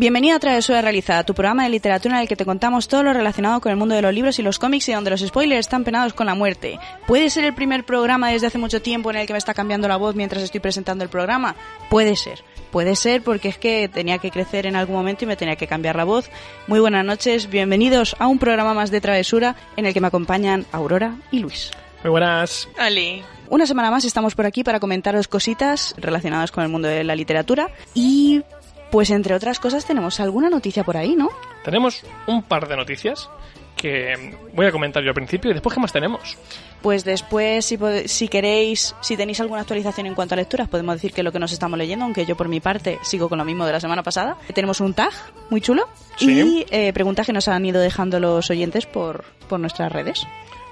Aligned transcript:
Bienvenido 0.00 0.34
a 0.34 0.40
Travesura 0.40 0.80
Realizada, 0.80 1.24
tu 1.24 1.34
programa 1.34 1.64
de 1.64 1.68
literatura 1.68 2.14
en 2.14 2.22
el 2.22 2.26
que 2.26 2.34
te 2.34 2.46
contamos 2.46 2.88
todo 2.88 3.02
lo 3.02 3.12
relacionado 3.12 3.60
con 3.60 3.70
el 3.70 3.76
mundo 3.76 3.94
de 3.94 4.00
los 4.00 4.14
libros 4.14 4.38
y 4.38 4.42
los 4.42 4.58
cómics 4.58 4.88
y 4.88 4.94
donde 4.94 5.10
los 5.10 5.20
spoilers 5.20 5.60
están 5.60 5.84
penados 5.84 6.14
con 6.14 6.24
la 6.24 6.34
muerte. 6.34 6.78
¿Puede 7.06 7.28
ser 7.28 7.44
el 7.44 7.52
primer 7.52 7.84
programa 7.84 8.30
desde 8.30 8.46
hace 8.46 8.56
mucho 8.56 8.80
tiempo 8.80 9.10
en 9.10 9.18
el 9.18 9.26
que 9.26 9.34
me 9.34 9.38
está 9.38 9.52
cambiando 9.52 9.88
la 9.88 9.98
voz 9.98 10.14
mientras 10.14 10.42
estoy 10.42 10.58
presentando 10.60 11.04
el 11.04 11.10
programa? 11.10 11.54
Puede 11.90 12.16
ser. 12.16 12.42
Puede 12.70 12.96
ser 12.96 13.20
porque 13.20 13.48
es 13.48 13.58
que 13.58 13.90
tenía 13.92 14.16
que 14.16 14.30
crecer 14.30 14.64
en 14.64 14.74
algún 14.74 14.96
momento 14.96 15.24
y 15.24 15.28
me 15.28 15.36
tenía 15.36 15.56
que 15.56 15.66
cambiar 15.66 15.96
la 15.96 16.04
voz. 16.04 16.30
Muy 16.66 16.80
buenas 16.80 17.04
noches, 17.04 17.50
bienvenidos 17.50 18.16
a 18.18 18.26
un 18.26 18.38
programa 18.38 18.72
más 18.72 18.90
de 18.90 19.02
Travesura 19.02 19.54
en 19.76 19.84
el 19.84 19.92
que 19.92 20.00
me 20.00 20.06
acompañan 20.06 20.64
Aurora 20.72 21.16
y 21.30 21.40
Luis. 21.40 21.72
Muy 22.02 22.12
buenas. 22.12 22.70
Ali. 22.78 23.22
Una 23.50 23.66
semana 23.66 23.90
más 23.90 24.06
estamos 24.06 24.34
por 24.34 24.46
aquí 24.46 24.64
para 24.64 24.80
comentaros 24.80 25.28
cositas 25.28 25.94
relacionadas 25.98 26.52
con 26.52 26.64
el 26.64 26.70
mundo 26.70 26.88
de 26.88 27.04
la 27.04 27.14
literatura 27.14 27.68
y 27.92 28.42
pues 28.90 29.10
entre 29.10 29.34
otras 29.34 29.58
cosas 29.60 29.84
tenemos 29.84 30.20
alguna 30.20 30.50
noticia 30.50 30.84
por 30.84 30.96
ahí, 30.96 31.14
¿no? 31.16 31.28
Tenemos 31.64 32.02
un 32.26 32.42
par 32.42 32.68
de 32.68 32.76
noticias 32.76 33.28
que 33.76 34.36
voy 34.54 34.66
a 34.66 34.72
comentar 34.72 35.02
yo 35.02 35.08
al 35.08 35.14
principio 35.14 35.50
y 35.50 35.54
después 35.54 35.74
qué 35.74 35.80
más 35.80 35.92
tenemos. 35.92 36.36
Pues 36.82 37.02
después, 37.04 37.64
si, 37.64 37.78
si 38.06 38.28
queréis, 38.28 38.94
si 39.00 39.16
tenéis 39.16 39.40
alguna 39.40 39.62
actualización 39.62 40.06
en 40.06 40.14
cuanto 40.14 40.34
a 40.34 40.36
lecturas, 40.36 40.68
podemos 40.68 40.96
decir 40.96 41.12
que 41.12 41.22
lo 41.22 41.32
que 41.32 41.38
nos 41.38 41.52
estamos 41.52 41.78
leyendo, 41.78 42.04
aunque 42.04 42.26
yo 42.26 42.36
por 42.36 42.48
mi 42.48 42.60
parte 42.60 42.98
sigo 43.02 43.28
con 43.30 43.38
lo 43.38 43.44
mismo 43.44 43.64
de 43.64 43.72
la 43.72 43.80
semana 43.80 44.02
pasada. 44.02 44.36
Tenemos 44.54 44.80
un 44.80 44.92
tag 44.92 45.12
muy 45.48 45.60
chulo 45.62 45.88
Sí. 46.16 46.40
y 46.42 46.66
eh, 46.70 46.92
preguntas 46.92 47.24
que 47.26 47.32
nos 47.32 47.48
han 47.48 47.64
ido 47.64 47.80
dejando 47.80 48.20
los 48.20 48.50
oyentes 48.50 48.84
por, 48.86 49.24
por 49.48 49.58
nuestras 49.60 49.90
redes. 49.90 50.26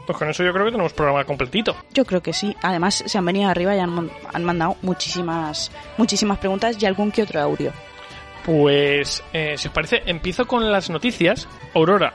Pues 0.07 0.19
con 0.19 0.29
eso 0.29 0.43
yo 0.43 0.53
creo 0.53 0.65
que 0.67 0.73
tenemos 0.73 0.93
programa 0.93 1.25
completito. 1.25 1.77
Yo 1.93 2.05
creo 2.05 2.23
que 2.23 2.33
sí. 2.33 2.55
Además, 2.63 3.03
se 3.07 3.17
han 3.19 3.25
venido 3.27 3.49
arriba 3.49 3.75
y 3.77 3.79
han, 3.79 4.11
han 4.33 4.45
mandado 4.45 4.77
muchísimas, 4.83 5.71
muchísimas 5.99 6.39
preguntas 6.39 6.77
y 6.81 6.87
algún 6.87 7.11
que 7.11 7.23
otro 7.23 7.41
audio. 7.41 7.73
Pues, 8.45 9.23
eh, 9.33 9.55
si 9.57 9.69
os 9.69 9.75
parece, 9.75 10.03
empiezo 10.07 10.47
con 10.47 10.71
las 10.71 10.91
noticias. 10.91 11.49
Aurora, 11.75 12.15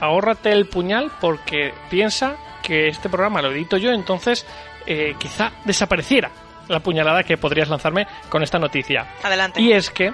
ahórrate 0.00 0.52
el 0.52 0.66
puñal 0.66 1.10
porque 1.20 1.72
piensa 1.90 2.36
que 2.62 2.88
este 2.88 3.08
programa 3.08 3.42
lo 3.42 3.50
edito 3.50 3.76
yo, 3.76 3.90
entonces 3.90 4.46
eh, 4.86 5.14
quizá 5.18 5.52
desapareciera 5.64 6.30
la 6.68 6.80
puñalada 6.80 7.24
que 7.24 7.36
podrías 7.36 7.68
lanzarme 7.68 8.06
con 8.28 8.42
esta 8.42 8.58
noticia. 8.58 9.06
Adelante. 9.22 9.60
Y 9.60 9.72
es 9.72 9.90
que 9.90 10.12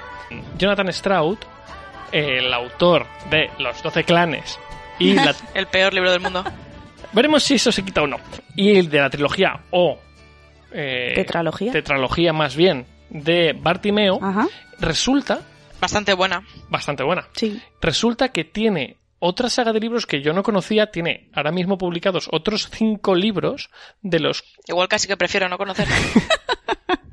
Jonathan 0.56 0.92
Stroud, 0.92 1.38
el 2.12 2.52
autor 2.52 3.06
de 3.30 3.50
Los 3.58 3.82
Doce 3.82 4.04
Clanes 4.04 4.58
y 4.98 5.12
la 5.14 5.34
El 5.54 5.66
peor 5.66 5.92
libro 5.92 6.10
del 6.10 6.20
mundo. 6.20 6.44
Veremos 7.12 7.42
si 7.42 7.54
eso 7.54 7.70
se 7.70 7.84
quita 7.84 8.02
o 8.02 8.06
no. 8.06 8.16
Y 8.56 8.78
el 8.78 8.88
de 8.90 9.00
la 9.00 9.10
trilogía 9.10 9.60
o... 9.70 9.98
eh, 10.72 11.12
¿Tetralogía? 11.14 11.72
Tetralogía 11.72 12.32
más 12.32 12.56
bien 12.56 12.86
de 13.10 13.52
Bartimeo 13.58 14.18
Ajá, 14.22 14.46
resulta 14.80 15.40
Bastante 15.80 16.12
buena. 16.14 16.42
bastante 16.68 17.02
buena. 17.04 17.26
sí. 17.34 17.60
Resulta 17.80 18.30
que 18.30 18.44
tiene 18.44 18.96
otra 19.20 19.48
saga 19.50 19.72
de 19.72 19.80
libros 19.80 20.06
que 20.06 20.22
yo 20.22 20.32
no 20.32 20.42
conocía. 20.44 20.90
Tiene 20.92 21.28
ahora 21.34 21.50
mismo 21.52 21.76
publicados 21.78 22.28
otros 22.32 22.68
cinco 22.72 23.14
libros 23.14 23.70
de 24.02 24.20
los, 24.20 24.44
Igual 24.66 24.88
casi 24.88 25.08
que 25.08 25.16
prefiero 25.16 25.48
no 25.48 25.58
conocerla. 25.58 25.94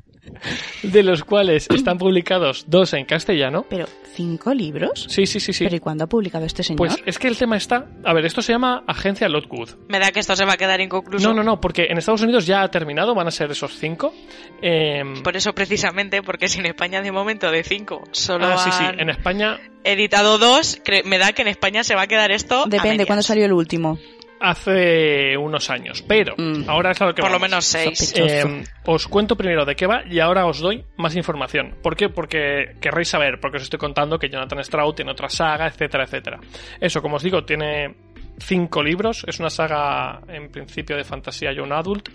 de 0.82 1.02
los 1.02 1.24
cuales 1.24 1.68
están 1.70 1.98
publicados 1.98 2.64
dos 2.68 2.92
en 2.92 3.04
castellano. 3.04 3.66
Pero, 3.68 3.86
¿cinco 4.14 4.54
libros? 4.54 5.06
Sí, 5.08 5.26
sí, 5.26 5.40
sí, 5.40 5.52
sí. 5.52 5.64
¿Pero 5.64 5.76
y 5.76 5.80
cuándo 5.80 6.04
ha 6.04 6.06
publicado 6.06 6.44
este 6.44 6.62
señor? 6.62 6.78
Pues 6.78 6.96
es 7.04 7.18
que 7.18 7.28
el 7.28 7.36
tema 7.36 7.56
está... 7.56 7.86
A 8.04 8.12
ver, 8.12 8.24
esto 8.24 8.42
se 8.42 8.52
llama 8.52 8.84
Agencia 8.86 9.28
Lockwood. 9.28 9.70
Me 9.88 9.98
da 9.98 10.10
que 10.12 10.20
esto 10.20 10.34
se 10.36 10.44
va 10.44 10.54
a 10.54 10.56
quedar 10.56 10.80
inconcluso. 10.80 11.28
No, 11.28 11.34
no, 11.34 11.42
no, 11.42 11.60
porque 11.60 11.86
en 11.90 11.98
Estados 11.98 12.22
Unidos 12.22 12.46
ya 12.46 12.62
ha 12.62 12.70
terminado, 12.70 13.14
van 13.14 13.28
a 13.28 13.30
ser 13.30 13.50
esos 13.50 13.76
cinco. 13.76 14.14
Em, 14.62 15.22
Por 15.22 15.36
eso 15.36 15.54
precisamente, 15.54 16.22
porque 16.22 16.48
si 16.48 16.60
en 16.60 16.66
España 16.66 17.02
de 17.02 17.12
momento 17.12 17.50
de 17.50 17.62
cinco 17.62 18.02
solo 18.12 18.46
ah, 18.46 18.58
sí, 18.58 18.70
sí, 18.72 18.84
en 18.98 19.10
España 19.10 19.58
editado 19.84 20.38
dos, 20.38 20.80
me 21.04 21.18
da 21.18 21.32
que 21.32 21.42
en 21.42 21.48
España 21.48 21.84
se 21.84 21.94
va 21.94 22.02
a 22.02 22.06
quedar 22.06 22.32
esto 22.32 22.62
a 22.62 22.64
Depende, 22.64 22.88
medias. 22.90 23.06
¿cuándo 23.06 23.22
salió 23.22 23.44
el 23.44 23.52
último? 23.52 23.98
Hace 24.40 25.36
unos 25.36 25.70
años, 25.70 26.02
pero 26.06 26.34
Mm. 26.36 26.68
ahora 26.68 26.90
es 26.92 27.00
a 27.00 27.06
lo 27.06 27.14
que 27.14 27.22
Por 27.22 27.30
lo 27.30 27.38
menos 27.40 27.64
seis. 27.64 28.12
Eh, 28.16 28.64
os 28.84 29.06
cuento 29.08 29.36
primero 29.36 29.64
de 29.64 29.74
qué 29.74 29.86
va 29.86 30.02
y 30.08 30.20
ahora 30.20 30.46
os 30.46 30.60
doy 30.60 30.84
más 30.96 31.16
información. 31.16 31.74
¿Por 31.82 31.96
qué? 31.96 32.08
Porque 32.08 32.76
querréis 32.80 33.08
saber, 33.08 33.40
porque 33.40 33.56
os 33.58 33.62
estoy 33.64 33.78
contando 33.78 34.18
que 34.18 34.28
Jonathan 34.28 34.62
Stroud 34.64 34.94
tiene 34.94 35.10
otra 35.12 35.28
saga, 35.28 35.66
etcétera, 35.66 36.04
etcétera. 36.04 36.38
Eso, 36.80 37.00
como 37.02 37.16
os 37.16 37.22
digo, 37.22 37.44
tiene 37.44 37.94
cinco 38.38 38.82
libros. 38.82 39.24
Es 39.26 39.40
una 39.40 39.50
saga, 39.50 40.20
en 40.28 40.50
principio, 40.50 40.96
de 40.96 41.04
fantasía 41.04 41.52
young 41.52 41.72
adult. 41.72 42.08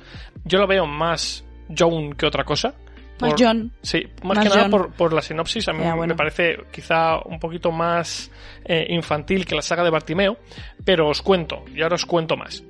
Yo 0.46 0.60
lo 0.60 0.68
veo 0.68 0.86
más 0.86 1.44
young 1.70 2.16
que 2.16 2.26
otra 2.26 2.44
cosa. 2.44 2.74
Más 3.22 3.32
Por- 3.32 3.40
John. 3.42 3.72
Sí, 3.82 4.04
más, 4.24 4.36
Más 4.38 4.44
que 4.44 4.50
nada 4.50 4.62
John. 4.64 4.72
por, 4.72 4.92
por 4.94 5.14
la 5.14 5.22
sinopsis. 5.22 5.68
A 5.70 5.74
mí 5.74 5.80
Ya, 5.84 5.96
bueno. 5.96 6.14
me 6.14 6.18
parece 6.18 6.58
quizá 6.72 7.20
un 7.24 7.40
poquito 7.40 7.72
más 7.72 8.32
eh, 8.66 8.88
infantil 8.90 9.46
que 9.46 9.56
la 9.56 9.62
saga 9.62 9.84
de 9.84 9.90
Bartimeo, 9.92 10.38
pero 10.84 11.08
os 11.08 11.22
cuento, 11.22 11.64
y 11.74 11.82
ahora 11.82 11.96
os 11.96 12.06
cuento 12.06 12.36
más. 12.36 12.64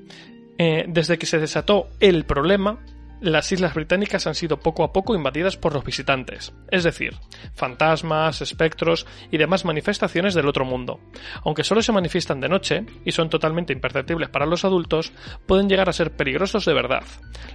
Eh, 0.57 0.85
desde 0.88 1.17
que 1.17 1.25
se 1.25 1.39
desató 1.39 1.88
el 2.00 2.25
problema, 2.25 2.78
las 3.22 3.52
islas 3.52 3.76
británicas 3.76 4.26
han 4.26 4.34
sido 4.34 4.59
poco 4.59 4.84
a 4.84 4.92
poco 4.92 5.14
invadidas 5.14 5.56
por 5.56 5.74
los 5.74 5.84
visitantes, 5.84 6.54
es 6.72 6.84
decir, 6.84 7.16
fantasmas, 7.54 8.42
espectros 8.42 9.06
y 9.30 9.38
demás 9.38 9.64
manifestaciones 9.64 10.34
del 10.34 10.48
otro 10.48 10.66
mundo. 10.66 11.00
Aunque 11.46 11.64
solo 11.64 11.84
se 11.84 11.92
manifiestan 11.92 12.42
de 12.42 12.50
noche 12.50 12.84
y 13.06 13.12
son 13.12 13.30
totalmente 13.30 13.74
imperceptibles 13.74 14.30
para 14.30 14.48
los 14.48 14.66
adultos, 14.66 15.14
pueden 15.46 15.70
llegar 15.70 15.88
a 15.88 15.94
ser 15.94 16.12
peligrosos 16.16 16.66
de 16.66 16.74
verdad. 16.74 17.04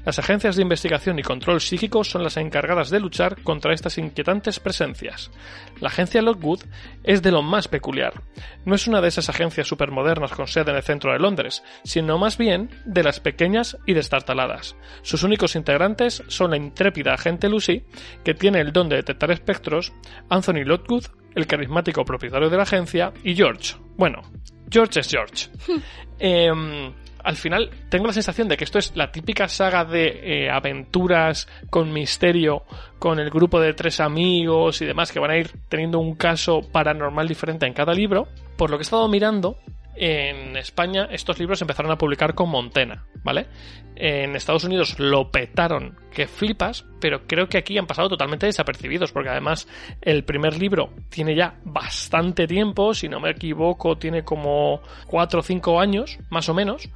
Las 0.05 0.21
agencias 0.21 0.55
de 0.55 0.63
investigación 0.63 1.19
y 1.19 1.23
control 1.23 1.61
psíquico 1.61 2.05
son 2.05 2.23
las 2.23 2.37
encargadas 2.37 2.91
de 2.91 3.01
luchar 3.01 3.43
contra 3.43 3.75
estas 3.75 3.99
inquietantes 3.99 4.61
presencias. 4.61 5.33
La 5.81 5.89
agencia 5.89 6.23
Lockwood 6.23 6.63
es 7.03 7.23
de 7.23 7.33
lo 7.33 7.43
más 7.43 7.67
peculiar. 7.67 8.23
No 8.65 8.77
es 8.77 8.87
una 8.87 9.01
de 9.01 9.09
esas 9.09 9.29
agencias 9.29 9.67
supermodernas 9.67 10.31
con 10.31 10.47
sede 10.47 10.71
en 10.71 10.77
el 10.77 10.83
centro 10.85 11.13
de 11.13 11.19
Londres, 11.19 11.65
sino 11.83 12.19
más 12.19 12.39
bien 12.39 12.71
de 12.85 13.03
las 13.03 13.19
pequeñas 13.19 13.77
y 13.85 13.95
destartaladas. 13.95 14.77
Sus 15.03 15.25
únicos 15.25 15.56
integrantes 15.57 16.23
son 16.29 16.51
la 16.51 16.57
intrépida 16.57 17.15
agente 17.15 17.49
Lucy, 17.49 17.85
que 18.25 18.35
tiene 18.35 18.61
el 18.61 18.73
don 18.73 18.89
de 18.89 18.97
detectar 18.97 19.31
espectros, 19.31 19.93
Anthony 20.29 20.65
Lockwood, 20.65 21.07
el 21.35 21.47
carismático 21.47 22.05
propietario 22.05 22.49
de 22.49 22.57
la 22.57 22.63
agencia, 22.63 23.13
y 23.25 23.35
George. 23.35 23.75
Bueno, 23.97 24.23
George 24.71 25.01
es 25.01 25.09
George. 25.09 25.49
Em, 26.19 26.95
al 27.27 27.37
final 27.37 27.71
tengo 27.91 28.07
la 28.07 28.13
sensación 28.13 28.49
de 28.49 28.57
que 28.57 28.65
esto 28.65 28.79
es 28.79 28.97
la 28.97 29.11
típica 29.11 29.49
saga 29.49 29.85
de 29.85 30.21
eh, 30.23 30.51
aventuras 30.51 31.47
con 31.69 31.93
misterio, 31.93 32.63
con 32.99 33.19
el 33.19 33.29
grupo 33.31 33.61
de 33.61 33.75
tres 33.75 34.01
amigos 34.01 34.81
y 34.81 34.87
demás 34.87 35.13
que 35.13 35.19
van 35.19 35.33
a 35.33 35.37
ir 35.37 35.51
teniendo 35.69 35.99
un 35.99 36.15
caso 36.15 36.61
paranormal 36.61 37.29
diferente 37.29 37.67
en 37.67 37.75
cada 37.75 37.93
libro. 37.93 38.29
Por 38.57 38.71
lo 38.71 38.79
que 38.79 38.83
he 38.83 38.85
estado 38.85 39.09
mirando, 39.09 39.59
en 39.97 40.57
España 40.57 41.09
estos 41.11 41.39
libros 41.39 41.61
empezaron 41.61 41.91
a 41.91 41.99
publicar 41.99 42.35
con 42.35 42.51
Montena, 42.51 43.07
¿vale? 43.23 43.47
En 43.95 44.37
Estados 44.37 44.65
Unidos 44.65 44.99
lo 44.99 45.31
petaron 45.31 45.99
que 46.13 46.27
flipas, 46.27 46.85
pero 47.01 47.27
creo 47.27 47.49
que 47.49 47.59
aquí 47.59 47.79
han 47.79 47.87
pasado 47.87 48.11
totalmente 48.11 48.47
desapercibidos, 48.47 49.13
porque 49.13 49.31
además 49.31 49.67
el 50.03 50.25
primer 50.25 50.59
libro 50.59 50.93
tiene 51.09 51.35
ya 51.35 51.59
bastante 51.65 52.47
tiempo, 52.47 52.93
si 52.93 53.09
no 53.09 53.21
me 53.21 53.31
equivoco, 53.31 53.97
tiene 53.97 54.23
como 54.23 54.83
4 55.07 55.41
o 55.41 55.43
5 55.43 55.81
años, 55.81 56.19
más 56.29 56.49
o 56.49 56.55
menos, 56.55 56.91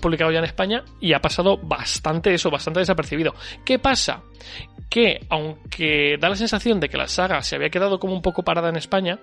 publicado 0.00 0.30
ya 0.30 0.38
en 0.38 0.44
España, 0.44 0.84
y 1.00 1.12
ha 1.12 1.20
pasado 1.20 1.58
bastante 1.58 2.32
eso, 2.32 2.50
bastante 2.50 2.80
desapercibido. 2.80 3.34
¿Qué 3.64 3.78
pasa? 3.78 4.22
Que 4.88 5.20
aunque 5.28 6.16
da 6.20 6.28
la 6.28 6.36
sensación 6.36 6.78
de 6.78 6.88
que 6.88 6.96
la 6.96 7.08
saga 7.08 7.42
se 7.42 7.56
había 7.56 7.70
quedado 7.70 7.98
como 7.98 8.14
un 8.14 8.22
poco 8.22 8.44
parada 8.44 8.68
en 8.68 8.76
España, 8.76 9.18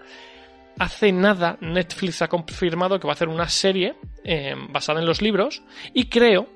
hace 0.79 1.11
nada 1.11 1.57
Netflix 1.61 2.21
ha 2.21 2.27
confirmado 2.27 2.99
que 2.99 3.07
va 3.07 3.13
a 3.13 3.15
hacer 3.15 3.29
una 3.29 3.49
serie 3.49 3.95
eh, 4.23 4.55
basada 4.69 4.99
en 4.99 5.05
los 5.05 5.21
libros 5.21 5.63
y 5.93 6.09
creo 6.09 6.47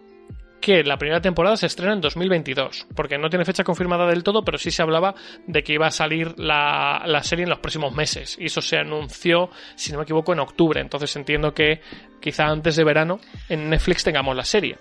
que 0.59 0.83
la 0.83 0.97
primera 0.97 1.21
temporada 1.21 1.55
se 1.55 1.67
estrena 1.67 1.93
en 1.93 2.01
2022, 2.01 2.87
porque 2.95 3.17
no 3.17 3.29
tiene 3.29 3.45
fecha 3.45 3.63
confirmada 3.63 4.07
del 4.07 4.23
todo, 4.23 4.43
pero 4.43 4.57
sí 4.57 4.71
se 4.71 4.81
hablaba 4.81 5.15
de 5.45 5.63
que 5.63 5.73
iba 5.73 5.87
a 5.87 5.91
salir 5.91 6.37
la, 6.37 7.03
la 7.05 7.23
serie 7.23 7.43
en 7.43 7.49
los 7.49 7.59
próximos 7.59 7.93
meses, 7.93 8.37
y 8.39 8.45
eso 8.45 8.61
se 8.61 8.77
anunció, 8.77 9.49
si 9.75 9.91
no 9.91 9.99
me 9.99 10.03
equivoco, 10.03 10.33
en 10.33 10.39
octubre, 10.39 10.81
entonces 10.81 11.15
entiendo 11.15 11.53
que 11.53 11.81
quizá 12.19 12.47
antes 12.47 12.75
de 12.75 12.83
verano 12.83 13.19
en 13.47 13.69
Netflix 13.69 14.03
tengamos 14.03 14.35
la 14.35 14.43
serie. 14.43 14.77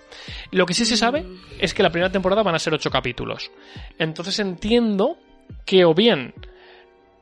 Lo 0.51 0.65
que 0.65 0.73
sí 0.73 0.83
se 0.83 0.97
sabe 0.97 1.25
es 1.59 1.73
que 1.73 1.83
la 1.83 1.91
primera 1.91 2.11
temporada 2.11 2.43
van 2.43 2.55
a 2.55 2.59
ser 2.59 2.73
ocho 2.73 2.89
capítulos, 2.89 3.51
entonces 3.97 4.39
entiendo 4.39 5.17
que 5.65 5.85
o 5.85 5.93
bien 5.93 6.33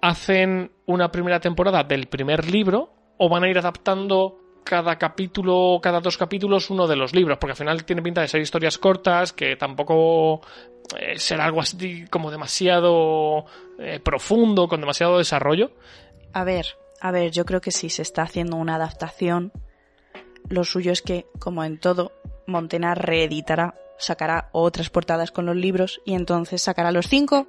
hacen 0.08 0.72
una 0.86 1.12
primera 1.12 1.40
temporada 1.40 1.84
del 1.84 2.08
primer 2.08 2.50
libro 2.50 2.94
o 3.18 3.28
van 3.28 3.44
a 3.44 3.50
ir 3.50 3.58
adaptando 3.58 4.40
cada 4.64 4.98
capítulo, 4.98 5.80
cada 5.82 6.00
dos 6.00 6.18
capítulos, 6.18 6.70
uno 6.70 6.88
de 6.88 6.96
los 6.96 7.14
libros, 7.14 7.38
porque 7.40 7.52
al 7.52 7.58
final 7.58 7.86
tiene 7.86 8.02
pinta 8.02 8.22
de 8.22 8.28
ser 8.28 8.42
historias 8.42 8.78
cortas, 8.78 9.34
que 9.34 9.56
tampoco 9.56 10.42
eh, 11.00 11.18
será 11.18 11.46
algo 11.46 11.62
así 11.62 12.06
como 12.10 12.32
demasiado 12.32 13.46
eh, 13.80 14.00
profundo, 14.00 14.68
con 14.68 14.80
demasiado 14.80 15.18
desarrollo. 15.18 15.72
A 16.34 16.44
ver, 16.44 16.66
a 17.02 17.12
ver, 17.12 17.32
yo 17.32 17.46
creo 17.46 17.62
que 17.62 17.72
si 17.72 17.90
se 17.90 18.02
está 18.02 18.24
haciendo 18.24 18.58
una 18.58 18.76
adaptación, 18.76 19.52
lo 20.50 20.64
suyo 20.64 20.92
es 20.92 21.02
que, 21.02 21.26
como 21.40 21.64
en 21.64 21.80
todo, 21.80 22.12
Montena 22.48 22.94
reeditará, 22.94 23.76
sacará 23.98 24.50
otras 24.52 24.90
portadas 24.90 25.32
con 25.32 25.46
los 25.46 25.56
libros 25.56 26.02
y 26.06 26.14
entonces 26.14 26.62
sacará 26.62 26.92
los 26.92 27.08
cinco. 27.08 27.48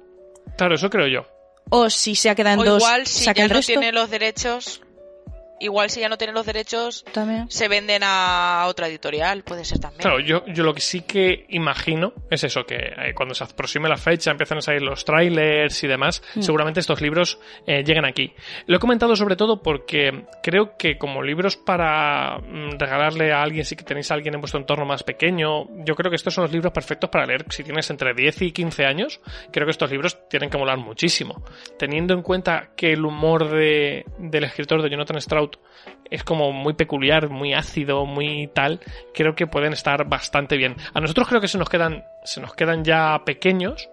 Claro, 0.57 0.75
eso 0.75 0.89
creo 0.89 1.07
yo. 1.07 1.36
O 1.69 1.89
si 1.89 2.15
se 2.15 2.29
ha 2.29 2.35
quedado 2.35 2.55
en 2.55 2.59
O 2.61 2.71
dos, 2.71 2.81
igual 2.83 3.07
si 3.07 3.25
saca 3.25 3.39
ya 3.39 3.43
el 3.45 3.49
no 3.49 3.55
resto. 3.57 3.67
tiene 3.73 3.91
los 3.91 4.09
derechos, 4.09 4.81
igual 5.59 5.89
si 5.89 5.99
ya 6.01 6.09
no 6.09 6.17
tiene 6.17 6.33
los 6.33 6.45
derechos, 6.45 7.03
También. 7.13 7.49
se 7.49 7.67
venden 7.67 8.01
a 8.03 8.65
otra 8.67 8.87
editorial, 8.87 9.43
puede 9.43 9.65
ser 9.65 9.79
también. 9.79 10.01
Claro, 10.01 10.19
yo, 10.19 10.45
yo 10.47 10.63
lo 10.63 10.73
que 10.73 10.81
sí 10.81 11.01
que 11.01 11.45
imagino 11.49 12.13
es 12.29 12.43
eso, 12.43 12.65
que 12.65 12.75
eh, 12.75 13.13
cuando 13.15 13.33
se 13.35 13.43
aproxime 13.43 13.89
la 13.89 13.97
fecha 13.97 14.31
empiezan 14.31 14.59
a 14.59 14.61
salir 14.61 14.81
los 14.81 15.03
trailers 15.05 15.83
y 15.83 15.87
demás, 15.87 16.21
Mm. 16.35 16.41
seguramente 16.41 16.79
estos 16.79 17.01
libros 17.01 17.39
eh, 17.65 17.83
lleguen 17.83 18.05
aquí. 18.05 18.33
Lo 18.65 18.77
he 18.77 18.79
comentado 18.79 19.15
sobre 19.15 19.35
todo 19.35 19.61
porque 19.61 20.25
creo 20.43 20.77
que 20.77 20.97
como 20.97 21.21
libros 21.23 21.57
para 21.57 22.37
mm, 22.39 22.77
regalarle 22.77 23.31
a 23.33 23.41
alguien, 23.41 23.65
si 23.65 23.75
que 23.75 23.83
tenéis 23.83 24.11
a 24.11 24.13
alguien 24.13 24.33
en 24.35 24.41
vuestro 24.41 24.59
entorno 24.59 24.85
más 24.85 25.03
pequeño, 25.03 25.67
yo 25.85 25.95
creo 25.95 26.09
que 26.09 26.15
estos 26.15 26.33
son 26.33 26.43
los 26.43 26.51
libros 26.51 26.71
perfectos 26.73 27.09
para 27.09 27.25
leer 27.25 27.45
si 27.49 27.63
tienes 27.63 27.89
entre 27.89 28.13
10 28.13 28.41
y 28.43 28.51
15 28.51 28.85
años, 28.85 29.19
creo 29.51 29.65
que 29.65 29.71
estos 29.71 29.89
libros 29.91 30.17
tienen 30.29 30.49
que 30.49 30.57
molar 30.57 30.77
muchísimo. 30.77 31.43
Teniendo 31.77 32.13
en 32.13 32.21
cuenta 32.21 32.69
que 32.75 32.93
el 32.93 33.05
humor 33.05 33.49
de, 33.49 34.05
del 34.17 34.43
escritor 34.43 34.81
de 34.81 34.89
Jonathan 34.89 35.19
Stroud 35.21 35.46
es 36.09 36.23
como 36.23 36.51
muy 36.51 36.73
peculiar, 36.73 37.29
muy 37.29 37.53
ácido, 37.53 38.05
muy 38.05 38.47
tal, 38.53 38.79
creo 39.13 39.35
que 39.35 39.47
pueden 39.47 39.73
estar 39.73 40.07
bastante 40.07 40.57
bien. 40.57 40.75
A 40.93 40.99
nosotros 40.99 41.27
creo 41.27 41.41
que 41.41 41.47
se 41.47 41.57
nos 41.57 41.69
quedan, 41.69 42.03
se 42.23 42.41
nos 42.41 42.53
quedan 42.53 42.83
ya 42.83 43.21
pequeños, 43.25 43.89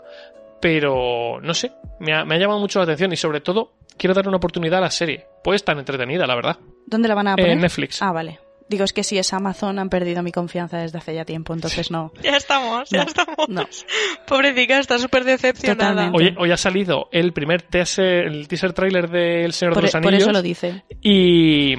pero 0.61 1.41
no 1.43 1.55
sé, 1.55 1.73
me 1.99 2.15
ha, 2.15 2.25
me 2.25 2.37
ha 2.37 2.39
llamado 2.39 2.61
mucho 2.61 2.79
la 2.79 2.85
atención 2.85 3.13
y 3.13 3.17
sobre 3.17 3.41
todo 3.41 3.73
quiero 3.97 4.15
dar 4.15 4.29
una 4.29 4.37
oportunidad 4.37 4.79
a 4.79 4.83
la 4.83 4.91
serie. 4.91 5.27
Puede 5.43 5.57
estar 5.57 5.77
entretenida, 5.79 6.27
la 6.27 6.35
verdad. 6.35 6.59
¿Dónde 6.87 7.09
la 7.09 7.15
van 7.15 7.29
a 7.29 7.37
poner? 7.37 7.53
En 7.53 7.61
Netflix. 7.61 8.01
Ah, 8.03 8.13
vale. 8.13 8.39
Digo, 8.69 8.85
es 8.85 8.93
que 8.95 9.05
si 9.05 9.19
es 9.19 9.33
Amazon 9.35 9.79
han 9.79 9.91
perdido 9.91 10.23
mi 10.23 10.33
confianza 10.33 10.79
desde 10.79 10.97
hace 10.99 11.15
ya 11.15 11.25
tiempo, 11.27 11.53
entonces 11.53 11.91
no. 11.91 12.13
Ya 12.23 12.37
estamos, 12.37 12.89
ya 12.89 13.03
No, 13.05 13.09
estamos. 13.09 13.49
no. 13.49 13.67
Pobrecita, 14.27 14.79
está 14.79 14.99
súper 14.99 15.25
decepcionada. 15.25 16.11
Hoy, 16.15 16.35
hoy 16.39 16.51
ha 16.51 16.57
salido 16.57 17.09
el 17.13 17.33
primer 17.35 17.61
teaser, 17.63 18.27
el 18.27 18.49
teaser 18.49 18.73
trailer 18.73 19.11
del 19.11 19.53
Señor 19.53 19.75
Por, 19.75 19.83
de 19.83 19.87
los 19.89 19.93
por 19.93 20.07
Anillos. 20.07 20.23
eso 20.23 20.33
lo 20.33 20.41
dice. 20.43 20.83
Y, 21.03 21.75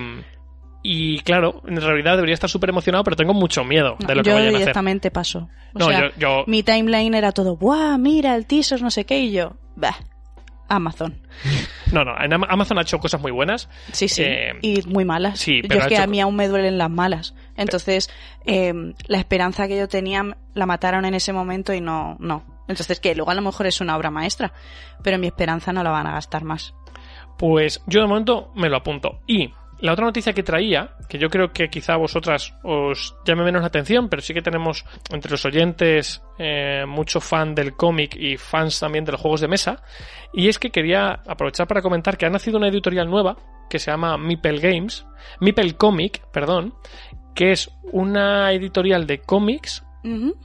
y 0.84 1.20
claro, 1.22 1.64
en 1.68 1.82
realidad 1.82 2.16
debería 2.16 2.36
estar 2.36 2.50
súper 2.50 2.70
emocionado, 2.70 3.04
pero 3.04 3.16
tengo 3.16 3.34
mucho 3.34 3.64
miedo 3.64 3.96
de 4.06 4.14
lo 4.16 4.22
que 4.22 4.30
yo 4.30 4.36
vayan 4.36 4.50
a 4.50 4.50
hacer. 4.50 4.60
directamente 4.60 5.10
paso. 5.10 5.50
O 5.74 5.80
No, 5.80 5.88
sea, 5.88 6.02
yo- 6.02 6.10
yo- 6.20 6.44
mi 6.46 6.62
timeline 6.62 7.16
era 7.16 7.32
todo, 7.32 7.58
¡buah! 7.58 7.98
Mira 7.98 8.36
el 8.36 8.46
teaser, 8.46 8.82
no 8.84 8.92
sé 8.92 9.06
qué, 9.06 9.18
y 9.20 9.32
yo, 9.32 9.54
bah, 9.76 9.98
Amazon. 10.68 11.22
No, 11.92 12.04
no, 12.04 12.14
en 12.20 12.34
Ama- 12.34 12.48
Amazon 12.50 12.78
ha 12.80 12.82
hecho 12.82 13.00
cosas 13.00 13.22
muy 13.22 13.32
buenas. 13.32 13.70
Sí, 13.92 14.08
sí. 14.08 14.24
Eh, 14.24 14.54
y 14.62 14.82
muy 14.88 15.06
malas. 15.06 15.40
sí, 15.40 15.62
yo 15.62 15.68
pero 15.68 15.80
es 15.82 15.86
ha 15.86 15.90
que 15.90 15.94
hecho- 15.96 16.04
a 16.04 16.08
mí 16.08 16.20
aún 16.22 16.36
me 16.36 16.48
duelen 16.48 16.78
las 16.78 16.90
malas. 16.90 17.36
Entonces, 17.56 18.10
eh, 18.46 18.74
la 19.08 19.18
esperanza 19.20 19.68
que 19.68 19.78
yo 19.78 19.88
tenía 19.88 20.36
la 20.54 20.66
mataron 20.66 21.06
en 21.06 21.14
ese 21.14 21.34
momento 21.34 21.74
y 21.74 21.82
no, 21.82 22.18
no. 22.20 22.44
Entonces, 22.68 23.00
que 23.00 23.14
luego 23.16 23.30
a 23.32 23.36
lo 23.36 23.42
mejor 23.42 23.68
es 23.68 23.80
una 23.82 23.96
obra 23.96 24.10
maestra, 24.10 24.52
pero 25.04 25.20
mi 25.20 25.28
esperanza 25.28 25.72
no 25.72 25.84
la 25.84 25.92
van 25.92 26.08
a 26.08 26.14
gastar 26.14 26.44
más. 26.44 26.74
Pues 27.38 27.82
yo 27.86 28.02
de 28.02 28.08
momento 28.08 28.52
me 28.56 28.70
lo 28.70 28.78
apunto. 28.78 29.20
Y 29.28 29.52
la 29.80 29.94
otra 29.94 30.06
noticia 30.06 30.34
que 30.34 30.44
traía, 30.44 30.96
que 31.10 31.18
yo 31.18 31.30
creo 31.30 31.52
que 31.52 31.70
quizá 31.70 31.94
a 31.94 31.98
vosotras 31.98 32.54
os 32.64 33.16
llame 33.26 33.44
menos 33.44 33.62
la 33.62 33.68
atención, 33.68 34.10
pero 34.10 34.22
sí 34.22 34.34
que 34.34 34.42
tenemos 34.42 34.86
entre 35.12 35.32
los 35.32 35.46
oyentes 35.46 36.22
eh, 36.38 36.86
mucho 36.88 37.20
fan 37.20 37.54
del 37.54 37.76
cómic 37.76 38.16
y 38.16 38.38
fans 38.38 38.80
también 38.80 39.06
de 39.06 39.12
los 39.12 39.22
juegos 39.22 39.42
de 39.42 39.48
mesa, 39.48 39.84
y 40.34 40.48
es 40.48 40.60
que 40.60 40.72
quería 40.72 41.22
aprovechar 41.28 41.68
para 41.68 41.82
comentar 41.82 42.18
que 42.18 42.26
ha 42.26 42.30
nacido 42.30 42.58
una 42.58 42.68
editorial 42.68 43.10
nueva 43.10 43.38
que 43.70 43.80
se 43.80 43.92
llama 43.92 44.18
Mipel 44.18 44.60
Games, 44.60 45.06
Mipel 45.40 45.76
Comic, 45.76 46.22
perdón, 46.32 46.76
que 47.34 47.52
es 47.52 47.70
una 47.92 48.52
editorial 48.54 49.06
de 49.08 49.22
cómics 49.22 49.84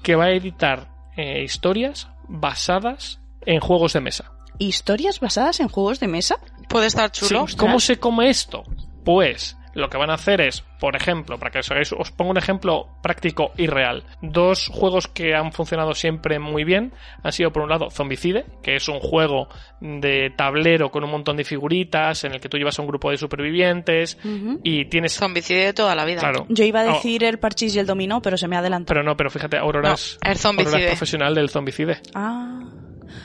que 0.02 0.16
va 0.16 0.24
a 0.24 0.30
editar 0.30 0.88
eh, 1.16 1.42
historias 1.42 2.08
basadas 2.28 3.20
en 3.44 3.60
juegos 3.60 3.92
de 3.92 4.00
mesa. 4.00 4.32
¿Historias 4.58 5.20
basadas 5.20 5.60
en 5.60 5.68
juegos 5.68 6.00
de 6.00 6.08
mesa? 6.08 6.38
Puede 6.68 6.86
estar 6.86 7.10
chulo. 7.10 7.46
Sí, 7.46 7.56
¿Cómo 7.56 7.78
se 7.78 7.98
come 7.98 8.30
esto? 8.30 8.64
Pues 9.04 9.56
lo 9.72 9.88
que 9.88 9.98
van 9.98 10.10
a 10.10 10.14
hacer 10.14 10.40
es, 10.40 10.62
por 10.80 10.96
ejemplo, 10.96 11.38
para 11.38 11.52
que 11.52 11.60
os 11.60 11.70
hagáis, 11.70 11.92
os 11.92 12.10
pongo 12.10 12.32
un 12.32 12.36
ejemplo 12.38 12.88
práctico 13.04 13.52
y 13.56 13.68
real. 13.68 14.02
Dos 14.20 14.66
juegos 14.66 15.06
que 15.06 15.34
han 15.36 15.52
funcionado 15.52 15.94
siempre 15.94 16.40
muy 16.40 16.64
bien 16.64 16.92
han 17.22 17.30
sido, 17.30 17.52
por 17.52 17.62
un 17.62 17.68
lado, 17.68 17.88
Zombicide, 17.88 18.46
que 18.64 18.74
es 18.74 18.88
un 18.88 18.98
juego 18.98 19.48
de 19.80 20.30
tablero 20.36 20.90
con 20.90 21.04
un 21.04 21.10
montón 21.12 21.36
de 21.36 21.44
figuritas 21.44 22.24
en 22.24 22.32
el 22.32 22.40
que 22.40 22.48
tú 22.48 22.58
llevas 22.58 22.78
a 22.80 22.82
un 22.82 22.88
grupo 22.88 23.10
de 23.12 23.16
supervivientes 23.16 24.18
y 24.64 24.86
tienes... 24.86 25.14
Zombicide 25.16 25.66
de 25.66 25.72
toda 25.72 25.94
la 25.94 26.04
vida. 26.04 26.18
Claro. 26.18 26.46
Yo 26.48 26.64
iba 26.64 26.80
a 26.80 26.90
Oh, 26.90 26.94
decir 26.94 27.22
el 27.22 27.38
parchís 27.38 27.76
y 27.76 27.78
el 27.78 27.86
dominó, 27.86 28.20
pero 28.20 28.36
se 28.36 28.48
me 28.48 28.56
adelantó. 28.56 28.86
pero 28.88 29.04
no, 29.04 29.16
pero 29.16 29.30
fíjate, 29.30 29.56
Aurora, 29.56 29.90
No, 29.90 29.94
es. 29.94 30.18
Aurora 30.22 30.78
es 30.80 30.86
profesional 30.88 31.34
del 31.34 31.48
zombicide. 31.48 32.00
Ah, 32.14 32.60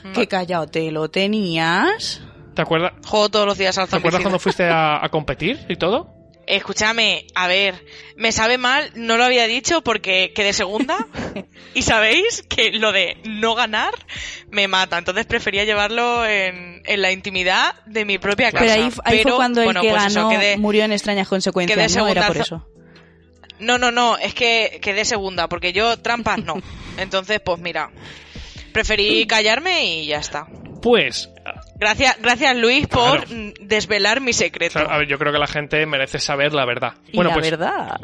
Mm. 0.03 0.13
qué 0.13 0.27
callado 0.27 0.67
te 0.67 0.91
lo 0.91 1.09
tenías. 1.09 2.21
¿Te 2.55 2.61
acuerdas, 2.61 2.93
Juego 3.05 3.29
todos 3.29 3.45
los 3.45 3.57
días 3.57 3.77
al 3.77 3.87
¿te 3.89 3.97
acuerdas 3.97 4.21
cuando 4.21 4.39
fuiste 4.39 4.63
a, 4.63 5.03
a 5.03 5.09
competir 5.09 5.65
y 5.69 5.75
todo? 5.75 6.13
Escúchame, 6.47 7.25
a 7.33 7.47
ver, 7.47 7.83
me 8.17 8.31
sabe 8.31 8.59
mal, 8.59 8.91
no 8.93 9.17
lo 9.17 9.23
había 9.23 9.47
dicho 9.47 9.81
porque 9.81 10.31
quedé 10.33 10.53
segunda 10.53 10.95
y 11.73 11.81
sabéis 11.81 12.43
que 12.47 12.71
lo 12.71 12.91
de 12.91 13.17
no 13.25 13.55
ganar 13.55 13.93
me 14.51 14.67
mata, 14.67 14.97
entonces 14.99 15.25
prefería 15.25 15.63
llevarlo 15.63 16.23
en, 16.23 16.83
en 16.85 17.01
la 17.01 17.11
intimidad 17.11 17.73
de 17.87 18.05
mi 18.05 18.19
propia 18.19 18.51
casa. 18.51 18.63
Pero 18.63 18.73
ahí, 18.85 18.91
ahí 19.05 19.23
fue 19.23 19.31
cuando 19.33 19.61
el 19.61 19.65
bueno, 19.65 19.81
que 19.81 19.89
pues 19.89 20.05
eso, 20.05 20.27
ganó 20.27 20.29
quedé- 20.39 20.57
murió 20.57 20.83
en 20.85 20.91
extrañas 20.91 21.27
consecuencias, 21.27 21.75
quedé 21.77 21.99
¿no? 21.99 22.07
Era 22.07 22.21
segunda 22.21 22.27
por 22.27 22.37
eso. 22.37 22.69
No, 23.57 23.77
no, 23.79 23.89
no, 23.89 24.15
es 24.17 24.35
que 24.35 24.79
quedé 24.83 25.03
segunda 25.03 25.49
porque 25.49 25.73
yo 25.73 25.97
trampas 25.97 26.37
no. 26.43 26.55
Entonces, 26.97 27.39
pues 27.43 27.59
mira, 27.59 27.89
preferí 28.71 29.25
callarme 29.25 29.85
y 29.85 30.05
ya 30.05 30.17
está. 30.19 30.45
Pues 30.81 31.29
Gracias, 31.77 32.17
gracias 32.21 32.55
Luis 32.55 32.87
por 32.87 33.25
Claro. 33.25 33.35
mm, 33.35 33.67
desvelar 33.67 34.21
mi 34.21 34.33
secreto. 34.33 34.79
a 34.79 34.97
ver, 34.97 35.07
yo 35.07 35.17
creo 35.17 35.33
que 35.33 35.39
la 35.39 35.47
gente 35.47 35.85
merece 35.85 36.19
saber 36.19 36.53
la 36.53 36.65
verdad. 36.65 36.93
Y 37.11 37.15
bueno, 37.17 37.29
la 37.31 37.35
pues 37.35 37.51
verdad. 37.51 37.99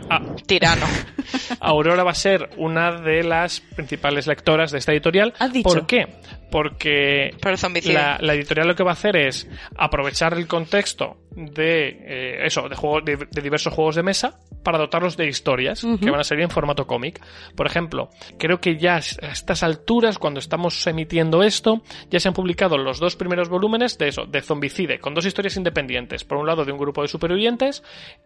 Tirano. 0.46 0.86
Aurora 1.62 2.04
va 2.04 2.12
a 2.12 2.16
ser 2.16 2.50
una 2.58 2.92
de 3.02 3.24
las 3.24 3.62
principales 3.62 4.28
lectoras 4.28 4.72
de 4.72 4.80
esta 4.80 4.92
editorial. 4.92 5.34
¿Has 5.40 5.54
dicho? 5.54 5.70
¿Por 5.70 5.88
qué? 5.88 6.08
Porque 6.52 7.34
Por 7.42 7.52
la, 7.86 8.18
la 8.20 8.34
editorial 8.34 8.68
lo 8.68 8.76
que 8.76 8.84
va 8.84 8.92
a 8.92 8.94
hacer 8.94 9.16
es 9.16 9.50
aprovechar 9.78 10.34
el 10.34 10.48
contexto 10.48 11.18
de 11.32 11.88
eh, 11.90 12.46
eso, 12.46 12.68
de, 12.68 12.76
juegos, 12.76 13.06
de, 13.06 13.18
de 13.30 13.42
diversos 13.42 13.74
juegos 13.74 13.96
de 13.96 14.04
mesa 14.04 14.38
para 14.64 14.78
dotarlos 14.78 15.18
de 15.18 15.28
historias 15.28 15.86
que 16.00 16.12
van 16.12 16.20
a 16.20 16.24
salir 16.24 16.44
en 16.44 16.50
formato 16.50 16.86
cómic. 16.86 17.22
Por 17.56 17.66
ejemplo, 17.66 18.10
creo 18.38 18.60
que 18.60 18.78
ya 18.78 18.96
a 18.96 19.00
estas 19.00 19.64
alturas, 19.64 20.18
cuando 20.18 20.40
estamos 20.40 20.86
emitiendo 20.88 21.44
esto, 21.44 21.82
ya 22.10 22.20
se 22.20 22.28
han 22.28 22.34
publicado 22.34 22.78
los 22.78 23.00
dos 23.00 23.16
primeros 23.16 23.50
volúmenes 23.50 23.98
de 23.98 24.10
eso, 24.10 24.26
de 24.26 24.42
Zombicide, 24.42 25.00
con 25.00 25.14
dos 25.14 25.26
historias 25.26 25.58
independientes. 25.58 26.24
Por 26.24 26.38
un 26.38 26.46
lado, 26.46 26.66
de 26.66 26.72
un 26.72 26.78
grupo 26.78 27.02
de 27.02 27.08
supervivientes 27.08 27.84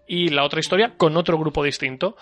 y 0.07 0.29
la 0.29 0.43
otra 0.43 0.59
historia 0.59 0.93
con 0.97 1.15
otro 1.17 1.37
grupo 1.37 1.63
distinto. 1.63 2.17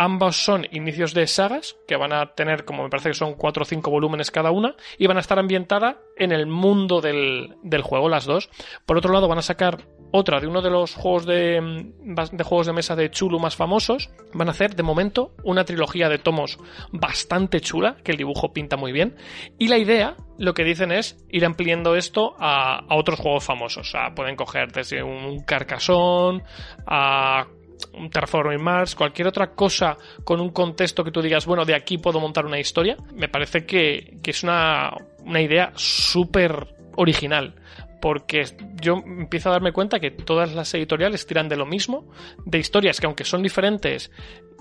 Ambos 0.00 0.36
son 0.36 0.64
inicios 0.70 1.12
de 1.12 1.26
sagas 1.26 1.76
que 1.88 1.96
van 1.96 2.12
a 2.12 2.34
tener, 2.34 2.64
como 2.64 2.84
me 2.84 2.88
parece 2.88 3.10
que 3.10 3.14
son 3.14 3.34
cuatro 3.34 3.64
o 3.64 3.66
cinco 3.66 3.90
volúmenes 3.90 4.30
cada 4.30 4.52
una, 4.52 4.76
y 4.96 5.08
van 5.08 5.16
a 5.16 5.20
estar 5.20 5.40
ambientadas 5.40 5.96
en 6.16 6.30
el 6.30 6.46
mundo 6.46 7.00
del, 7.00 7.56
del 7.64 7.82
juego, 7.82 8.08
las 8.08 8.24
dos. 8.24 8.48
Por 8.86 8.96
otro 8.96 9.12
lado, 9.12 9.26
van 9.26 9.38
a 9.38 9.42
sacar 9.42 9.78
otra 10.10 10.40
de 10.40 10.46
uno 10.46 10.62
de 10.62 10.70
los 10.70 10.94
juegos 10.94 11.26
de, 11.26 11.60
mm, 11.60 12.14
de 12.32 12.44
juegos 12.44 12.68
de 12.68 12.72
mesa 12.72 12.96
de 12.96 13.10
Chulu 13.10 13.38
más 13.38 13.56
famosos. 13.56 14.10
Van 14.32 14.48
a 14.48 14.52
hacer, 14.52 14.74
de 14.74 14.82
momento, 14.82 15.34
una 15.42 15.64
trilogía 15.64 16.08
de 16.08 16.18
tomos 16.18 16.58
bastante 16.92 17.60
chula, 17.60 17.96
que 18.04 18.12
el 18.12 18.18
dibujo 18.18 18.52
pinta 18.52 18.76
muy 18.76 18.92
bien. 18.92 19.16
Y 19.58 19.68
la 19.68 19.78
idea, 19.78 20.16
lo 20.38 20.54
que 20.54 20.64
dicen 20.64 20.92
es 20.92 21.24
ir 21.28 21.44
ampliando 21.44 21.96
esto 21.96 22.36
a, 22.38 22.84
a 22.88 22.96
otros 22.96 23.18
juegos 23.18 23.44
famosos. 23.44 23.88
O 23.88 23.90
sea, 23.90 24.14
pueden 24.14 24.36
coger 24.36 24.70
desde 24.72 25.02
un 25.02 25.40
Carcassonne 25.40 26.42
a 26.86 27.46
un 27.94 28.10
Terraforming 28.10 28.62
Mars, 28.62 28.94
cualquier 28.94 29.28
otra 29.28 29.50
cosa 29.52 29.96
con 30.24 30.40
un 30.40 30.50
contexto 30.50 31.04
que 31.04 31.10
tú 31.10 31.22
digas, 31.22 31.46
bueno, 31.46 31.64
de 31.64 31.74
aquí 31.74 31.98
puedo 31.98 32.20
montar 32.20 32.46
una 32.46 32.58
historia, 32.58 32.96
me 33.14 33.28
parece 33.28 33.64
que, 33.64 34.18
que 34.22 34.30
es 34.30 34.42
una, 34.42 34.92
una 35.24 35.40
idea 35.40 35.72
súper 35.74 36.74
original. 36.96 37.54
Porque 38.00 38.44
yo 38.80 39.02
empiezo 39.04 39.48
a 39.48 39.52
darme 39.52 39.72
cuenta 39.72 39.98
que 39.98 40.12
todas 40.12 40.54
las 40.54 40.72
editoriales 40.74 41.26
tiran 41.26 41.48
de 41.48 41.56
lo 41.56 41.66
mismo, 41.66 42.08
de 42.44 42.58
historias 42.58 43.00
que 43.00 43.06
aunque 43.06 43.24
son 43.24 43.42
diferentes, 43.42 44.12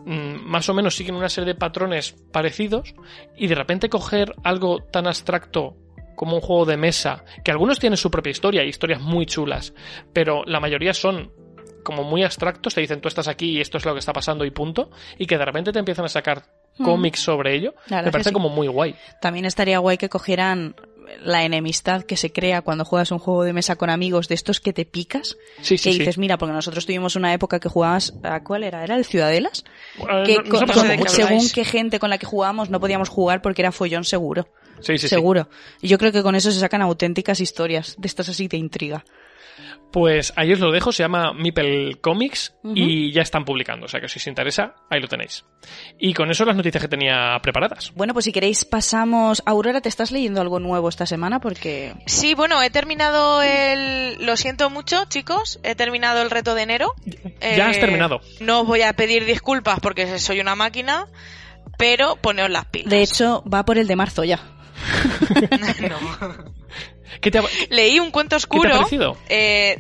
mm, 0.06 0.42
más 0.44 0.68
o 0.70 0.74
menos 0.74 0.96
siguen 0.96 1.16
una 1.16 1.30
serie 1.30 1.54
de 1.54 1.60
patrones 1.60 2.16
parecidos, 2.32 2.96
y 3.36 3.48
de 3.48 3.56
repente 3.56 3.90
coger 3.90 4.34
algo 4.44 4.80
tan 4.80 5.06
abstracto 5.06 5.76
como 6.16 6.36
un 6.36 6.42
juego 6.42 6.66
de 6.66 6.78
mesa, 6.78 7.24
que 7.44 7.52
algunos 7.52 7.78
tienen 7.78 7.98
su 7.98 8.10
propia 8.10 8.32
historia, 8.32 8.64
y 8.64 8.70
historias 8.70 9.02
muy 9.02 9.28
chulas, 9.28 9.74
pero 10.14 10.44
la 10.46 10.60
mayoría 10.60 10.96
son 10.96 11.32
como 11.88 12.04
muy 12.04 12.22
abstractos, 12.24 12.76
te 12.76 12.82
dicen 12.82 13.00
tú 13.02 13.08
estás 13.08 13.28
aquí 13.30 13.58
y 13.58 13.62
esto 13.62 13.78
es 13.78 13.86
lo 13.86 13.94
que 13.94 14.00
está 14.00 14.12
pasando 14.14 14.44
y 14.46 14.52
punto, 14.52 14.92
y 15.18 15.26
que 15.26 15.38
de 15.38 15.46
repente 15.46 15.72
te 15.72 15.80
empiezan 15.80 16.06
a 16.06 16.10
sacar 16.10 16.44
Mm. 16.78 16.84
cómics 16.84 17.22
sobre 17.22 17.56
ello, 17.56 17.74
me 17.90 18.12
parece 18.12 18.30
sí. 18.30 18.34
como 18.34 18.50
muy 18.50 18.68
guay. 18.68 18.94
También 19.20 19.46
estaría 19.46 19.80
guay 19.80 19.98
que 19.98 20.10
cogieran 20.10 20.76
la 21.24 21.44
enemistad 21.44 22.04
que 22.04 22.18
se 22.18 22.32
crea 22.34 22.62
cuando 22.62 22.84
juegas 22.86 23.10
un 23.12 23.18
juego 23.18 23.44
de 23.46 23.54
mesa 23.54 23.78
con 23.78 23.90
amigos 23.90 24.28
de 24.28 24.36
estos 24.36 24.60
que 24.60 24.74
te 24.74 24.86
picas. 24.86 25.38
Sí, 25.62 25.78
sí, 25.78 25.90
que 25.90 25.94
sí. 25.94 26.00
dices, 26.00 26.18
mira, 26.20 26.38
porque 26.38 26.54
nosotros 26.54 26.86
tuvimos 26.86 27.16
una 27.16 27.34
época 27.34 27.60
que 27.62 27.70
jugabas, 27.70 28.14
¿a 28.24 28.44
cuál 28.44 28.64
era? 28.64 28.84
¿Era 28.84 28.96
el 28.98 29.06
Ciudadelas? 29.06 29.64
Que 30.26 30.36
no- 30.38 30.44
con- 30.50 31.08
según 31.10 31.50
qué 31.50 31.64
gente 31.66 31.98
con 32.00 32.10
la 32.12 32.18
que 32.20 32.26
jugábamos 32.28 32.70
no 32.70 32.80
podíamos 32.80 33.10
jugar 33.10 33.42
porque 33.42 33.62
era 33.64 33.72
follón 33.72 34.04
seguro. 34.04 34.48
Sí, 34.82 34.98
sí, 34.98 34.98
sí. 35.00 35.08
seguro. 35.08 35.50
Y 35.82 35.88
yo 35.88 35.98
creo 35.98 36.12
que 36.12 36.22
con 36.22 36.36
eso 36.36 36.52
se 36.52 36.60
sacan 36.60 36.84
auténticas 36.84 37.40
historias 37.40 37.96
de 37.98 38.08
estas 38.08 38.30
así 38.30 38.48
de 38.48 38.58
intriga. 38.58 39.04
Pues 39.92 40.34
ahí 40.36 40.52
os 40.54 40.60
lo 40.60 40.72
dejo, 40.72 40.92
se 40.92 41.02
llama 41.04 41.34
Mipel 41.34 42.00
Comics 42.02 42.54
y 42.76 43.12
ya 43.14 43.22
están 43.22 43.46
publicando, 43.46 43.86
o 43.86 43.90
sea 43.90 44.00
que 44.02 44.10
si 44.10 44.20
os 44.20 44.28
interesa, 44.28 44.76
ahí 44.90 45.00
lo 45.00 45.08
tenéis. 45.08 45.46
Y 45.98 46.14
con 46.14 46.30
eso 46.30 46.46
las 46.46 46.56
noticias 46.58 46.82
que 46.84 46.88
tenía 46.90 47.40
preparadas. 47.42 47.92
Bueno, 47.96 48.14
pues 48.14 48.26
si 48.26 48.32
queréis 48.32 48.66
pasamos... 48.66 49.42
Aurora, 49.46 49.82
¿te 49.82 49.90
estás 49.90 50.12
leyendo 50.12 50.42
algo 50.42 50.60
nuevo 50.60 50.90
esta 50.90 51.06
semana? 51.06 51.40
Porque... 51.40 51.94
Sí, 52.06 52.36
bueno, 52.36 52.62
he 52.62 52.70
terminado 52.70 53.42
el... 53.42 54.24
Lo 54.26 54.36
siento 54.38 54.70
mucho, 54.70 55.06
chicos. 55.06 55.60
He 55.64 55.74
terminado 55.74 56.22
el 56.22 56.30
reto 56.30 56.54
de 56.54 56.62
enero. 56.64 56.94
Ya 57.42 57.70
has 57.70 57.78
Eh, 57.78 57.80
terminado. 57.80 58.20
No 58.42 58.62
os 58.62 58.68
voy 58.68 58.82
a 58.82 58.94
pedir 58.94 59.26
disculpas 59.26 59.80
porque 59.80 60.20
soy 60.20 60.42
una 60.42 60.56
máquina, 60.56 61.08
pero 61.78 62.18
poneos 62.18 62.50
las 62.52 62.66
pilas. 62.66 62.90
De 62.92 63.02
hecho, 63.02 63.44
va 63.52 63.64
por 63.66 63.78
el 63.78 63.88
de 63.88 63.96
marzo 63.96 64.24
ya. 64.26 64.40
No. 65.90 65.98
¿Qué 67.22 67.32
te 67.32 67.40
ha- 67.40 67.44
Leí 67.70 68.00
un 68.00 68.12
cuento 68.12 68.36
oscuro. 68.36 68.64
¿Qué 68.64 68.68
te 68.70 68.74
ha 68.76 68.78
parecido? 68.80 69.18
Eh, 69.30 69.80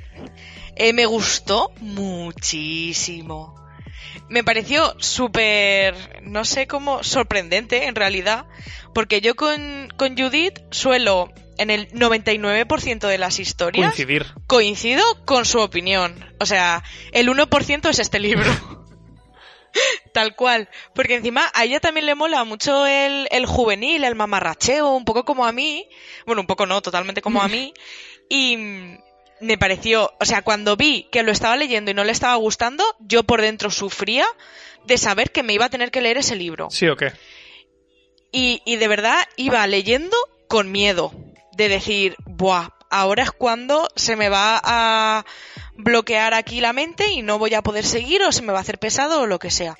eh, 0.76 0.94
me 0.94 1.06
gustó 1.06 1.72
muchísimo. 1.82 3.56
Me 4.30 4.44
pareció 4.44 4.96
súper, 5.00 5.96
no 6.24 6.44
sé 6.46 6.68
cómo, 6.68 7.04
sorprendente 7.04 7.86
en 7.88 7.96
realidad, 7.96 8.46
porque 8.94 9.22
yo 9.22 9.36
con, 9.36 9.88
con 9.96 10.18
Judith 10.18 10.60
suelo, 10.70 11.32
en 11.58 11.70
el 11.70 11.90
99% 11.92 13.08
de 13.08 13.18
las 13.18 13.40
historias, 13.40 13.88
coincidir? 13.94 14.26
coincido 14.46 15.04
con 15.26 15.46
su 15.46 15.60
opinión. 15.60 16.34
O 16.40 16.46
sea, 16.46 16.84
el 17.14 17.30
1% 17.30 17.90
es 17.90 18.00
este 18.00 18.20
libro. 18.20 18.50
Tal 20.14 20.36
cual. 20.36 20.70
Porque 20.94 21.16
encima 21.16 21.50
a 21.54 21.64
ella 21.66 21.80
también 21.80 22.06
le 22.06 22.16
mola 22.16 22.44
mucho 22.44 22.86
el, 22.86 23.28
el 23.32 23.46
juvenil, 23.46 24.04
el 24.04 24.16
mamarracheo, 24.16 24.92
un 24.92 25.06
poco 25.06 25.26
como 25.26 25.46
a 25.46 25.52
mí. 25.52 25.88
Bueno, 26.26 26.42
un 26.42 26.48
poco 26.48 26.66
no, 26.66 26.82
totalmente 26.82 27.22
como 27.22 27.42
a 27.42 27.48
mí. 27.48 27.74
Y 28.30 28.58
me 29.40 29.58
pareció, 29.58 30.14
o 30.20 30.26
sea, 30.26 30.42
cuando 30.42 30.76
vi 30.76 31.08
que 31.12 31.24
lo 31.24 31.32
estaba 31.32 31.56
leyendo 31.56 31.92
y 31.92 31.94
no 31.94 32.04
le 32.04 32.12
estaba 32.12 32.36
gustando, 32.36 32.84
yo 33.00 33.24
por 33.24 33.42
dentro 33.42 33.72
sufría 33.72 34.26
de 34.86 34.98
saber 34.98 35.32
que 35.32 35.44
me 35.44 35.54
iba 35.54 35.66
a 35.66 35.70
tener 35.70 35.92
que 35.92 36.02
leer 36.02 36.18
ese 36.18 36.36
libro. 36.36 36.70
¿Sí 36.70 36.90
o 36.90 36.98
qué? 36.98 37.14
Y, 38.34 38.62
y 38.66 38.76
de 38.76 38.88
verdad 38.90 39.18
iba 39.38 39.66
leyendo 39.68 40.18
con 40.50 40.72
miedo 40.72 41.14
de 41.54 41.70
decir, 41.70 42.16
buah, 42.26 42.70
ahora 42.90 43.24
es 43.24 43.32
cuando 43.32 43.88
se 43.96 44.16
me 44.16 44.30
va 44.30 44.60
a 44.64 45.26
bloquear 45.76 46.34
aquí 46.34 46.62
la 46.62 46.74
mente 46.74 47.12
y 47.12 47.22
no 47.22 47.40
voy 47.40 47.54
a 47.54 47.62
poder 47.62 47.86
seguir 47.86 48.22
o 48.24 48.32
se 48.32 48.42
me 48.42 48.52
va 48.52 48.60
a 48.60 48.62
hacer 48.62 48.80
pesado 48.80 49.22
o 49.22 49.28
lo 49.28 49.40
que 49.40 49.52
sea. 49.52 49.78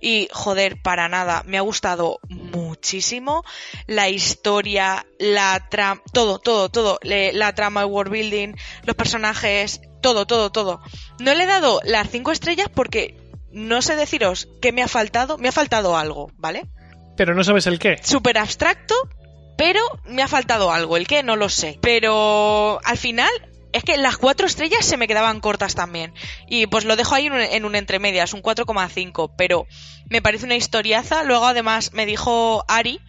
Y 0.00 0.28
joder, 0.32 0.80
para 0.82 1.08
nada, 1.08 1.42
me 1.46 1.58
ha 1.58 1.62
gustado 1.62 2.20
muchísimo 2.28 3.44
la 3.86 4.08
historia, 4.08 5.06
la 5.18 5.68
trama, 5.70 6.02
todo, 6.12 6.38
todo, 6.38 6.68
todo, 6.68 6.98
la 7.02 7.54
trama, 7.54 7.82
el 7.82 7.86
world 7.86 8.12
building, 8.12 8.54
los 8.84 8.96
personajes, 8.96 9.80
todo, 10.02 10.26
todo, 10.26 10.50
todo. 10.50 10.80
No 11.18 11.34
le 11.34 11.44
he 11.44 11.46
dado 11.46 11.80
las 11.84 12.10
cinco 12.10 12.32
estrellas 12.32 12.68
porque 12.74 13.16
no 13.50 13.82
sé 13.82 13.96
deciros 13.96 14.48
qué 14.60 14.72
me 14.72 14.82
ha 14.82 14.88
faltado, 14.88 15.38
me 15.38 15.48
ha 15.48 15.52
faltado 15.52 15.96
algo, 15.96 16.30
¿vale? 16.36 16.66
Pero 17.16 17.34
no 17.34 17.44
sabes 17.44 17.66
el 17.66 17.78
qué. 17.78 17.98
súper 18.02 18.38
abstracto, 18.38 18.94
pero 19.56 19.80
me 20.06 20.22
ha 20.22 20.28
faltado 20.28 20.72
algo, 20.72 20.96
el 20.96 21.06
que 21.06 21.22
no 21.22 21.36
lo 21.36 21.48
sé. 21.48 21.78
Pero 21.80 22.80
al 22.84 22.98
final 22.98 23.30
es 23.72 23.82
que 23.84 23.96
las 23.96 24.16
cuatro 24.16 24.46
estrellas 24.46 24.84
se 24.84 24.96
me 24.96 25.08
quedaban 25.08 25.40
cortas 25.40 25.74
también. 25.74 26.12
Y 26.48 26.66
pues 26.66 26.84
lo 26.84 26.96
dejo 26.96 27.14
ahí 27.14 27.26
en 27.26 27.32
un, 27.32 27.40
en 27.40 27.64
un 27.64 27.74
entremedias, 27.74 28.32
un 28.34 28.42
4,5, 28.42 29.32
pero 29.36 29.66
me 30.08 30.22
parece 30.22 30.44
una 30.46 30.56
historiaza. 30.56 31.24
Luego 31.24 31.46
además 31.46 31.92
me 31.92 32.06
dijo 32.06 32.64
Ari, 32.68 33.00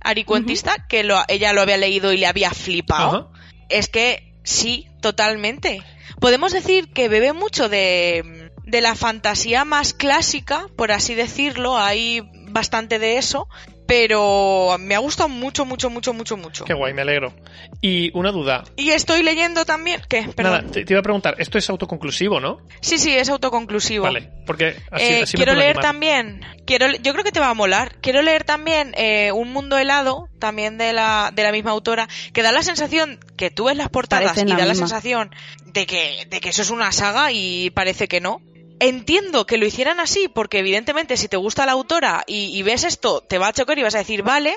Ari 0.00 0.24
Cuentista, 0.24 0.86
que 0.88 1.04
lo- 1.04 1.22
ella 1.28 1.52
lo 1.52 1.60
había 1.62 1.76
leído 1.76 2.12
y 2.12 2.16
le 2.18 2.26
había 2.26 2.50
flipado. 2.50 3.32
Es 3.68 3.88
que 3.88 4.34
sí, 4.44 4.88
totalmente. 5.00 5.82
Podemos 6.20 6.52
decir 6.52 6.92
que 6.92 7.08
bebe 7.08 7.32
mucho 7.32 7.68
de, 7.68 8.50
de 8.64 8.80
la 8.80 8.94
fantasía 8.96 9.64
más 9.64 9.92
clásica, 9.92 10.66
por 10.76 10.90
así 10.90 11.14
decirlo, 11.14 11.76
hay 11.78 12.22
bastante 12.50 12.98
de 12.98 13.18
eso, 13.18 13.48
pero 13.88 14.76
me 14.78 14.94
ha 14.94 14.98
gustado 14.98 15.30
mucho, 15.30 15.64
mucho, 15.64 15.88
mucho, 15.88 16.12
mucho, 16.12 16.36
mucho. 16.36 16.64
Qué 16.66 16.74
guay, 16.74 16.92
me 16.92 17.00
alegro. 17.00 17.32
Y 17.80 18.10
una 18.12 18.30
duda. 18.32 18.64
Y 18.76 18.90
estoy 18.90 19.22
leyendo 19.22 19.64
también... 19.64 20.02
¿Qué? 20.10 20.28
Perdón. 20.36 20.52
Nada, 20.66 20.70
te, 20.70 20.84
te 20.84 20.92
iba 20.92 21.00
a 21.00 21.02
preguntar, 21.02 21.36
esto 21.38 21.56
es 21.56 21.70
autoconclusivo, 21.70 22.38
¿no? 22.38 22.58
Sí, 22.82 22.98
sí, 22.98 23.16
es 23.16 23.30
autoconclusivo. 23.30 24.04
Vale, 24.04 24.28
porque 24.44 24.76
así, 24.90 25.04
Eh, 25.04 25.22
así 25.22 25.36
quiero 25.38 25.54
leer 25.54 25.70
animar. 25.78 25.82
también, 25.84 26.40
quiero, 26.66 26.90
yo 27.02 27.12
creo 27.14 27.24
que 27.24 27.32
te 27.32 27.40
va 27.40 27.48
a 27.48 27.54
molar. 27.54 27.96
Quiero 28.02 28.20
leer 28.20 28.44
también 28.44 28.92
eh, 28.98 29.32
Un 29.32 29.54
Mundo 29.54 29.78
Helado, 29.78 30.28
también 30.38 30.76
de 30.76 30.92
la, 30.92 31.30
de 31.34 31.42
la 31.42 31.50
misma 31.50 31.70
autora, 31.70 32.08
que 32.34 32.42
da 32.42 32.52
la 32.52 32.62
sensación 32.62 33.18
que 33.38 33.50
tú 33.50 33.64
ves 33.64 33.76
las 33.78 33.88
portadas 33.88 34.36
y 34.36 34.44
la 34.44 34.56
da 34.56 34.66
la 34.66 34.74
sensación 34.74 35.34
de 35.64 35.86
que, 35.86 36.26
de 36.28 36.40
que 36.42 36.50
eso 36.50 36.60
es 36.60 36.68
una 36.68 36.92
saga 36.92 37.32
y 37.32 37.70
parece 37.70 38.06
que 38.06 38.20
no. 38.20 38.42
Entiendo 38.80 39.44
que 39.46 39.58
lo 39.58 39.66
hicieran 39.66 39.98
así, 40.00 40.28
porque 40.28 40.60
evidentemente 40.60 41.16
si 41.16 41.28
te 41.28 41.36
gusta 41.36 41.66
la 41.66 41.72
autora 41.72 42.22
y, 42.26 42.56
y 42.56 42.62
ves 42.62 42.84
esto, 42.84 43.20
te 43.20 43.38
va 43.38 43.48
a 43.48 43.52
chocar 43.52 43.78
y 43.78 43.82
vas 43.82 43.94
a 43.94 43.98
decir, 43.98 44.22
vale, 44.22 44.56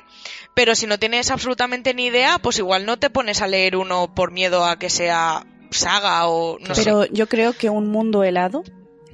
pero 0.53 0.75
si 0.75 0.85
no 0.85 0.99
tienes 0.99 1.31
absolutamente 1.31 1.93
ni 1.93 2.05
idea, 2.05 2.37
pues 2.39 2.59
igual 2.59 2.85
no 2.85 2.99
te 2.99 3.09
pones 3.09 3.41
a 3.41 3.47
leer 3.47 3.75
uno 3.75 4.13
por 4.13 4.31
miedo 4.31 4.63
a 4.65 4.77
que 4.77 4.89
sea 4.89 5.45
saga 5.71 6.27
o 6.27 6.59
no 6.59 6.75
sé. 6.75 6.83
Pero 6.83 7.05
yo 7.05 7.27
creo 7.27 7.53
que 7.53 7.69
un 7.69 7.87
mundo 7.87 8.23
helado 8.23 8.63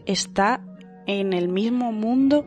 está 0.06 0.60
en 1.06 1.34
el 1.34 1.48
mismo 1.48 1.92
mundo 1.92 2.46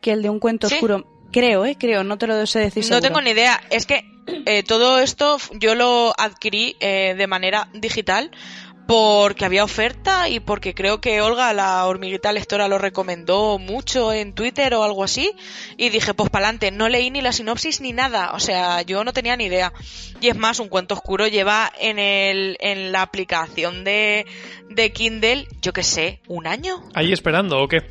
que 0.00 0.12
el 0.12 0.22
de 0.22 0.30
un 0.30 0.38
cuento 0.38 0.68
¿Sí? 0.68 0.76
oscuro. 0.76 1.04
Creo, 1.32 1.64
¿eh? 1.66 1.76
Creo, 1.78 2.04
no 2.04 2.16
te 2.16 2.26
lo 2.26 2.46
sé 2.46 2.60
decir 2.60 2.84
No 2.84 2.88
seguro. 2.88 3.02
tengo 3.02 3.20
ni 3.20 3.30
idea. 3.30 3.60
Es 3.70 3.86
que 3.86 4.02
eh, 4.46 4.62
todo 4.62 4.98
esto 5.00 5.36
yo 5.52 5.74
lo 5.74 6.14
adquirí 6.16 6.76
eh, 6.80 7.14
de 7.18 7.26
manera 7.26 7.68
digital 7.74 8.30
porque 8.88 9.44
había 9.44 9.64
oferta 9.64 10.30
y 10.30 10.40
porque 10.40 10.72
creo 10.72 10.98
que 10.98 11.20
Olga, 11.20 11.52
la 11.52 11.84
hormiguita 11.84 12.32
lectora, 12.32 12.68
lo 12.68 12.78
recomendó 12.78 13.58
mucho 13.58 14.14
en 14.14 14.32
Twitter 14.32 14.72
o 14.72 14.82
algo 14.82 15.04
así. 15.04 15.30
Y 15.76 15.90
dije, 15.90 16.14
pues 16.14 16.30
pa'lante, 16.30 16.70
no 16.70 16.88
leí 16.88 17.10
ni 17.10 17.20
la 17.20 17.32
sinopsis 17.32 17.82
ni 17.82 17.92
nada. 17.92 18.30
O 18.32 18.40
sea, 18.40 18.80
yo 18.80 19.04
no 19.04 19.12
tenía 19.12 19.36
ni 19.36 19.44
idea. 19.44 19.74
Y 20.22 20.28
es 20.28 20.36
más, 20.36 20.58
un 20.58 20.70
cuento 20.70 20.94
oscuro 20.94 21.26
lleva 21.26 21.70
en, 21.78 21.98
el, 21.98 22.56
en 22.60 22.90
la 22.90 23.02
aplicación 23.02 23.84
de, 23.84 24.24
de 24.70 24.90
Kindle, 24.90 25.46
yo 25.60 25.74
qué 25.74 25.82
sé, 25.82 26.22
un 26.26 26.46
año. 26.46 26.82
Ahí 26.94 27.12
esperando, 27.12 27.60
¿o 27.60 27.68
qué? 27.68 27.82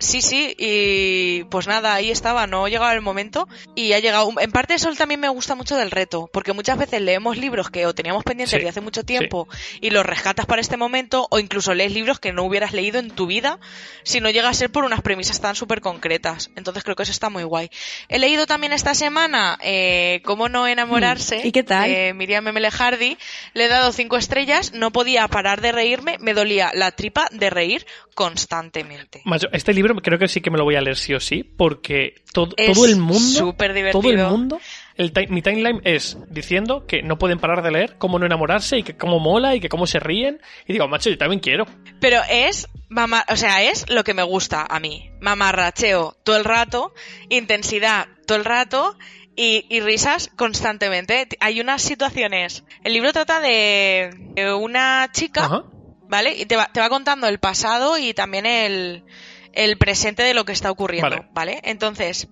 Sí, 0.00 0.22
sí, 0.22 0.56
y 0.58 1.44
pues 1.44 1.66
nada, 1.66 1.92
ahí 1.92 2.10
estaba, 2.10 2.46
no 2.46 2.66
llegaba 2.68 2.94
el 2.94 3.02
momento 3.02 3.46
y 3.74 3.92
ha 3.92 3.98
llegado. 3.98 4.32
En 4.40 4.50
parte 4.50 4.72
eso 4.72 4.90
también 4.94 5.20
me 5.20 5.28
gusta 5.28 5.54
mucho 5.54 5.76
del 5.76 5.90
reto, 5.90 6.28
porque 6.32 6.54
muchas 6.54 6.78
veces 6.78 7.02
leemos 7.02 7.36
libros 7.36 7.70
que 7.70 7.84
o 7.84 7.94
teníamos 7.94 8.24
pendientes 8.24 8.58
Sí, 8.58 8.64
de 8.64 8.68
hace 8.70 8.80
mucho 8.80 9.04
tiempo 9.04 9.46
y 9.82 9.90
los 9.90 10.04
rescatas 10.06 10.46
para 10.46 10.62
este 10.62 10.78
momento, 10.78 11.28
o 11.30 11.38
incluso 11.38 11.74
lees 11.74 11.92
libros 11.92 12.18
que 12.18 12.32
no 12.32 12.44
hubieras 12.44 12.72
leído 12.72 12.98
en 12.98 13.10
tu 13.10 13.26
vida 13.26 13.60
si 14.02 14.20
no 14.20 14.30
llega 14.30 14.48
a 14.48 14.54
ser 14.54 14.72
por 14.72 14.84
unas 14.84 15.02
premisas 15.02 15.38
tan 15.42 15.54
súper 15.54 15.82
concretas. 15.82 16.50
Entonces 16.56 16.82
creo 16.82 16.96
que 16.96 17.02
eso 17.02 17.12
está 17.12 17.28
muy 17.28 17.42
guay. 17.42 17.70
He 18.08 18.18
leído 18.18 18.46
también 18.46 18.72
esta 18.72 18.94
semana 18.94 19.58
eh, 19.62 20.22
Cómo 20.24 20.48
no 20.48 20.66
enamorarse. 20.66 21.42
Hmm, 21.42 21.46
¿y 21.46 21.52
qué 21.52 21.62
tal? 21.62 21.90
de 21.90 22.14
Miriam 22.14 22.42
Memele 22.42 22.70
Hardy. 22.70 23.18
Le 23.52 23.64
he 23.66 23.68
dado 23.68 23.92
cinco 23.92 24.16
estrellas, 24.16 24.72
no 24.72 24.92
podía 24.92 25.28
parar 25.28 25.60
de 25.60 25.72
reírme, 25.72 26.16
me 26.20 26.32
dolía 26.32 26.70
la 26.74 26.92
tripa 26.92 27.28
de 27.32 27.50
reír 27.50 27.86
constantemente. 28.14 29.22
Macho, 29.24 29.48
este 29.52 29.74
libro 29.74 29.89
creo 29.96 30.18
que 30.18 30.28
sí 30.28 30.40
que 30.40 30.50
me 30.50 30.58
lo 30.58 30.64
voy 30.64 30.76
a 30.76 30.80
leer 30.80 30.96
sí 30.96 31.14
o 31.14 31.20
sí, 31.20 31.42
porque 31.44 32.14
to- 32.32 32.48
Es 32.56 32.74
todo 32.74 32.86
el 32.86 32.96
mundo, 32.96 33.18
súper 33.18 33.72
divertido. 33.74 34.00
todo 34.02 34.10
el 34.12 34.18
mundo, 34.18 34.60
el 34.96 35.12
mi 35.28 35.42
timeline 35.42 35.80
es 35.84 36.18
diciendo 36.30 36.86
que 36.86 37.02
no 37.02 37.18
pueden 37.18 37.38
parar 37.38 37.62
de 37.62 37.70
leer, 37.70 37.96
cómo 37.98 38.18
no 38.18 38.26
enamorarse 38.26 38.78
y 38.78 38.82
que 38.82 38.96
cómo 38.96 39.18
mola 39.18 39.54
y 39.54 39.60
que 39.60 39.68
cómo 39.68 39.86
se 39.86 39.98
ríen. 40.00 40.40
Y 40.66 40.72
digo, 40.74 40.86
macho, 40.88 41.10
yo 41.10 41.18
también 41.18 41.40
quiero. 41.40 41.66
Pero 42.00 42.20
es, 42.30 42.68
mama, 42.88 43.24
o 43.28 43.36
sea, 43.36 43.62
es 43.62 43.88
lo 43.88 44.04
que 44.04 44.14
me 44.14 44.22
gusta 44.22 44.66
a 44.68 44.78
mí. 44.80 45.10
Mamarracheo 45.20 46.16
todo 46.24 46.36
el 46.36 46.44
rato, 46.44 46.92
intensidad 47.30 48.08
todo 48.26 48.36
el 48.38 48.44
rato 48.44 48.96
y, 49.36 49.64
y 49.70 49.80
risas 49.80 50.30
constantemente. 50.36 51.28
Hay 51.40 51.60
unas 51.60 51.82
situaciones. 51.82 52.64
El 52.84 52.92
libro 52.92 53.12
trata 53.12 53.40
de, 53.40 54.10
de 54.34 54.52
una 54.52 55.08
chica, 55.12 55.44
Ajá. 55.46 55.64
¿vale? 56.08 56.34
Y 56.36 56.44
te 56.46 56.56
va, 56.56 56.70
te 56.72 56.80
va 56.80 56.88
contando 56.90 57.26
el 57.26 57.38
pasado 57.38 57.96
y 57.98 58.12
también 58.12 58.44
el, 58.46 59.04
el 59.52 59.78
presente 59.78 60.22
de 60.22 60.34
lo 60.34 60.44
que 60.44 60.52
está 60.52 60.70
ocurriendo, 60.70 61.10
Vale. 61.10 61.28
¿vale? 61.32 61.60
Entonces, 61.64 62.28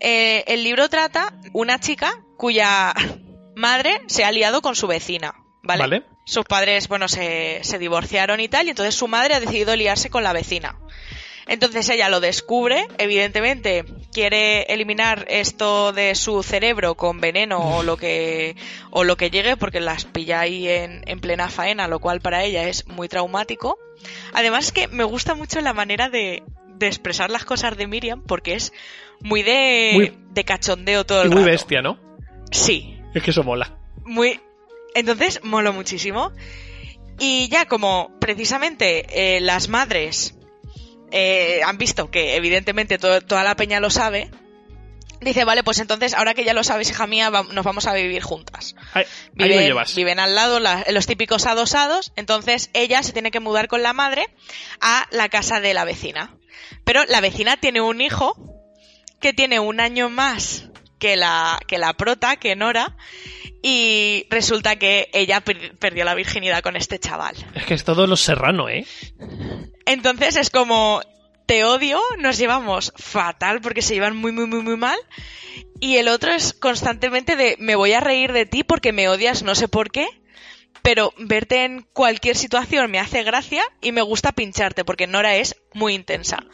eh, 0.00 0.44
el 0.46 0.64
libro 0.64 0.88
trata 0.88 1.34
una 1.52 1.78
chica 1.78 2.24
cuya 2.36 2.94
madre 3.56 4.00
se 4.06 4.24
ha 4.24 4.32
liado 4.32 4.62
con 4.62 4.76
su 4.76 4.86
vecina, 4.86 5.34
¿vale? 5.62 5.80
Vale. 5.80 6.02
Sus 6.26 6.44
padres, 6.44 6.88
bueno, 6.88 7.08
se, 7.08 7.60
se 7.62 7.78
divorciaron 7.78 8.40
y 8.40 8.48
tal, 8.48 8.66
y 8.66 8.70
entonces 8.70 8.94
su 8.94 9.08
madre 9.08 9.34
ha 9.34 9.40
decidido 9.40 9.76
liarse 9.76 10.10
con 10.10 10.24
la 10.24 10.32
vecina. 10.32 10.78
Entonces 11.46 11.88
ella 11.90 12.08
lo 12.08 12.20
descubre, 12.20 12.86
evidentemente 12.98 13.84
quiere 14.12 14.62
eliminar 14.62 15.26
esto 15.28 15.92
de 15.92 16.14
su 16.14 16.42
cerebro 16.42 16.94
con 16.94 17.20
veneno 17.20 17.58
o 17.78 17.82
lo 17.82 17.96
que 17.98 18.56
o 18.90 19.04
lo 19.04 19.16
que 19.16 19.30
llegue 19.30 19.56
porque 19.56 19.80
las 19.80 20.04
pilla 20.06 20.40
ahí 20.40 20.66
en, 20.68 21.02
en 21.06 21.20
plena 21.20 21.48
faena, 21.50 21.86
lo 21.88 21.98
cual 22.00 22.20
para 22.20 22.44
ella 22.44 22.66
es 22.68 22.86
muy 22.88 23.08
traumático. 23.08 23.78
Además 24.32 24.66
es 24.66 24.72
que 24.72 24.88
me 24.88 25.04
gusta 25.04 25.34
mucho 25.34 25.60
la 25.60 25.74
manera 25.74 26.08
de, 26.08 26.42
de 26.76 26.86
expresar 26.86 27.30
las 27.30 27.44
cosas 27.44 27.76
de 27.76 27.86
Miriam 27.86 28.22
porque 28.26 28.54
es 28.54 28.72
muy 29.20 29.42
de, 29.42 29.90
Muy- 29.94 30.18
de 30.30 30.44
cachondeo 30.44 31.04
todo 31.04 31.22
el 31.22 31.28
muy 31.28 31.38
rato. 31.38 31.50
bestia, 31.50 31.82
¿no? 31.82 31.98
Sí. 32.50 32.98
Es 33.14 33.22
que 33.22 33.30
eso 33.32 33.42
mola. 33.42 33.76
Muy. 34.04 34.40
Entonces, 34.94 35.40
molo 35.42 35.72
muchísimo. 35.72 36.32
Y 37.18 37.48
ya 37.48 37.66
como 37.66 38.10
precisamente 38.20 39.36
eh, 39.36 39.40
las 39.40 39.68
madres 39.68 40.33
eh, 41.10 41.60
han 41.64 41.78
visto 41.78 42.10
que 42.10 42.36
evidentemente 42.36 42.98
todo- 42.98 43.20
toda 43.20 43.44
la 43.44 43.56
peña 43.56 43.80
lo 43.80 43.90
sabe, 43.90 44.30
dice, 45.20 45.44
vale, 45.44 45.62
pues 45.62 45.78
entonces 45.78 46.12
ahora 46.14 46.34
que 46.34 46.44
ya 46.44 46.52
lo 46.54 46.64
sabes, 46.64 46.90
hija 46.90 47.06
mía, 47.06 47.30
va- 47.30 47.44
nos 47.44 47.64
vamos 47.64 47.86
a 47.86 47.94
vivir 47.94 48.22
juntas. 48.22 48.74
Ahí, 48.92 49.04
ahí 49.04 49.08
lo 49.36 49.44
Viven, 49.46 49.60
llevas. 49.66 49.94
viven 49.94 50.18
al 50.20 50.34
lado 50.34 50.60
la- 50.60 50.84
los 50.90 51.06
típicos 51.06 51.46
adosados, 51.46 52.12
entonces 52.16 52.70
ella 52.74 53.02
se 53.02 53.12
tiene 53.12 53.30
que 53.30 53.40
mudar 53.40 53.68
con 53.68 53.82
la 53.82 53.92
madre 53.92 54.26
a 54.80 55.06
la 55.10 55.28
casa 55.28 55.60
de 55.60 55.72
la 55.74 55.84
vecina. 55.84 56.36
Pero 56.84 57.04
la 57.06 57.20
vecina 57.20 57.56
tiene 57.56 57.80
un 57.80 58.00
hijo 58.00 58.36
que 59.20 59.32
tiene 59.32 59.60
un 59.60 59.80
año 59.80 60.10
más 60.10 60.68
que 60.98 61.16
la, 61.16 61.58
que 61.66 61.78
la 61.78 61.92
prota, 61.94 62.36
que 62.36 62.56
Nora, 62.56 62.96
y 63.66 64.26
resulta 64.28 64.76
que 64.76 65.08
ella 65.14 65.40
per- 65.40 65.74
perdió 65.78 66.04
la 66.04 66.14
virginidad 66.14 66.62
con 66.62 66.76
este 66.76 66.98
chaval. 66.98 67.34
Es 67.54 67.64
que 67.64 67.72
es 67.72 67.82
todo 67.82 68.06
lo 68.06 68.14
serrano, 68.14 68.68
¿eh? 68.68 68.84
Entonces 69.86 70.36
es 70.36 70.50
como, 70.50 71.00
te 71.46 71.64
odio, 71.64 71.98
nos 72.18 72.36
llevamos 72.36 72.92
fatal 72.96 73.62
porque 73.62 73.80
se 73.80 73.94
llevan 73.94 74.16
muy, 74.16 74.32
muy, 74.32 74.46
muy, 74.46 74.60
muy 74.60 74.76
mal. 74.76 74.98
Y 75.80 75.96
el 75.96 76.08
otro 76.08 76.30
es 76.30 76.52
constantemente 76.52 77.36
de, 77.36 77.56
me 77.58 77.74
voy 77.74 77.92
a 77.92 78.00
reír 78.00 78.32
de 78.32 78.44
ti 78.44 78.64
porque 78.64 78.92
me 78.92 79.08
odias, 79.08 79.42
no 79.42 79.54
sé 79.54 79.66
por 79.66 79.90
qué. 79.90 80.06
Pero 80.82 81.14
verte 81.16 81.64
en 81.64 81.86
cualquier 81.94 82.36
situación 82.36 82.90
me 82.90 82.98
hace 82.98 83.22
gracia 83.22 83.62
y 83.80 83.92
me 83.92 84.02
gusta 84.02 84.32
pincharte 84.32 84.84
porque 84.84 85.06
Nora 85.06 85.36
es 85.36 85.56
muy 85.72 85.94
intensa. 85.94 86.44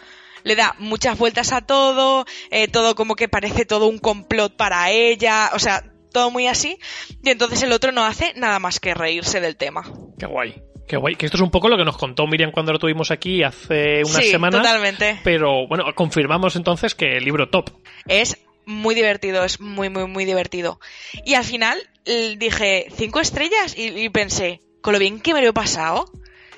Le 0.45 0.55
da 0.55 0.77
muchas 0.79 1.19
vueltas 1.19 1.53
a 1.53 1.61
todo, 1.63 2.25
eh, 2.53 2.69
todo 2.69 2.95
como 2.95 3.17
que 3.17 3.29
parece 3.29 3.65
todo 3.65 3.89
un 3.89 3.99
complot 3.99 4.57
para 4.57 4.91
ella, 4.93 5.51
o 5.55 5.59
sea, 5.59 5.90
todo 6.13 6.31
muy 6.31 6.47
así. 6.47 6.79
Y 7.23 7.31
entonces 7.31 7.63
el 7.63 7.73
otro 7.73 7.93
no 7.93 8.05
hace 8.05 8.33
nada 8.37 8.59
más 8.59 8.81
que 8.81 8.95
reírse 8.95 9.41
del 9.41 9.57
tema. 9.57 9.83
Qué 10.19 10.27
guay. 10.27 10.63
Qué 10.87 10.97
guay. 10.97 11.17
Que 11.17 11.27
esto 11.27 11.37
es 11.37 11.43
un 11.43 11.51
poco 11.51 11.69
lo 11.69 11.77
que 11.77 11.85
nos 11.85 11.97
contó 11.97 12.27
Miriam 12.27 12.51
cuando 12.51 12.73
lo 12.73 12.79
tuvimos 12.79 13.11
aquí 13.11 13.43
hace 13.43 14.03
unas 14.05 14.25
sí, 14.25 14.31
semanas. 14.31 14.63
totalmente. 14.63 15.21
Pero 15.23 15.67
bueno, 15.69 15.85
confirmamos 15.95 16.57
entonces 16.57 16.95
que 16.95 17.17
el 17.17 17.25
libro 17.25 17.49
top. 17.49 17.71
Es 18.07 18.39
muy 18.67 18.95
divertido, 18.95 19.45
es 19.45 19.61
muy, 19.61 19.89
muy, 19.89 20.07
muy 20.07 20.25
divertido. 20.25 20.81
Y 21.25 21.35
al 21.35 21.45
final 21.45 21.79
dije, 22.05 22.89
cinco 22.95 23.21
estrellas 23.21 23.77
y, 23.77 23.89
y 23.89 24.09
pensé, 24.09 24.61
con 24.81 24.93
lo 24.93 24.99
bien 24.99 25.21
que 25.21 25.35
me 25.35 25.43
lo 25.43 25.49
he 25.49 25.53
pasado, 25.53 26.07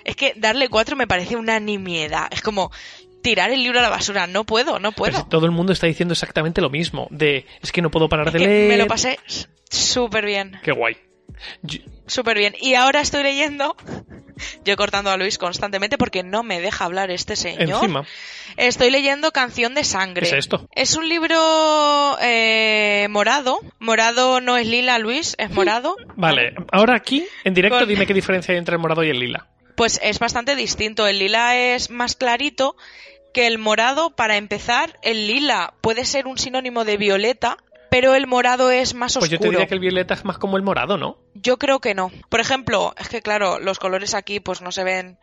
es 0.05 0.17
que 0.17 0.35
darle 0.37 0.69
cuatro 0.69 0.97
me 0.97 1.07
parece 1.07 1.37
una 1.37 1.61
nimiedad. 1.61 2.29
Es 2.31 2.43
como 2.43 2.71
tirar 3.23 3.51
el 3.53 3.63
libro 3.63 3.79
a 3.79 3.83
la 3.83 3.89
basura. 3.89 4.27
No 4.27 4.45
puedo, 4.45 4.79
no 4.79 4.93
puedo. 4.93 5.25
todo 5.27 5.47
el 5.47 5.53
mundo 5.53 5.73
está 5.73 5.87
diciendo 5.87 6.13
exactamente 6.13 6.61
lo 6.61 6.71
mismo. 6.71 7.07
De, 7.11 7.47
es 7.63 7.73
que 7.73 7.81
no 7.83 7.91
puedo 7.91 8.09
parar 8.09 8.27
Es 8.29 8.33
de 8.35 8.39
que 8.41 8.47
leer. 8.47 8.69
me 8.69 8.77
lo 8.77 8.87
pasé 8.87 9.19
súper 9.71 10.27
bien, 10.27 10.59
Qué 10.63 10.73
guay. 10.73 10.97
Yo- 11.63 11.81
súper 12.07 12.37
bien. 12.37 12.55
Y 12.61 12.75
ahora 12.75 13.01
estoy 13.01 13.23
leyendo, 13.23 13.75
yo 14.65 14.77
cortando 14.77 15.11
a 15.11 15.17
Luis 15.17 15.39
constantemente 15.39 15.97
porque 15.99 16.23
no 16.23 16.43
me 16.43 16.61
deja 16.61 16.85
hablar 16.85 17.11
este 17.11 17.37
señor. 17.37 17.63
encima, 17.63 18.05
Estoy 18.59 18.91
leyendo 18.91 19.33
Canción 19.33 19.75
de 19.75 19.83
Sangre. 19.83 20.21
¿qué 20.29 20.33
es 20.37 20.45
esto? 20.45 20.69
Es 20.75 20.95
un 20.95 21.09
libro 21.09 22.17
eh, 22.21 23.07
morado. 23.11 23.61
Morado 23.79 24.41
no 24.43 24.57
es 24.59 24.67
lila, 24.67 24.99
Luis, 24.99 25.35
es 25.39 25.51
morado. 25.51 25.97
Vale, 26.17 26.55
ahora 26.71 26.95
aquí, 26.97 27.25
en 27.45 27.55
directo, 27.55 27.79
Con- 27.81 27.89
dime 27.89 28.07
qué 28.07 28.15
diferencia 28.15 28.53
hay 28.53 28.59
entre 28.59 28.75
el 28.75 28.81
morado 28.81 29.03
y 29.05 29.09
el 29.11 29.19
lila. 29.19 29.49
Pues 29.75 29.99
es 30.03 30.19
bastante 30.19 30.55
distinto. 30.55 31.07
El 31.07 31.19
lila 31.19 31.57
es 31.57 31.89
más 31.89 32.15
clarito 32.15 32.77
que 33.33 33.47
el 33.47 33.59
morado. 33.59 34.11
Para 34.11 34.37
empezar, 34.37 34.99
el 35.03 35.27
lila 35.27 35.75
puede 35.81 36.05
ser 36.05 36.27
un 36.27 36.39
sinónimo 36.39 36.85
de 36.85 36.97
violeta, 36.97 37.57
pero 37.91 38.15
el 38.15 38.27
morado 38.27 38.71
es 38.71 38.95
más 38.95 39.15
Pues 39.15 39.25
oscuro. 39.25 39.31
yo 39.31 39.39
te 39.39 39.49
diría 39.51 39.67
que 39.67 39.75
el 39.75 39.81
violeta 39.81 40.15
es 40.15 40.25
más 40.25 40.39
como 40.39 40.57
el 40.57 40.63
morado, 40.63 40.97
¿no? 40.97 41.19
Yo 41.35 41.59
creo 41.59 41.81
que 41.81 41.95
no. 41.95 42.11
Por 42.29 42.41
ejemplo, 42.41 42.95
es 42.99 43.09
que 43.09 43.23
claro, 43.23 43.59
los 43.59 43.79
colores 43.79 44.15
aquí 44.15 44.41
pues 44.41 44.63
no 44.63 44.73
se 44.73 44.85
ven 44.85 45.19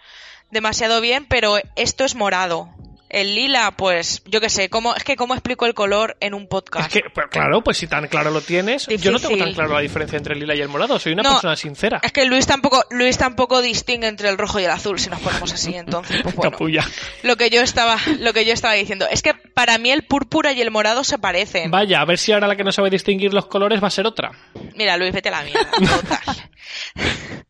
demasiado 0.52 1.02
bien, 1.02 1.26
pero 1.28 1.58
esto 1.76 2.04
es 2.06 2.16
morado. 2.16 2.70
El 3.10 3.34
lila, 3.34 3.72
pues, 3.72 4.22
yo 4.26 4.40
qué 4.40 4.50
sé, 4.50 4.70
¿cómo, 4.70 4.96
es 4.96 5.04
que 5.04 5.16
cómo 5.16 5.34
explico 5.34 5.66
el 5.66 5.74
color 5.74 6.16
en 6.20 6.36
un 6.36 6.48
podcast. 6.48 6.96
Es 6.96 7.02
que, 7.02 7.10
pues, 7.10 7.26
claro, 7.32 7.64
pues 7.64 7.78
si 7.78 7.88
tan 7.88 8.08
claro 8.08 8.30
lo 8.30 8.42
tienes. 8.42 8.86
Yo 8.88 9.12
no 9.12 9.20
tengo 9.20 9.38
tan 9.38 9.54
claro 9.54 9.74
la 9.74 9.80
diferencia 9.80 10.18
entre 10.18 10.36
el 10.36 10.40
lila 10.42 10.54
y 10.56 10.62
el 10.62 10.68
morado. 10.70 11.00
Soy 11.00 11.14
una 11.14 11.24
No, 11.24 11.32
persona 11.32 11.56
sincera. 11.56 12.00
Es 12.04 12.12
que 12.12 12.26
Luis 12.26 12.46
tampoco, 12.46 12.84
Luis 12.92 13.18
tampoco 13.18 13.62
distingue 13.64 14.08
entre 14.08 14.30
el 14.30 14.38
rojo 14.38 14.60
y 14.60 14.66
el 14.66 14.72
azul, 14.72 15.00
si 15.00 15.10
nos 15.10 15.20
ponemos 15.22 15.52
así, 15.52 15.74
entonces, 15.76 16.22
pues 16.22 16.36
bueno. 16.36 16.52
Capulla. 16.52 16.86
Lo 17.24 17.36
que 17.36 17.50
yo 17.50 17.62
estaba, 17.62 17.98
lo 18.20 18.32
que 18.34 18.46
yo 18.46 18.54
estaba 18.54 18.76
diciendo. 18.76 19.08
Es 19.10 19.24
que 19.24 19.34
para 19.34 19.78
mí 19.80 19.90
el 19.90 20.04
púrpura 20.04 20.52
y 20.54 20.62
el 20.62 20.70
morado 20.70 21.04
se 21.04 21.18
parecen. 21.18 21.72
Vaya, 21.72 22.02
a 22.02 22.06
ver 22.06 22.20
si 22.20 22.32
ahora 22.32 22.48
la 22.48 22.56
que 22.56 22.64
no 22.64 22.72
sabe 22.72 22.90
distinguir 22.92 23.34
los 23.34 23.48
colores 23.48 23.82
va 23.84 23.88
a 23.88 23.92
ser 23.92 24.06
otra. 24.06 24.32
Mira, 24.76 24.98
Luis, 24.98 25.12
vete 25.14 25.30
a 25.30 25.32
la 25.32 25.44
mierda. 25.44 25.68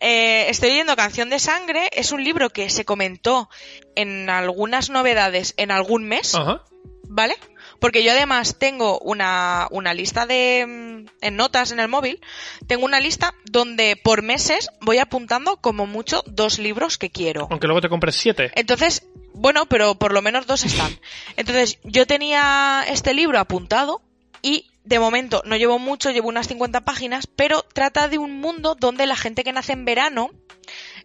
Eh, 0.00 0.46
estoy 0.48 0.70
leyendo 0.70 0.96
Canción 0.96 1.30
de 1.30 1.38
Sangre. 1.38 1.88
Es 1.92 2.12
un 2.12 2.22
libro 2.24 2.50
que 2.50 2.70
se 2.70 2.84
comentó 2.84 3.48
en 3.94 4.30
algunas 4.30 4.90
novedades 4.90 5.54
en 5.56 5.70
algún 5.70 6.04
mes, 6.04 6.34
Ajá. 6.34 6.62
¿vale? 7.08 7.36
Porque 7.78 8.02
yo 8.02 8.12
además 8.12 8.58
tengo 8.58 8.98
una, 9.00 9.68
una 9.70 9.94
lista 9.94 10.26
de... 10.26 10.64
mm, 10.66 11.06
en 11.20 11.36
notas 11.36 11.72
en 11.72 11.80
el 11.80 11.88
móvil, 11.88 12.20
tengo 12.66 12.84
una 12.84 13.00
lista 13.00 13.34
donde 13.44 13.96
por 14.02 14.22
meses 14.22 14.70
voy 14.80 14.98
apuntando 14.98 15.58
como 15.58 15.86
mucho 15.86 16.22
dos 16.26 16.58
libros 16.58 16.98
que 16.98 17.10
quiero. 17.10 17.48
Aunque 17.50 17.66
luego 17.66 17.80
te 17.80 17.88
compres 17.88 18.16
siete. 18.16 18.50
Entonces, 18.54 19.06
bueno, 19.34 19.66
pero 19.66 19.96
por 19.96 20.12
lo 20.12 20.22
menos 20.22 20.46
dos 20.46 20.64
están. 20.64 20.98
Entonces, 21.36 21.78
yo 21.84 22.06
tenía 22.06 22.84
este 22.88 23.12
libro 23.12 23.38
apuntado 23.38 24.00
y 24.42 24.70
de 24.86 25.00
momento 25.00 25.42
no 25.44 25.56
llevo 25.56 25.78
mucho, 25.78 26.10
llevo 26.10 26.28
unas 26.28 26.46
50 26.46 26.84
páginas, 26.84 27.26
pero 27.26 27.62
trata 27.62 28.08
de 28.08 28.18
un 28.18 28.40
mundo 28.40 28.76
donde 28.78 29.06
la 29.06 29.16
gente 29.16 29.44
que 29.44 29.52
nace 29.52 29.72
en 29.72 29.84
verano 29.84 30.30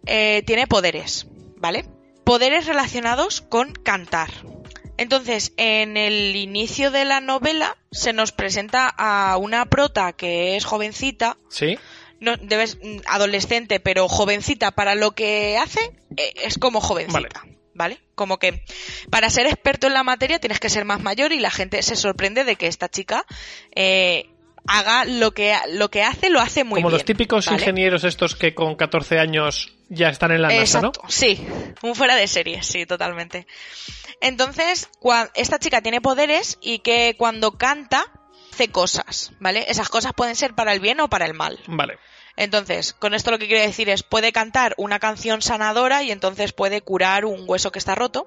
eh, 0.06 0.42
tiene 0.46 0.66
poderes, 0.66 1.26
¿vale? 1.56 1.84
Poderes 2.24 2.66
relacionados 2.66 3.40
con 3.40 3.72
cantar. 3.72 4.30
Entonces, 4.98 5.52
en 5.56 5.96
el 5.96 6.36
inicio 6.36 6.90
de 6.92 7.04
la 7.04 7.20
novela 7.20 7.76
se 7.90 8.12
nos 8.12 8.30
presenta 8.30 8.88
a 8.88 9.36
una 9.36 9.66
prota 9.66 10.12
que 10.12 10.56
es 10.56 10.64
jovencita, 10.64 11.36
¿Sí? 11.48 11.76
no 12.20 12.36
debes 12.36 12.78
mm, 12.80 12.98
adolescente, 13.06 13.80
pero 13.80 14.08
jovencita 14.08 14.70
para 14.70 14.94
lo 14.94 15.10
que 15.10 15.58
hace 15.58 15.80
eh, 16.16 16.34
es 16.44 16.58
como 16.58 16.80
jovencita, 16.80 17.12
¿vale? 17.12 17.28
Como 18.14 18.38
que 18.38 18.62
para 19.10 19.30
ser 19.30 19.46
experto 19.46 19.86
en 19.86 19.94
la 19.94 20.02
materia 20.02 20.38
tienes 20.38 20.60
que 20.60 20.68
ser 20.68 20.84
más 20.84 21.02
mayor 21.02 21.32
y 21.32 21.40
la 21.40 21.50
gente 21.50 21.82
se 21.82 21.96
sorprende 21.96 22.44
de 22.44 22.56
que 22.56 22.66
esta 22.66 22.88
chica 22.88 23.24
eh, 23.74 24.28
haga 24.66 25.04
lo 25.04 25.32
que 25.32 25.56
lo 25.70 25.90
que 25.90 26.02
hace 26.02 26.30
lo 26.30 26.40
hace 26.40 26.64
muy 26.64 26.80
Como 26.80 26.88
bien. 26.88 26.98
los 26.98 27.04
típicos 27.04 27.46
¿vale? 27.46 27.58
ingenieros 27.58 28.04
estos 28.04 28.36
que 28.36 28.54
con 28.54 28.76
14 28.76 29.18
años 29.18 29.72
ya 29.88 30.08
están 30.08 30.32
en 30.32 30.42
la 30.42 30.48
NASA, 30.48 30.80
¿no? 30.80 30.92
Sí, 31.08 31.44
un 31.82 31.94
fuera 31.94 32.16
de 32.16 32.26
serie, 32.26 32.62
sí, 32.62 32.86
totalmente. 32.86 33.46
Entonces, 34.20 34.88
esta 35.34 35.58
chica 35.58 35.82
tiene 35.82 36.00
poderes 36.00 36.58
y 36.62 36.78
que 36.78 37.16
cuando 37.18 37.58
canta 37.58 38.06
hace 38.52 38.68
cosas, 38.68 39.32
¿vale? 39.40 39.64
Esas 39.68 39.88
cosas 39.88 40.12
pueden 40.14 40.36
ser 40.36 40.54
para 40.54 40.72
el 40.72 40.80
bien 40.80 41.00
o 41.00 41.08
para 41.08 41.26
el 41.26 41.34
mal. 41.34 41.58
Vale. 41.66 41.98
Entonces, 42.36 42.92
con 42.94 43.14
esto 43.14 43.30
lo 43.30 43.38
que 43.38 43.46
quiero 43.46 43.62
decir 43.62 43.88
es, 43.90 44.02
puede 44.02 44.32
cantar 44.32 44.74
una 44.78 44.98
canción 44.98 45.42
sanadora 45.42 46.02
y 46.02 46.10
entonces 46.10 46.52
puede 46.52 46.80
curar 46.80 47.24
un 47.24 47.44
hueso 47.46 47.70
que 47.72 47.78
está 47.78 47.94
roto. 47.94 48.26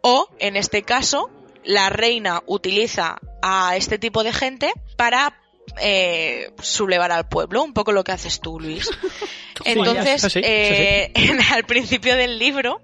O, 0.00 0.28
en 0.38 0.56
este 0.56 0.82
caso, 0.82 1.30
la 1.64 1.88
reina 1.90 2.42
utiliza 2.46 3.18
a 3.42 3.76
este 3.76 3.98
tipo 3.98 4.24
de 4.24 4.32
gente 4.32 4.72
para 4.96 5.38
eh, 5.80 6.50
sublevar 6.60 7.12
al 7.12 7.28
pueblo, 7.28 7.62
un 7.62 7.72
poco 7.72 7.92
lo 7.92 8.02
que 8.02 8.12
haces 8.12 8.40
tú, 8.40 8.58
Luis. 8.58 8.90
Entonces, 9.64 10.36
eh, 10.36 11.12
en- 11.14 11.40
al 11.52 11.64
principio 11.64 12.16
del 12.16 12.38
libro, 12.38 12.80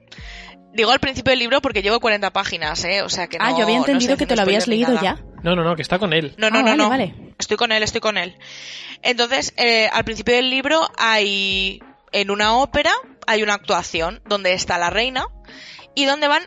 digo 0.74 0.90
al 0.92 1.00
principio 1.00 1.30
del 1.30 1.40
libro 1.40 1.60
porque 1.60 1.82
llevo 1.82 1.98
40 1.98 2.30
páginas, 2.32 2.84
¿eh? 2.84 3.02
O 3.02 3.08
sea 3.08 3.26
que 3.26 3.38
no, 3.38 3.44
ah, 3.46 3.50
yo 3.56 3.62
había 3.64 3.76
no 3.78 3.80
entendido 3.86 4.16
que 4.16 4.26
te 4.26 4.36
lo 4.36 4.42
habías 4.42 4.68
leído 4.68 4.90
nada. 4.92 5.02
ya. 5.02 5.24
No, 5.42 5.56
no, 5.56 5.64
no, 5.64 5.74
que 5.74 5.82
está 5.82 5.98
con 5.98 6.12
él. 6.12 6.34
No, 6.36 6.50
no, 6.50 6.58
Ah, 6.58 6.62
no, 6.62 6.68
vale, 6.68 6.76
no. 6.76 6.88
vale. 6.88 7.27
Estoy 7.38 7.56
con 7.56 7.72
él, 7.72 7.82
estoy 7.82 8.00
con 8.00 8.18
él. 8.18 8.36
Entonces, 9.02 9.52
eh, 9.56 9.88
al 9.92 10.04
principio 10.04 10.34
del 10.34 10.50
libro 10.50 10.88
hay, 10.98 11.82
en 12.12 12.30
una 12.30 12.56
ópera, 12.56 12.92
hay 13.26 13.42
una 13.42 13.54
actuación 13.54 14.20
donde 14.26 14.52
está 14.52 14.78
la 14.78 14.90
reina 14.90 15.26
y 15.94 16.04
donde 16.04 16.28
van 16.28 16.46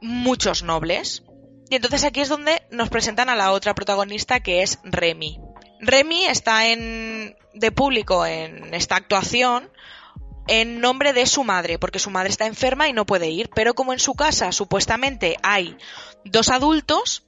muchos 0.00 0.62
nobles. 0.62 1.22
Y 1.70 1.76
entonces 1.76 2.04
aquí 2.04 2.20
es 2.20 2.28
donde 2.28 2.62
nos 2.70 2.90
presentan 2.90 3.28
a 3.28 3.36
la 3.36 3.52
otra 3.52 3.74
protagonista 3.74 4.40
que 4.40 4.62
es 4.62 4.78
Remy. 4.84 5.40
Remy 5.80 6.26
está 6.26 6.68
en, 6.68 7.36
de 7.54 7.72
público 7.72 8.26
en 8.26 8.74
esta 8.74 8.96
actuación 8.96 9.70
en 10.48 10.80
nombre 10.80 11.12
de 11.12 11.26
su 11.26 11.44
madre, 11.44 11.78
porque 11.78 11.98
su 11.98 12.10
madre 12.10 12.30
está 12.30 12.46
enferma 12.46 12.88
y 12.88 12.92
no 12.92 13.06
puede 13.06 13.30
ir, 13.30 13.48
pero 13.54 13.74
como 13.74 13.92
en 13.92 13.98
su 13.98 14.14
casa 14.14 14.52
supuestamente 14.52 15.36
hay 15.42 15.76
dos 16.24 16.48
adultos, 16.48 17.24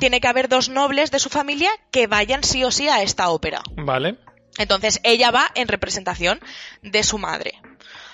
tiene 0.00 0.20
que 0.20 0.26
haber 0.28 0.48
dos 0.48 0.68
nobles 0.68 1.10
de 1.12 1.18
su 1.20 1.28
familia 1.28 1.70
que 1.92 2.08
vayan 2.08 2.42
sí 2.42 2.64
o 2.64 2.70
sí 2.72 2.88
a 2.88 3.02
esta 3.02 3.28
ópera. 3.30 3.62
Vale. 3.76 4.16
Entonces 4.58 4.98
ella 5.04 5.30
va 5.30 5.48
en 5.54 5.68
representación 5.68 6.40
de 6.82 7.02
su 7.04 7.18
madre. 7.18 7.54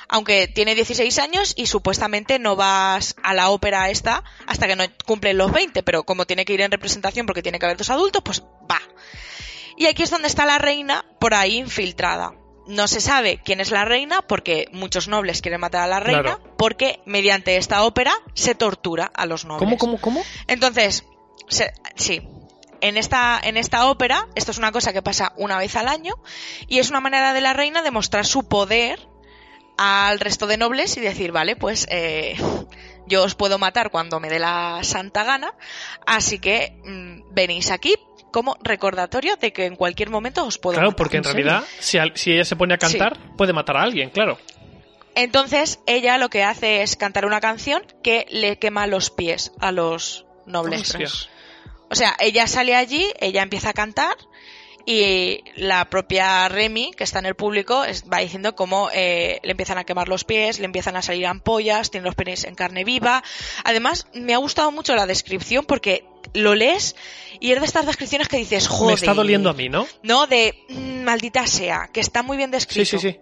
aunque 0.09 0.47
tiene 0.47 0.77
16 0.77 1.19
años 1.19 1.53
y 1.57 1.67
supuestamente 1.67 2.39
no 2.39 2.55
vas 2.55 3.17
a 3.25 3.35
la 3.35 3.51
ópera 3.51 3.91
esta 3.91 4.23
hasta 4.47 4.69
que 4.69 4.77
no 4.77 4.85
cumplen 5.05 5.37
los 5.37 5.51
20, 5.51 5.83
pero 5.83 6.05
como 6.05 6.27
tiene 6.27 6.45
que 6.45 6.53
ir 6.53 6.61
en 6.61 6.71
representación 6.71 7.27
porque 7.27 7.43
tiene 7.43 7.59
que 7.59 7.67
haber 7.67 7.77
dos 7.77 7.91
adultos, 7.91 8.23
pues 8.25 8.43
va. 8.71 8.81
Y 9.77 9.87
aquí 9.87 10.05
es 10.05 10.11
donde 10.11 10.29
está 10.29 10.47
la 10.47 10.59
reina 10.59 11.05
por 11.19 11.35
ahí 11.35 11.57
infiltrada. 11.57 12.35
No 12.69 12.87
se 12.87 13.01
sabe 13.01 13.41
quién 13.45 13.61
es 13.61 13.73
la 13.73 13.85
reina 13.85 14.23
porque 14.23 14.67
muchos 14.73 15.09
nobles 15.09 15.41
quieren 15.43 15.61
matar 15.61 15.83
a 15.83 15.87
la 15.89 15.99
reina 16.01 16.23
Claro. 16.37 16.55
porque 16.57 17.01
mediante 17.05 17.57
esta 17.57 17.83
ópera 17.83 18.13
se 18.35 18.55
tortura 18.55 19.11
a 19.13 19.27
los 19.27 19.45
nobles. 19.45 19.59
¿Cómo, 19.65 19.77
cómo, 19.77 20.01
cómo? 20.01 20.23
Entonces, 20.47 21.05
se- 21.49 21.73
sí. 21.95 22.23
En 22.83 22.97
esta, 22.99 23.41
en 23.43 23.57
esta 23.57 23.87
ópera, 23.91 24.29
esto 24.35 24.51
es 24.51 24.59
una 24.59 24.71
cosa 24.71 24.93
que 24.93 25.01
pasa 25.03 25.33
una 25.37 25.57
vez 25.59 25.75
al 25.77 25.89
año, 25.89 26.15
y 26.69 26.79
es 26.79 26.91
una 26.91 27.01
manera 27.01 27.33
de 27.33 27.41
la 27.41 27.53
reina 27.55 27.81
de 27.83 27.91
mostrar 27.91 28.27
su 28.27 28.47
poder 28.49 29.01
al 29.79 30.21
resto 30.21 30.47
de 30.47 30.57
nobles 30.59 30.97
y 30.97 31.01
decir, 31.01 31.33
vale, 31.33 31.57
pues 31.57 31.87
eh, 31.91 32.37
yo 33.07 33.25
os 33.25 33.35
puedo 33.35 33.59
matar 33.59 33.91
cuando 33.91 34.21
me 34.21 34.29
dé 34.29 34.39
la 34.39 34.81
santa 34.83 35.25
gana, 35.25 35.53
así 36.07 36.39
que 36.39 36.79
mm, 36.85 37.35
venís 37.35 37.71
aquí 37.71 37.95
como 38.31 38.57
recordatorio 38.63 39.37
de 39.37 39.53
que 39.55 39.65
en 39.65 39.77
cualquier 39.77 40.11
momento 40.11 40.45
os 40.45 40.59
puedo 40.59 40.75
Claro, 40.75 40.89
matar. 40.91 40.97
porque 40.99 41.17
en 41.17 41.25
realidad, 41.25 41.65
si, 41.79 41.97
al- 41.97 42.13
si 42.17 42.33
ella 42.33 42.45
se 42.45 42.57
pone 42.57 42.75
a 42.75 42.79
cantar, 42.79 43.19
puede 43.37 43.55
matar 43.55 43.79
a 43.79 43.83
alguien, 43.83 44.11
claro. 44.11 44.39
Entonces, 45.15 45.81
ella 45.87 46.19
lo 46.19 46.29
que 46.29 46.43
hace 46.45 46.83
es 46.83 46.97
cantar 46.97 47.25
una 47.25 47.41
canción 47.41 47.83
que 48.03 48.27
le 48.31 48.59
quema 48.59 48.87
los 48.87 49.09
pies 49.11 49.53
a 49.61 49.73
los 49.73 50.27
nobles. 50.45 50.95
O 51.91 51.95
sea, 51.95 52.17
ella 52.19 52.47
sale 52.47 52.75
allí, 52.75 53.07
ella 53.21 53.43
empieza 53.43 53.71
a 53.71 53.73
cantar 53.73 54.17
y 54.89 55.43
la 55.57 55.91
propia 55.91 56.49
Remy, 56.49 56.93
que 56.97 57.03
está 57.03 57.19
en 57.19 57.27
el 57.27 57.35
público, 57.35 57.83
va 58.13 58.19
diciendo 58.19 58.55
cómo 58.55 58.89
eh, 58.95 59.41
le 59.43 59.51
empiezan 59.51 59.79
a 59.79 59.85
quemar 59.85 60.09
los 60.09 60.23
pies, 60.25 60.61
le 60.61 60.65
empiezan 60.65 60.97
a 60.97 61.03
salir 61.03 61.27
ampollas, 61.27 61.91
tiene 61.91 62.07
los 62.07 62.15
pies 62.15 62.45
en 62.45 62.55
carne 62.55 62.85
viva. 62.85 63.25
Además, 63.65 64.07
me 64.15 64.33
ha 64.33 64.39
gustado 64.39 64.71
mucho 64.71 64.95
la 64.95 65.07
descripción 65.07 65.65
porque 65.65 66.05
lo 66.35 66.55
lees 66.55 66.95
y 67.41 67.51
es 67.51 67.59
de 67.59 67.67
estas 67.67 67.85
descripciones 67.87 68.29
que 68.29 68.37
dices, 68.37 68.69
joder. 68.69 68.95
Me 68.95 69.01
está 69.01 69.15
doliendo 69.15 69.51
a 69.51 69.55
mí, 69.55 69.69
¿no? 69.69 69.89
No, 70.05 70.29
de 70.29 70.55
"Mm, 70.69 71.03
maldita 71.03 71.47
sea, 71.49 71.91
que 71.93 72.01
está 72.01 72.23
muy 72.23 72.37
bien 72.37 72.53
descrito. 72.53 72.85
Sí, 72.85 72.99
sí, 72.99 73.11
sí. 73.13 73.21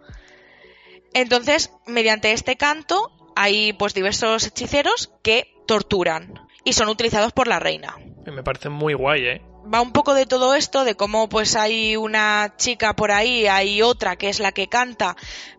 Entonces, 1.14 1.70
mediante 1.86 2.32
este 2.32 2.56
canto, 2.56 3.10
hay 3.36 3.72
pues 3.72 3.94
diversos 3.94 4.46
hechiceros 4.46 5.12
que 5.22 5.50
torturan 5.66 6.34
y 6.64 6.74
son 6.74 6.88
utilizados 6.88 7.32
por 7.32 7.48
la 7.48 7.58
reina. 7.58 7.96
Me 8.30 8.42
parece 8.42 8.68
muy 8.68 8.94
guay, 8.94 9.26
¿eh? 9.26 9.42
Va 9.72 9.80
un 9.80 9.92
poco 9.92 10.14
de 10.14 10.26
todo 10.26 10.54
esto, 10.54 10.84
de 10.84 10.94
cómo 10.94 11.28
pues 11.28 11.56
hay 11.56 11.96
una 11.96 12.54
chica 12.58 12.94
por 12.94 13.10
ahí, 13.10 13.46
hay 13.46 13.80
otra 13.82 14.16
que 14.16 14.28
es 14.28 14.38
la 14.38 14.52
que 14.52 14.68
canta, 14.68 15.16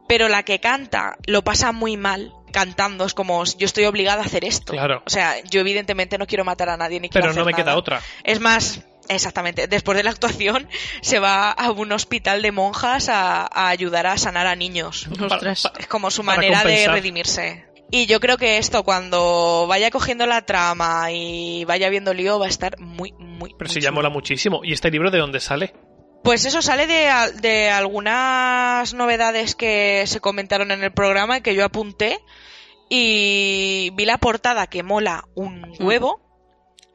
pero 0.08 0.28
la 0.30 0.44
que 0.44 0.60
canta 0.60 1.18
lo 1.26 1.44
pasa 1.44 1.72
muy 1.72 1.98
mal 1.98 2.34
cantando, 2.52 3.06
es 3.06 3.14
como 3.14 3.44
yo 3.44 3.66
estoy 3.66 3.86
obligada 3.86 4.22
a 4.22 4.26
hacer 4.26 4.46
esto. 4.46 4.74
Claro. 4.74 5.02
O 5.06 5.10
sea, 5.10 5.44
yo 5.44 5.60
evidentemente 5.60 6.18
no 6.18 6.28
quiero 6.28 6.46
matar 6.46 6.70
a 6.70 6.78
nadie 6.78 7.00
ni 7.00 7.10
quiero 7.10 7.24
Pero 7.24 7.32
hacer 7.32 7.40
no 7.42 7.46
me 7.46 7.52
nada. 7.52 7.64
queda 7.64 7.76
otra. 7.76 8.02
Es 8.24 8.40
más, 8.40 8.82
exactamente, 9.10 9.68
después 9.68 9.98
de 9.98 10.04
la 10.04 10.12
actuación 10.12 10.70
se 11.02 11.20
va 11.20 11.52
a 11.52 11.72
un 11.72 11.92
hospital 11.92 12.42
de 12.42 12.52
monjas 12.52 13.10
a, 13.10 13.42
a 13.52 13.70
ayudar 13.70 14.08
a 14.08 14.18
sanar 14.18 14.48
a 14.48 14.56
niños. 14.56 15.08
Es 15.78 15.88
como 15.88 16.12
su 16.12 16.24
manera 16.24 16.64
de 16.64 16.88
redimirse. 16.88 17.66
Y 17.92 18.08
yo 18.08 18.20
creo 18.20 18.38
que 18.38 18.58
esto, 18.58 18.84
cuando 18.84 19.66
vaya 19.68 19.92
cogiendo 19.92 20.26
la 20.26 20.46
trama 20.46 21.12
y 21.12 21.66
vaya 21.66 21.90
viendo 21.90 22.14
lío, 22.14 22.40
va 22.40 22.48
a 22.48 22.50
estar 22.50 22.80
muy, 22.80 23.14
muy. 23.14 23.54
Pero 23.58 23.70
sí 23.70 23.80
ya 23.80 23.92
mola 23.92 24.10
muchísimo. 24.10 24.62
¿Y 24.64 24.74
este 24.74 24.90
libro 24.90 25.12
de 25.12 25.20
dónde 25.20 25.40
sale? 25.40 25.74
Pues 26.24 26.46
eso 26.46 26.62
sale 26.64 26.88
de, 26.88 27.12
de 27.42 27.70
algunas 27.70 28.94
novedades 28.96 29.54
que 29.56 30.04
se 30.08 30.20
comentaron 30.20 30.72
en 30.72 30.84
el 30.84 30.92
programa 30.92 31.38
y 31.38 31.42
que 31.42 31.54
yo 31.54 31.64
apunté. 31.64 32.20
Y 32.90 33.92
vi 33.94 34.06
la 34.06 34.18
portada 34.18 34.68
que 34.68 34.84
mola 34.84 35.26
un 35.36 35.74
huevo. 35.80 36.25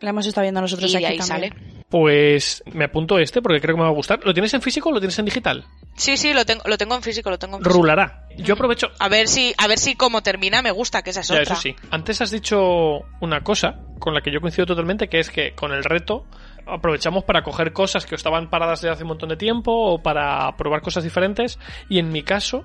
La 0.00 0.10
hemos 0.10 0.26
estado 0.26 0.42
viendo 0.44 0.60
nosotros 0.60 0.92
y 0.92 0.96
aquí 0.96 1.04
ahí 1.04 1.18
también. 1.18 1.52
sale. 1.52 1.84
Pues 1.88 2.62
me 2.72 2.84
apunto 2.84 3.18
este 3.18 3.42
porque 3.42 3.60
creo 3.60 3.74
que 3.74 3.78
me 3.80 3.84
va 3.84 3.90
a 3.90 3.94
gustar. 3.94 4.20
¿Lo 4.24 4.32
tienes 4.32 4.54
en 4.54 4.62
físico 4.62 4.88
o 4.88 4.92
lo 4.92 5.00
tienes 5.00 5.18
en 5.18 5.24
digital? 5.24 5.64
Sí, 5.96 6.16
sí, 6.16 6.32
lo 6.32 6.44
tengo, 6.46 6.62
lo 6.66 6.78
tengo 6.78 6.94
en 6.94 7.02
físico, 7.02 7.30
lo 7.30 7.38
tengo 7.38 7.56
en 7.56 7.62
físico. 7.64 7.76
Rulará. 7.78 8.26
Yo 8.38 8.54
aprovecho. 8.54 8.88
A 8.98 9.08
ver 9.08 9.26
si, 9.28 9.52
a 9.58 9.66
ver 9.66 9.78
si 9.78 9.96
como 9.96 10.22
termina 10.22 10.62
me 10.62 10.70
gusta, 10.70 11.02
que 11.02 11.10
esa 11.10 11.20
es 11.20 11.28
Ya, 11.28 11.34
otra. 11.40 11.52
eso 11.54 11.56
sí. 11.62 11.74
Antes 11.90 12.20
has 12.20 12.30
dicho 12.30 13.00
una 13.20 13.42
cosa 13.42 13.80
con 13.98 14.14
la 14.14 14.20
que 14.20 14.30
yo 14.32 14.40
coincido 14.40 14.66
totalmente, 14.66 15.08
que 15.08 15.18
es 15.18 15.30
que 15.30 15.52
con 15.54 15.72
el 15.72 15.82
reto 15.84 16.24
aprovechamos 16.66 17.24
para 17.24 17.42
coger 17.42 17.72
cosas 17.72 18.06
que 18.06 18.14
estaban 18.14 18.48
paradas 18.50 18.80
desde 18.80 18.92
hace 18.92 19.02
un 19.02 19.08
montón 19.08 19.28
de 19.28 19.36
tiempo 19.36 19.72
o 19.72 20.02
para 20.02 20.56
probar 20.56 20.80
cosas 20.82 21.02
diferentes. 21.02 21.58
Y 21.88 21.98
en 21.98 22.10
mi 22.12 22.22
caso, 22.22 22.64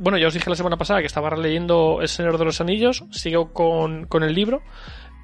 bueno, 0.00 0.18
ya 0.18 0.26
os 0.26 0.34
dije 0.34 0.50
la 0.50 0.56
semana 0.56 0.76
pasada 0.76 1.00
que 1.00 1.06
estaba 1.06 1.30
releyendo 1.30 1.98
El 2.02 2.08
Señor 2.08 2.36
de 2.36 2.44
los 2.44 2.60
Anillos, 2.60 3.04
sigo 3.12 3.52
con, 3.52 4.06
con 4.06 4.24
el 4.24 4.34
libro, 4.34 4.62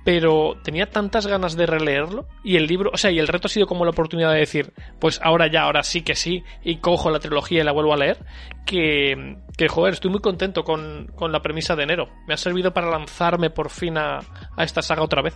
pero 0.04 0.56
tenía 0.62 0.90
tantas 0.90 1.26
ganas 1.26 1.56
de 1.56 1.66
releerlo 1.66 2.26
y 2.42 2.56
el 2.56 2.66
libro, 2.66 2.90
o 2.92 2.96
sea, 2.96 3.10
y 3.10 3.18
el 3.18 3.28
reto 3.28 3.46
ha 3.46 3.50
sido 3.50 3.66
como 3.66 3.84
la 3.84 3.90
oportunidad 3.90 4.32
de 4.32 4.40
decir, 4.40 4.72
pues 4.98 5.20
ahora 5.22 5.50
ya, 5.50 5.62
ahora 5.62 5.82
sí 5.82 6.02
que 6.02 6.14
sí, 6.14 6.42
y 6.62 6.76
cojo 6.76 7.10
la 7.10 7.20
trilogía 7.20 7.60
y 7.60 7.64
la 7.64 7.72
vuelvo 7.72 7.94
a 7.94 7.96
leer, 7.96 8.18
que, 8.66 9.36
que 9.56 9.68
joder, 9.68 9.94
estoy 9.94 10.10
muy 10.10 10.20
contento 10.20 10.64
con, 10.64 11.10
con 11.14 11.32
la 11.32 11.42
premisa 11.42 11.76
de 11.76 11.84
enero. 11.84 12.08
Me 12.26 12.34
ha 12.34 12.38
servido 12.38 12.72
para 12.72 12.90
lanzarme 12.90 13.50
por 13.50 13.70
fin 13.70 13.96
a, 13.98 14.18
a 14.56 14.64
esta 14.64 14.82
saga 14.82 15.02
otra 15.02 15.22
vez. 15.22 15.34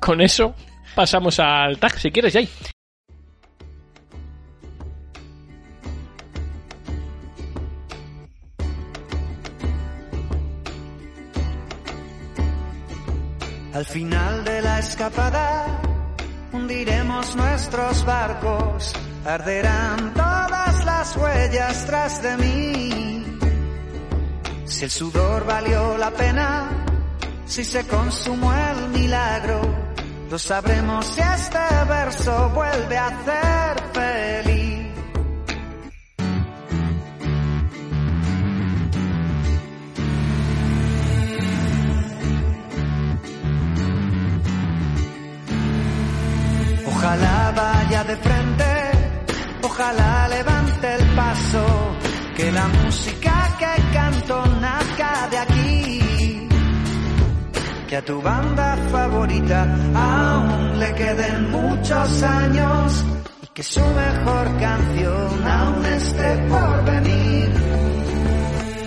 Con 0.00 0.20
eso, 0.20 0.54
pasamos 0.94 1.40
al 1.40 1.78
tag, 1.78 1.98
si 1.98 2.10
quieres, 2.10 2.32
Jay. 2.32 2.48
Al 13.74 13.84
final 13.84 14.44
de 14.44 14.62
la 14.62 14.78
escapada 14.78 15.66
hundiremos 16.52 17.34
nuestros 17.34 18.04
barcos, 18.04 18.92
arderán 19.26 20.14
todas 20.14 20.84
las 20.84 21.16
huellas 21.16 21.84
tras 21.84 22.22
de 22.22 22.36
mí. 22.36 23.38
Si 24.64 24.84
el 24.84 24.90
sudor 24.92 25.44
valió 25.44 25.98
la 25.98 26.12
pena, 26.12 26.70
si 27.46 27.64
se 27.64 27.84
consumó 27.88 28.54
el 28.54 28.90
milagro, 28.90 29.60
lo 30.30 30.38
sabremos 30.38 31.06
si 31.06 31.20
este 31.20 31.84
verso 31.88 32.50
vuelve 32.50 32.96
a 32.96 33.06
hacer 33.08 33.92
Ojalá 47.04 47.52
vaya 47.54 48.02
de 48.04 48.16
frente, 48.16 48.64
ojalá 49.62 50.26
levante 50.28 50.94
el 50.94 51.14
paso, 51.14 51.66
que 52.34 52.50
la 52.50 52.66
música 52.66 53.56
que 53.58 53.92
canto 53.92 54.46
nazca 54.58 55.28
de 55.30 55.38
aquí. 55.38 56.48
Que 57.86 57.96
a 57.98 58.02
tu 58.06 58.22
banda 58.22 58.78
favorita 58.90 59.66
aún 59.94 60.78
le 60.78 60.94
queden 60.94 61.50
muchos 61.50 62.22
años 62.22 63.04
y 63.42 63.46
que 63.48 63.62
su 63.62 63.84
mejor 63.84 64.56
canción 64.58 65.46
aún 65.46 65.84
esté 65.84 66.30
por 66.48 66.84
venir. 66.86 67.52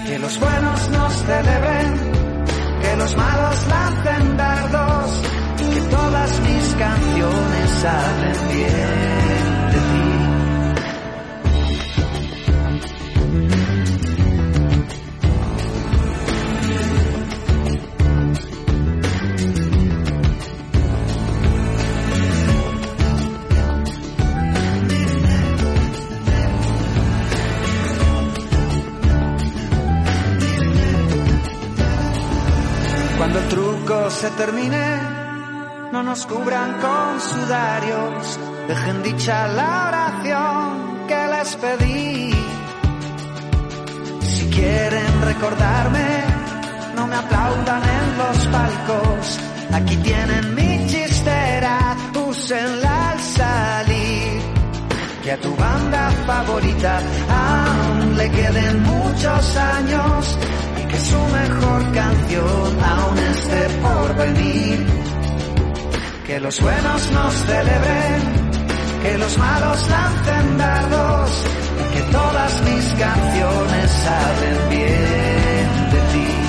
Que 0.07 0.17
los 0.17 0.39
buenos 0.39 0.89
nos 0.89 1.13
celebren, 1.13 1.87
que 2.81 2.95
los 2.95 3.15
malos 3.15 3.67
lancen 3.67 4.37
dardos, 4.37 5.21
todas 5.89 6.39
mis 6.41 6.75
canciones 6.75 7.85
hablen 7.85 8.47
bien 8.51 9.71
de 9.71 9.79
ti. 9.79 10.07
Se 34.09 34.29
termine, 34.31 34.96
no 35.91 36.03
nos 36.03 36.25
cubran 36.25 36.73
con 36.81 37.19
sudarios, 37.21 38.39
dejen 38.67 39.03
dicha 39.03 39.47
la 39.47 39.87
oración 39.87 41.07
que 41.07 41.27
les 41.27 41.55
pedí. 41.55 42.31
Si 44.21 44.45
quieren 44.49 45.21
recordarme, 45.23 46.23
no 46.95 47.07
me 47.07 47.15
aplaudan 47.15 47.81
en 47.83 48.17
los 48.17 48.47
palcos. 48.47 49.39
Aquí 49.73 49.95
tienen 49.97 50.55
mi 50.55 50.87
chistera, 50.87 51.95
úsenla 52.27 53.11
al 53.11 53.19
salir. 53.19 54.41
Que 55.23 55.31
a 55.31 55.41
tu 55.41 55.55
banda 55.55 56.09
favorita 56.25 56.99
aún 57.29 58.17
le 58.17 58.29
queden 58.31 58.83
muchos 58.83 59.57
años 59.57 60.37
y 60.81 60.87
que 60.87 60.99
su 60.99 61.19
mejor 61.19 61.91
canción 61.93 62.83
aún 62.83 63.17
esté 63.17 63.69
por 63.81 64.15
venir. 64.15 65.16
Que 66.27 66.41
los 66.41 66.59
buenos 66.59 67.11
nos 67.11 67.33
celebren, 67.33 68.21
que 69.01 69.17
los 69.17 69.37
malos 69.37 69.89
lancen 69.89 70.57
dardos, 70.57 71.31
que 71.93 72.01
todas 72.11 72.63
mis 72.63 72.85
canciones 72.99 74.07
hablen 74.07 74.69
bien 74.69 75.91
de 75.91 75.99
ti. 76.11 76.46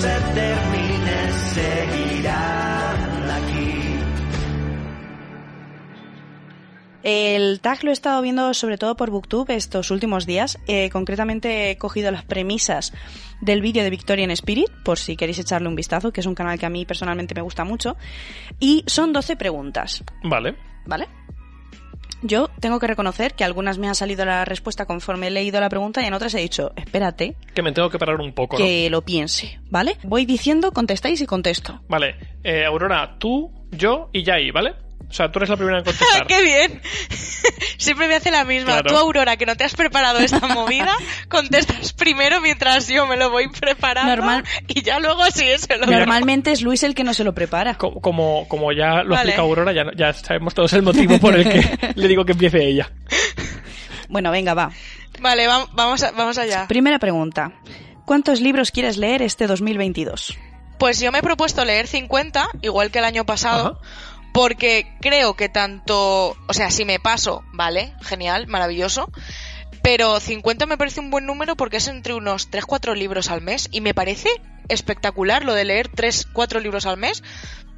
Se 0.00 0.20
termine, 0.34 1.32
seguirán 1.54 3.30
aquí. 3.30 3.98
El 7.02 7.60
tag 7.60 7.82
lo 7.84 7.90
he 7.90 7.92
estado 7.92 8.20
viendo 8.22 8.52
sobre 8.54 8.76
todo 8.76 8.96
por 8.96 9.10
Booktube 9.10 9.56
estos 9.56 9.90
últimos 9.90 10.26
días. 10.26 10.58
Eh, 10.66 10.90
concretamente 10.90 11.70
he 11.70 11.78
cogido 11.78 12.10
las 12.10 12.24
premisas 12.24 12.92
del 13.40 13.60
vídeo 13.62 13.82
de 13.82 13.90
Victorian 13.90 14.30
Spirit, 14.30 14.70
por 14.84 14.98
si 14.98 15.16
queréis 15.16 15.38
echarle 15.38 15.68
un 15.68 15.76
vistazo, 15.76 16.12
que 16.12 16.20
es 16.20 16.26
un 16.26 16.34
canal 16.34 16.58
que 16.58 16.66
a 16.66 16.70
mí 16.70 16.84
personalmente 16.84 17.34
me 17.34 17.42
gusta 17.42 17.64
mucho. 17.64 17.96
Y 18.60 18.84
son 18.86 19.12
12 19.12 19.36
preguntas, 19.36 20.04
Vale. 20.22 20.56
¿vale? 20.86 21.08
Yo 22.22 22.48
tengo 22.60 22.80
que 22.80 22.86
reconocer 22.86 23.34
que 23.34 23.44
algunas 23.44 23.78
me 23.78 23.88
ha 23.88 23.94
salido 23.94 24.24
la 24.24 24.44
respuesta 24.44 24.86
conforme 24.86 25.28
he 25.28 25.30
leído 25.30 25.60
la 25.60 25.68
pregunta 25.68 26.02
y 26.02 26.06
en 26.06 26.14
otras 26.14 26.34
he 26.34 26.40
dicho, 26.40 26.72
espérate, 26.76 27.36
Que 27.54 27.62
me 27.62 27.72
tengo 27.72 27.90
que 27.90 27.98
parar 27.98 28.20
un 28.20 28.32
poco, 28.32 28.58
¿no? 28.58 28.64
que 28.64 28.90
lo 28.90 29.02
piense, 29.02 29.60
¿vale? 29.70 29.96
Voy 30.02 30.26
diciendo, 30.26 30.72
contestáis 30.72 31.20
y 31.20 31.26
contesto. 31.26 31.80
Vale. 31.88 32.16
Eh, 32.42 32.64
Aurora, 32.64 33.16
tú, 33.18 33.52
yo 33.70 34.10
y 34.12 34.24
Yai, 34.24 34.50
¿vale? 34.50 34.74
O 35.08 35.12
sea, 35.12 35.30
tú 35.32 35.38
eres 35.38 35.48
la 35.48 35.56
primera 35.56 35.78
en 35.78 35.84
contestar. 35.84 36.26
¡Qué 36.28 36.42
bien! 36.42 36.82
Siempre 37.78 38.08
me 38.08 38.16
hace 38.16 38.30
la 38.30 38.44
misma. 38.44 38.72
Claro. 38.72 38.90
Tú, 38.90 38.96
Aurora, 38.96 39.36
que 39.36 39.46
no 39.46 39.56
te 39.56 39.64
has 39.64 39.74
preparado 39.74 40.18
esta 40.18 40.46
movida, 40.54 40.94
contestas 41.28 41.92
primero 41.94 42.40
mientras 42.40 42.88
yo 42.88 43.06
me 43.06 43.16
lo 43.16 43.30
voy 43.30 43.48
preparando. 43.48 44.14
Normal. 44.16 44.44
Y 44.66 44.82
ya 44.82 44.98
luego 44.98 45.24
sí, 45.32 45.44
se 45.56 45.78
lo 45.78 45.86
Normalmente 45.86 46.50
es 46.52 46.60
Luis 46.62 46.82
el 46.82 46.94
que 46.94 47.04
no 47.04 47.14
se 47.14 47.24
lo 47.24 47.34
prepara. 47.34 47.76
Co- 47.76 48.00
Como, 48.00 48.46
como 48.48 48.72
ya 48.72 49.02
lo 49.02 49.10
Vale. 49.14 49.30
explica 49.30 49.40
Aurora, 49.42 49.72
ya, 49.72 49.84
ya 49.96 50.12
sabemos 50.12 50.54
todos 50.54 50.72
el 50.74 50.82
motivo 50.82 51.18
por 51.18 51.34
el 51.34 51.44
que 51.48 51.92
le 51.94 52.08
digo 52.08 52.24
que 52.24 52.32
empiece 52.32 52.62
ella. 52.66 52.90
Bueno, 54.08 54.30
venga, 54.30 54.54
va. 54.54 54.70
Vale, 55.20 55.46
va- 55.46 55.66
vamos, 55.72 56.02
a- 56.02 56.10
vamos 56.12 56.36
allá. 56.38 56.66
Primera 56.68 56.98
pregunta. 56.98 57.52
¿Cuántos 58.04 58.40
libros 58.40 58.70
quieres 58.70 58.96
leer 58.96 59.22
este 59.22 59.46
2022? 59.46 60.36
Pues 60.78 61.00
yo 61.00 61.10
me 61.12 61.18
he 61.18 61.22
propuesto 61.22 61.64
leer 61.64 61.86
50, 61.86 62.48
igual 62.62 62.90
que 62.90 63.00
el 63.00 63.04
año 63.04 63.24
pasado, 63.26 63.80
porque 64.32 64.86
creo 65.00 65.34
que 65.34 65.48
tanto, 65.48 66.36
o 66.46 66.52
sea, 66.52 66.70
si 66.70 66.84
me 66.84 67.00
paso, 67.00 67.42
vale, 67.52 67.92
genial, 68.02 68.46
maravilloso, 68.46 69.10
pero 69.82 70.20
50 70.20 70.66
me 70.66 70.78
parece 70.78 71.00
un 71.00 71.10
buen 71.10 71.26
número 71.26 71.56
porque 71.56 71.78
es 71.78 71.88
entre 71.88 72.14
unos 72.14 72.50
3-4 72.50 72.94
libros 72.94 73.30
al 73.30 73.40
mes 73.40 73.68
y 73.70 73.80
me 73.80 73.94
parece 73.94 74.28
espectacular 74.68 75.44
lo 75.44 75.54
de 75.54 75.64
leer 75.64 75.90
3-4 75.90 76.60
libros 76.60 76.86
al 76.86 76.98
mes, 76.98 77.22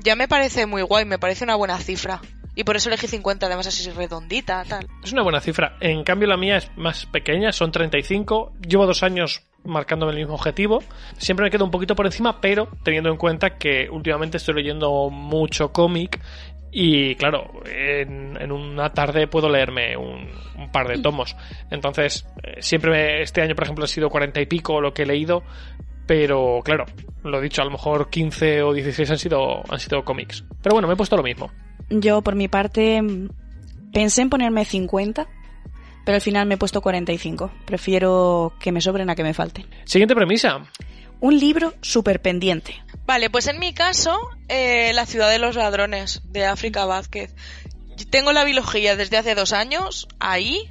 ya 0.00 0.16
me 0.16 0.28
parece 0.28 0.66
muy 0.66 0.82
guay, 0.82 1.04
me 1.04 1.18
parece 1.18 1.44
una 1.44 1.54
buena 1.54 1.78
cifra. 1.78 2.20
Y 2.54 2.64
por 2.64 2.76
eso 2.76 2.88
elegí 2.88 3.06
50, 3.06 3.46
además 3.46 3.66
así 3.66 3.88
redondita, 3.90 4.64
tal. 4.68 4.86
Es 5.02 5.12
una 5.12 5.22
buena 5.22 5.40
cifra. 5.40 5.76
En 5.80 6.02
cambio, 6.04 6.28
la 6.28 6.36
mía 6.36 6.56
es 6.56 6.70
más 6.76 7.06
pequeña, 7.06 7.52
son 7.52 7.70
35. 7.72 8.52
Llevo 8.66 8.86
dos 8.86 9.02
años 9.02 9.42
marcándome 9.64 10.12
el 10.12 10.18
mismo 10.18 10.34
objetivo. 10.34 10.82
Siempre 11.18 11.44
me 11.44 11.50
quedo 11.50 11.64
un 11.64 11.70
poquito 11.70 11.94
por 11.94 12.06
encima, 12.06 12.40
pero 12.40 12.68
teniendo 12.82 13.10
en 13.10 13.16
cuenta 13.16 13.56
que 13.56 13.88
últimamente 13.90 14.38
estoy 14.38 14.54
leyendo 14.54 15.10
mucho 15.10 15.72
cómic 15.72 16.20
y 16.72 17.14
claro, 17.16 17.62
en, 17.66 18.50
una 18.52 18.90
tarde 18.90 19.26
puedo 19.26 19.48
leerme 19.48 19.96
un, 19.96 20.28
par 20.72 20.86
de 20.88 20.98
tomos. 20.98 21.36
Entonces, 21.70 22.26
eh, 22.42 22.56
siempre 22.60 22.90
me- 22.90 23.22
este 23.22 23.42
año, 23.42 23.54
por 23.54 23.64
ejemplo, 23.64 23.84
ha 23.84 23.88
sido 23.88 24.08
40 24.08 24.40
y 24.40 24.46
pico 24.46 24.80
lo 24.80 24.94
que 24.94 25.02
he 25.02 25.06
leído, 25.06 25.42
pero 26.06 26.60
claro, 26.64 26.84
lo 27.24 27.40
dicho, 27.40 27.62
a 27.62 27.64
lo 27.64 27.72
mejor 27.72 28.08
15 28.08 28.62
o 28.62 28.72
16 28.72 29.10
han 29.10 29.18
sido, 29.18 29.62
han 29.68 29.80
sido 29.80 30.04
cómics. 30.04 30.44
Pero 30.62 30.74
bueno, 30.74 30.86
me 30.86 30.94
he 30.94 30.96
puesto 30.96 31.16
lo 31.16 31.22
mismo. 31.24 31.50
Yo, 31.88 32.22
por 32.22 32.34
mi 32.34 32.48
parte, 32.48 33.02
pensé 33.92 34.22
en 34.22 34.30
ponerme 34.30 34.64
50, 34.64 35.28
pero 36.04 36.16
al 36.16 36.22
final 36.22 36.46
me 36.46 36.54
he 36.54 36.58
puesto 36.58 36.80
45. 36.80 37.50
Prefiero 37.64 38.54
que 38.60 38.72
me 38.72 38.80
sobren 38.80 39.10
a 39.10 39.14
que 39.14 39.22
me 39.22 39.34
falten. 39.34 39.66
Siguiente 39.84 40.14
premisa. 40.14 40.66
Un 41.20 41.38
libro 41.38 41.74
súper 41.82 42.22
pendiente. 42.22 42.82
Vale, 43.06 43.28
pues 43.28 43.46
en 43.46 43.58
mi 43.58 43.74
caso, 43.74 44.18
eh, 44.48 44.92
La 44.94 45.06
ciudad 45.06 45.30
de 45.30 45.38
los 45.38 45.56
ladrones, 45.56 46.22
de 46.24 46.46
África 46.46 46.84
Vázquez. 46.84 47.34
Tengo 48.10 48.32
la 48.32 48.44
biología 48.44 48.96
desde 48.96 49.18
hace 49.18 49.34
dos 49.34 49.52
años, 49.52 50.08
ahí. 50.18 50.68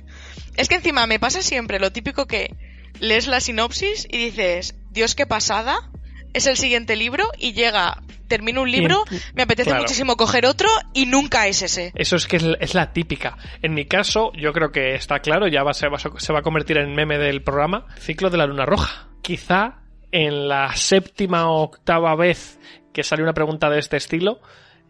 Es 0.56 0.68
que 0.68 0.76
encima 0.76 1.06
me 1.06 1.20
pasa 1.20 1.42
siempre 1.42 1.80
lo 1.80 1.92
típico 1.92 2.26
que 2.26 2.56
lees 3.00 3.28
la 3.28 3.40
sinopsis 3.40 4.08
y 4.10 4.18
dices, 4.18 4.76
Dios, 4.90 5.16
qué 5.16 5.26
pasada, 5.26 5.92
es 6.34 6.48
el 6.48 6.58
siguiente 6.58 6.96
libro 6.96 7.26
y 7.38 7.54
llega, 7.54 8.02
termino 8.28 8.62
un 8.62 8.72
libro, 8.72 9.04
me 9.34 9.44
apetece 9.44 9.70
claro. 9.70 9.84
muchísimo 9.84 10.16
coger 10.16 10.46
otro 10.46 10.70
y 10.94 11.06
nunca 11.06 11.48
es 11.48 11.62
ese. 11.62 11.92
Eso 11.96 12.16
es 12.16 12.28
que 12.28 12.38
es, 12.38 12.46
es 12.60 12.74
la 12.74 12.94
típica. 12.94 13.38
En 13.62 13.74
mi 13.74 13.86
caso, 13.86 14.32
yo 14.34 14.54
creo 14.54 14.72
que 14.72 14.96
está 14.96 15.20
claro, 15.20 15.48
ya 15.48 15.64
va, 15.64 15.74
se, 15.74 15.88
va, 15.88 15.98
se 15.98 16.34
va 16.34 16.40
a 16.40 16.44
convertir 16.44 16.78
en 16.78 16.94
meme 16.94 17.18
del 17.18 17.44
programa, 17.44 17.88
Ciclo 18.00 18.30
de 18.30 18.38
la 18.38 18.46
Luna 18.46 18.66
Roja. 18.66 19.08
Quizá 19.22 19.80
en 20.12 20.48
la 20.48 20.76
séptima 20.76 21.50
o 21.50 21.64
octava 21.64 22.16
vez 22.16 22.60
que 22.94 23.04
sale 23.04 23.24
una 23.24 23.34
pregunta 23.34 23.70
de 23.70 23.80
este 23.80 23.98
estilo, 23.98 24.42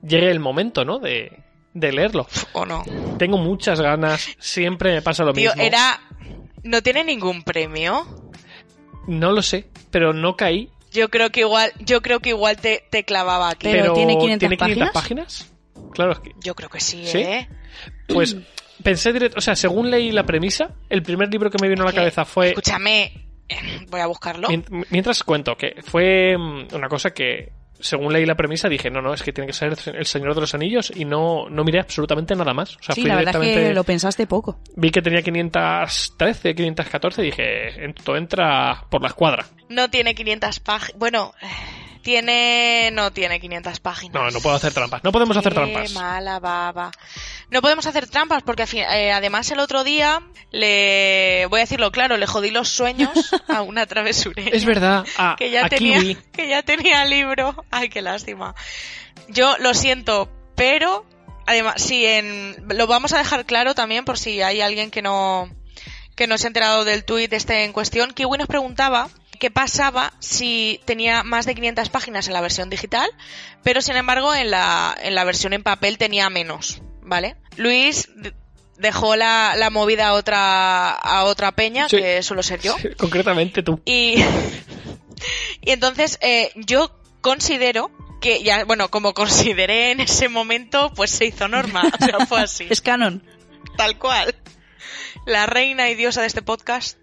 llegue 0.01 0.31
el 0.31 0.39
momento, 0.39 0.85
¿no? 0.85 0.99
De, 0.99 1.43
de 1.73 1.91
leerlo. 1.91 2.27
¿O 2.53 2.65
no? 2.65 2.83
Tengo 3.17 3.37
muchas 3.37 3.81
ganas, 3.81 4.29
siempre 4.39 4.93
me 4.93 5.01
pasa 5.01 5.23
lo 5.23 5.33
Tío, 5.33 5.51
mismo. 5.51 5.63
era... 5.63 5.99
¿No 6.63 6.81
tiene 6.81 7.05
ningún 7.05 7.43
premio? 7.43 8.05
No 9.07 9.31
lo 9.31 9.41
sé, 9.41 9.69
pero 9.91 10.13
no 10.13 10.35
caí. 10.35 10.69
Yo 10.91 11.09
creo 11.09 11.29
que 11.31 11.41
igual, 11.41 11.71
yo 11.79 12.01
creo 12.01 12.19
que 12.19 12.29
igual 12.29 12.57
te, 12.57 12.83
te 12.89 13.03
clavaba 13.03 13.49
aquí. 13.49 13.67
Pero 13.71 13.93
¿tiene 13.93 14.17
500 14.17 14.55
páginas? 14.57 14.91
páginas? 14.91 15.51
Claro, 15.93 16.13
es 16.13 16.19
que- 16.19 16.31
Yo 16.43 16.55
creo 16.55 16.69
que 16.69 16.79
sí, 16.79 17.05
¿Sí? 17.05 17.19
¿eh? 17.19 17.47
pues 18.07 18.35
pensé 18.83 19.13
directo, 19.13 19.37
o 19.37 19.41
sea, 19.41 19.55
según 19.55 19.89
leí 19.91 20.11
la 20.11 20.25
premisa, 20.25 20.75
el 20.89 21.03
primer 21.03 21.29
libro 21.29 21.49
que 21.51 21.57
me 21.61 21.67
vino 21.69 21.83
a 21.83 21.87
la 21.87 21.93
cabeza 21.93 22.25
fue 22.25 22.49
Escúchame, 22.49 23.11
voy 23.89 23.99
a 24.01 24.07
buscarlo. 24.07 24.47
Mien- 24.49 24.65
Mientras 24.89 25.23
cuento 25.23 25.55
que 25.57 25.75
fue 25.83 26.35
mm, 26.37 26.75
una 26.75 26.87
cosa 26.89 27.11
que, 27.11 27.51
según 27.79 28.13
leí 28.13 28.25
la 28.25 28.35
premisa, 28.35 28.69
dije, 28.69 28.89
no, 28.89 29.01
no, 29.01 29.13
es 29.13 29.23
que 29.23 29.31
tiene 29.33 29.47
que 29.47 29.53
ser 29.53 29.75
El 29.93 30.05
Señor 30.05 30.35
de 30.35 30.41
los 30.41 30.53
Anillos 30.53 30.91
y 30.95 31.05
no, 31.05 31.49
no 31.49 31.63
miré 31.63 31.79
absolutamente 31.79 32.35
nada 32.35 32.53
más. 32.53 32.75
O 32.77 32.83
sea, 32.83 32.95
sí, 32.95 33.01
fui 33.01 33.09
la 33.09 33.15
verdad 33.15 33.35
es 33.35 33.41
directamente... 33.41 33.69
que 33.69 33.73
lo 33.75 33.83
pensaste 33.83 34.27
poco. 34.27 34.59
Vi 34.75 34.91
que 34.91 35.01
tenía 35.01 35.21
513, 35.21 36.55
514 36.55 37.21
y 37.21 37.25
dije, 37.25 37.85
esto 37.85 38.15
entra 38.15 38.85
por 38.89 39.01
la 39.01 39.07
escuadra. 39.09 39.45
No 39.69 39.89
tiene 39.89 40.15
500 40.15 40.59
páginas. 40.59 40.99
Bueno, 40.99 41.33
tiene. 42.01 42.89
No 42.91 43.11
tiene 43.11 43.39
500 43.39 43.79
páginas. 43.79 44.13
No, 44.13 44.31
no 44.31 44.39
puedo 44.39 44.55
hacer 44.55 44.73
trampas. 44.73 45.03
No 45.03 45.11
podemos 45.11 45.37
hacer 45.37 45.51
Qué 45.53 45.59
trampas. 45.59 45.93
mala 45.93 46.39
baba. 46.39 46.91
No 47.51 47.61
podemos 47.61 47.85
hacer 47.87 48.07
trampas 48.07 48.43
porque 48.43 48.63
eh, 48.73 49.11
además 49.11 49.49
el 49.51 49.59
otro 49.59 49.83
día 49.83 50.21
le 50.51 51.47
voy 51.47 51.59
a 51.59 51.63
decirlo 51.63 51.91
claro, 51.91 52.17
le 52.17 52.27
jodí 52.27 52.51
los 52.51 52.69
sueños 52.69 53.33
a 53.47 53.61
una 53.61 53.87
travesureña. 53.87 54.49
Es 54.51 54.65
verdad, 54.65 55.05
a, 55.17 55.35
que 55.37 55.49
ya 55.49 55.65
a 55.65 55.69
tenía 55.69 55.99
Kiwi. 55.99 56.15
que 56.31 56.47
ya 56.47 56.63
tenía 56.63 57.05
libro. 57.05 57.65
Ay, 57.71 57.89
qué 57.89 58.01
lástima. 58.01 58.55
Yo 59.27 59.57
lo 59.59 59.73
siento, 59.73 60.29
pero 60.55 61.05
además 61.47 61.81
sí 61.81 62.05
en 62.05 62.55
lo 62.67 62.85
vamos 62.85 63.13
a 63.13 63.17
dejar 63.17 63.45
claro 63.45 63.73
también 63.73 64.05
por 64.05 64.19
si 64.19 64.41
hay 64.41 64.61
alguien 64.61 64.91
que 64.91 65.01
no 65.01 65.49
que 66.15 66.27
no 66.27 66.37
se 66.37 66.45
ha 66.45 66.49
enterado 66.49 66.85
del 66.85 67.03
tuit 67.03 67.31
este 67.33 67.63
en 67.63 67.73
cuestión. 67.73 68.13
Kiwi 68.13 68.37
nos 68.37 68.47
preguntaba 68.47 69.09
qué 69.39 69.49
pasaba 69.49 70.13
si 70.19 70.81
tenía 70.85 71.23
más 71.23 71.45
de 71.47 71.55
500 71.55 71.89
páginas 71.89 72.27
en 72.27 72.33
la 72.33 72.41
versión 72.41 72.69
digital, 72.69 73.09
pero 73.63 73.81
sin 73.81 73.95
embargo 73.95 74.35
en 74.35 74.51
la 74.51 74.95
en 75.01 75.15
la 75.15 75.23
versión 75.23 75.53
en 75.53 75.63
papel 75.63 75.97
tenía 75.97 76.29
menos, 76.29 76.81
¿vale? 77.09 77.35
Luis 77.57 78.09
dejó 78.77 79.15
la, 79.17 79.55
la 79.57 79.69
movida 79.69 80.07
a 80.07 80.13
otra 80.13 80.91
a 80.91 81.25
otra 81.25 81.51
peña 81.51 81.89
Sí. 81.89 81.97
que 81.97 82.23
suelo 82.23 82.43
ser 82.43 82.61
yo. 82.61 82.77
Sí, 82.81 82.89
Concretamente 82.97 83.61
tú. 83.63 83.81
Y, 83.83 84.23
y 85.61 85.71
entonces 85.71 86.17
eh, 86.21 86.51
yo 86.55 86.95
considero 87.21 87.91
que 88.21 88.43
ya, 88.43 88.63
bueno, 88.65 88.89
como 88.89 89.13
consideré 89.13 89.91
en 89.91 90.01
ese 90.01 90.29
momento, 90.29 90.91
pues 90.95 91.09
se 91.11 91.25
hizo 91.25 91.47
norma. 91.47 91.83
O 91.99 92.05
sea, 92.05 92.25
fue 92.25 92.41
así. 92.41 92.67
Es 92.69 92.81
canon. 92.81 93.23
Tal 93.77 93.97
cual. 93.97 94.35
La 95.25 95.45
reina 95.45 95.89
y 95.89 95.95
diosa 95.95 96.21
de 96.21 96.27
este 96.27 96.41
podcast. 96.41 96.97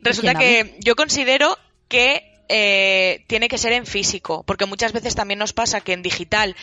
Resulta 0.00 0.34
¿Quién 0.34 0.66
que 0.74 0.76
yo 0.80 0.94
considero 0.96 1.56
que 1.88 2.35
eh, 2.48 3.24
tiene 3.26 3.48
que 3.48 3.58
ser 3.58 3.72
en 3.72 3.86
físico, 3.86 4.42
porque 4.46 4.66
muchas 4.66 4.92
veces 4.92 5.14
también 5.14 5.38
nos 5.38 5.52
pasa 5.52 5.80
que 5.80 5.92
en 5.92 6.02
digital 6.02 6.54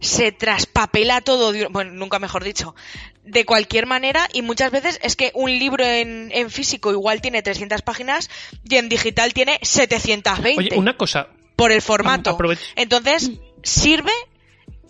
se 0.00 0.32
traspapela 0.32 1.20
todo, 1.20 1.52
de- 1.52 1.66
bueno, 1.68 1.92
nunca 1.92 2.18
mejor 2.18 2.44
dicho, 2.44 2.74
de 3.24 3.44
cualquier 3.44 3.86
manera 3.86 4.28
y 4.32 4.42
muchas 4.42 4.70
veces 4.70 4.98
es 5.02 5.14
que 5.16 5.30
un 5.34 5.50
libro 5.50 5.84
en, 5.84 6.30
en 6.32 6.50
físico 6.50 6.90
igual 6.92 7.20
tiene 7.20 7.42
300 7.42 7.82
páginas 7.82 8.30
y 8.68 8.76
en 8.76 8.88
digital 8.88 9.32
tiene 9.34 9.58
720 9.62 10.58
Oye, 10.58 10.78
una 10.78 10.96
cosa. 10.96 11.28
por 11.56 11.72
el 11.72 11.82
formato. 11.82 12.36
Entonces, 12.76 13.30
sirve 13.62 14.12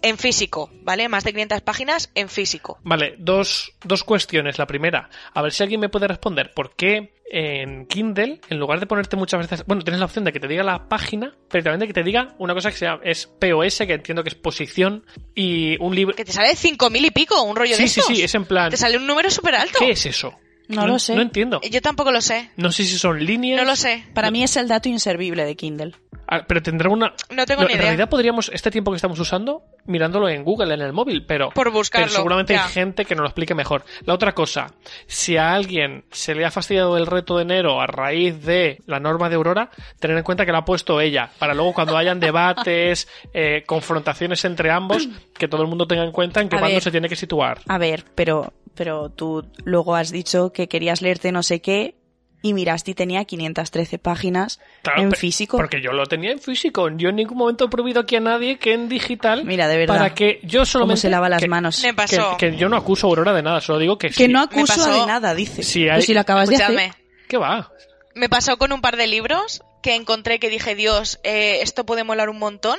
en 0.02 0.18
físico, 0.18 0.70
¿vale? 0.82 1.08
Más 1.08 1.24
de 1.24 1.32
500 1.32 1.60
páginas 1.62 2.10
en 2.14 2.28
físico. 2.28 2.78
Vale, 2.82 3.14
dos, 3.18 3.72
dos 3.84 4.04
cuestiones. 4.04 4.58
La 4.58 4.66
primera, 4.66 5.10
a 5.32 5.42
ver 5.42 5.52
si 5.52 5.62
alguien 5.62 5.80
me 5.80 5.88
puede 5.88 6.08
responder. 6.08 6.52
¿Por 6.54 6.74
qué 6.74 7.14
en 7.30 7.86
Kindle, 7.86 8.40
en 8.48 8.58
lugar 8.58 8.80
de 8.80 8.86
ponerte 8.86 9.16
muchas 9.16 9.40
veces... 9.40 9.66
Bueno, 9.66 9.82
tienes 9.82 10.00
la 10.00 10.06
opción 10.06 10.24
de 10.24 10.32
que 10.32 10.40
te 10.40 10.48
diga 10.48 10.62
la 10.62 10.88
página, 10.88 11.34
pero 11.50 11.64
también 11.64 11.80
de 11.80 11.86
que 11.86 11.92
te 11.92 12.02
diga 12.02 12.34
una 12.38 12.54
cosa 12.54 12.70
que 12.70 12.76
se 12.76 12.86
llama, 12.86 13.02
es 13.04 13.26
POS, 13.26 13.78
que 13.78 13.92
entiendo 13.92 14.22
que 14.22 14.30
es 14.30 14.34
posición, 14.34 15.04
y 15.34 15.76
un 15.80 15.94
libro... 15.94 16.14
Que 16.14 16.24
te 16.24 16.32
sale 16.32 16.50
5.000 16.50 17.06
y 17.06 17.10
pico, 17.10 17.42
un 17.42 17.56
rollo 17.56 17.76
de 17.76 17.86
Sí, 17.86 17.88
sí, 17.88 18.00
sí, 18.06 18.22
es 18.22 18.34
en 18.34 18.46
plan... 18.46 18.70
Te 18.70 18.76
sale 18.76 18.96
un 18.96 19.06
número 19.06 19.30
súper 19.30 19.54
alto. 19.56 19.78
¿Qué 19.78 19.90
es 19.90 20.06
eso? 20.06 20.38
No 20.68 20.86
lo 20.86 20.98
sé. 20.98 21.14
No 21.14 21.22
entiendo. 21.22 21.60
Yo 21.70 21.80
tampoco 21.80 22.12
lo 22.12 22.20
sé. 22.20 22.50
No 22.56 22.70
sé 22.72 22.84
si 22.84 22.98
son 22.98 23.24
líneas... 23.24 23.60
No 23.60 23.66
lo 23.68 23.76
sé. 23.76 24.04
Para 24.14 24.30
mí 24.30 24.42
es 24.42 24.56
el 24.56 24.68
dato 24.68 24.88
inservible 24.88 25.44
de 25.44 25.56
Kindle. 25.56 25.94
Ah, 26.30 26.44
Pero 26.46 26.62
tendrá 26.62 26.90
una... 26.90 27.14
No 27.30 27.46
tengo 27.46 27.62
ni 27.62 27.68
en 27.68 27.72
idea. 27.72 27.82
realidad 27.84 28.10
podríamos, 28.10 28.50
este 28.52 28.70
tiempo 28.70 28.90
que 28.90 28.96
estamos 28.96 29.18
usando, 29.18 29.62
mirándolo 29.86 30.28
en 30.28 30.44
Google, 30.44 30.74
en 30.74 30.82
el 30.82 30.92
móvil, 30.92 31.24
pero... 31.24 31.48
Por 31.50 31.70
buscarlo, 31.72 32.06
pero 32.08 32.16
seguramente 32.16 32.52
ya. 32.52 32.66
hay 32.66 32.70
gente 32.70 33.06
que 33.06 33.14
nos 33.14 33.22
lo 33.22 33.28
explique 33.28 33.54
mejor. 33.54 33.82
La 34.04 34.12
otra 34.12 34.34
cosa, 34.34 34.66
si 35.06 35.38
a 35.38 35.54
alguien 35.54 36.04
se 36.10 36.34
le 36.34 36.44
ha 36.44 36.50
fastidiado 36.50 36.98
el 36.98 37.06
reto 37.06 37.36
de 37.38 37.44
enero 37.44 37.80
a 37.80 37.86
raíz 37.86 38.44
de 38.44 38.82
la 38.84 39.00
norma 39.00 39.30
de 39.30 39.36
Aurora, 39.36 39.70
tener 40.00 40.18
en 40.18 40.22
cuenta 40.22 40.44
que 40.44 40.52
la 40.52 40.58
ha 40.58 40.64
puesto 40.66 41.00
ella, 41.00 41.30
para 41.38 41.54
luego 41.54 41.72
cuando 41.72 41.96
hayan 41.96 42.20
debates, 42.20 43.08
eh, 43.32 43.62
confrontaciones 43.66 44.44
entre 44.44 44.70
ambos, 44.70 45.08
que 45.32 45.48
todo 45.48 45.62
el 45.62 45.68
mundo 45.68 45.86
tenga 45.86 46.04
en 46.04 46.12
cuenta 46.12 46.42
en 46.42 46.50
qué 46.50 46.56
A 46.56 46.60
bando 46.60 46.74
ver. 46.74 46.82
se 46.82 46.90
tiene 46.90 47.08
que 47.08 47.16
situar. 47.16 47.60
A 47.68 47.78
ver, 47.78 48.04
pero, 48.14 48.52
pero 48.78 49.10
tú 49.10 49.44
luego 49.64 49.94
has 49.96 50.10
dicho 50.10 50.52
que 50.52 50.68
querías 50.68 51.02
leerte 51.02 51.32
no 51.32 51.42
sé 51.42 51.60
qué 51.60 51.96
y 52.40 52.54
miraste 52.54 52.92
y 52.92 52.94
tenía 52.94 53.24
513 53.24 53.98
páginas 53.98 54.60
Claro, 54.82 55.02
en 55.02 55.10
físico. 55.12 55.56
Porque 55.56 55.82
yo 55.82 55.90
lo 55.92 56.06
tenía 56.06 56.30
en 56.30 56.38
físico. 56.38 56.88
Yo 56.96 57.08
en 57.08 57.16
ningún 57.16 57.36
momento 57.36 57.64
he 57.64 57.68
prohibido 57.68 58.00
aquí 58.00 58.14
a 58.14 58.20
nadie 58.20 58.58
que 58.60 58.74
en 58.74 58.88
digital. 58.88 59.44
Mira, 59.44 59.66
de 59.66 59.76
verdad. 59.76 59.96
Para 59.96 60.14
que 60.14 60.38
yo 60.44 60.64
solamente. 60.64 61.00
se 61.00 61.10
lava 61.10 61.28
las 61.28 61.42
que- 61.42 61.48
manos. 61.48 61.82
Me 61.82 61.88
Que, 61.88 61.94
pasó. 61.94 62.36
que 62.38 62.56
yo 62.56 62.68
no 62.68 62.76
acuso 62.76 63.08
a 63.08 63.10
Aurora 63.10 63.32
de 63.32 63.42
nada, 63.42 63.60
solo 63.60 63.80
digo 63.80 63.98
que, 63.98 64.06
Que 64.08 64.14
sí. 64.14 64.28
no 64.28 64.40
acuso 64.40 64.88
de 64.88 65.04
nada, 65.04 65.34
dice. 65.34 65.64
Sí, 65.64 65.80
Pero 65.82 65.94
hay- 65.96 66.02
si 66.02 66.14
lo 66.14 66.20
acabas 66.20 66.48
de 66.48 66.56
hacer. 66.62 66.92
¿Qué 67.28 67.36
va? 67.38 67.72
Me 68.14 68.28
pasó 68.28 68.56
con 68.56 68.72
un 68.72 68.80
par 68.82 68.96
de 68.96 69.08
libros 69.08 69.62
que 69.82 69.96
encontré 69.96 70.38
que 70.38 70.48
dije, 70.48 70.76
Dios, 70.76 71.18
eh, 71.24 71.58
esto 71.62 71.84
puede 71.84 72.04
molar 72.04 72.28
un 72.30 72.38
montón. 72.38 72.78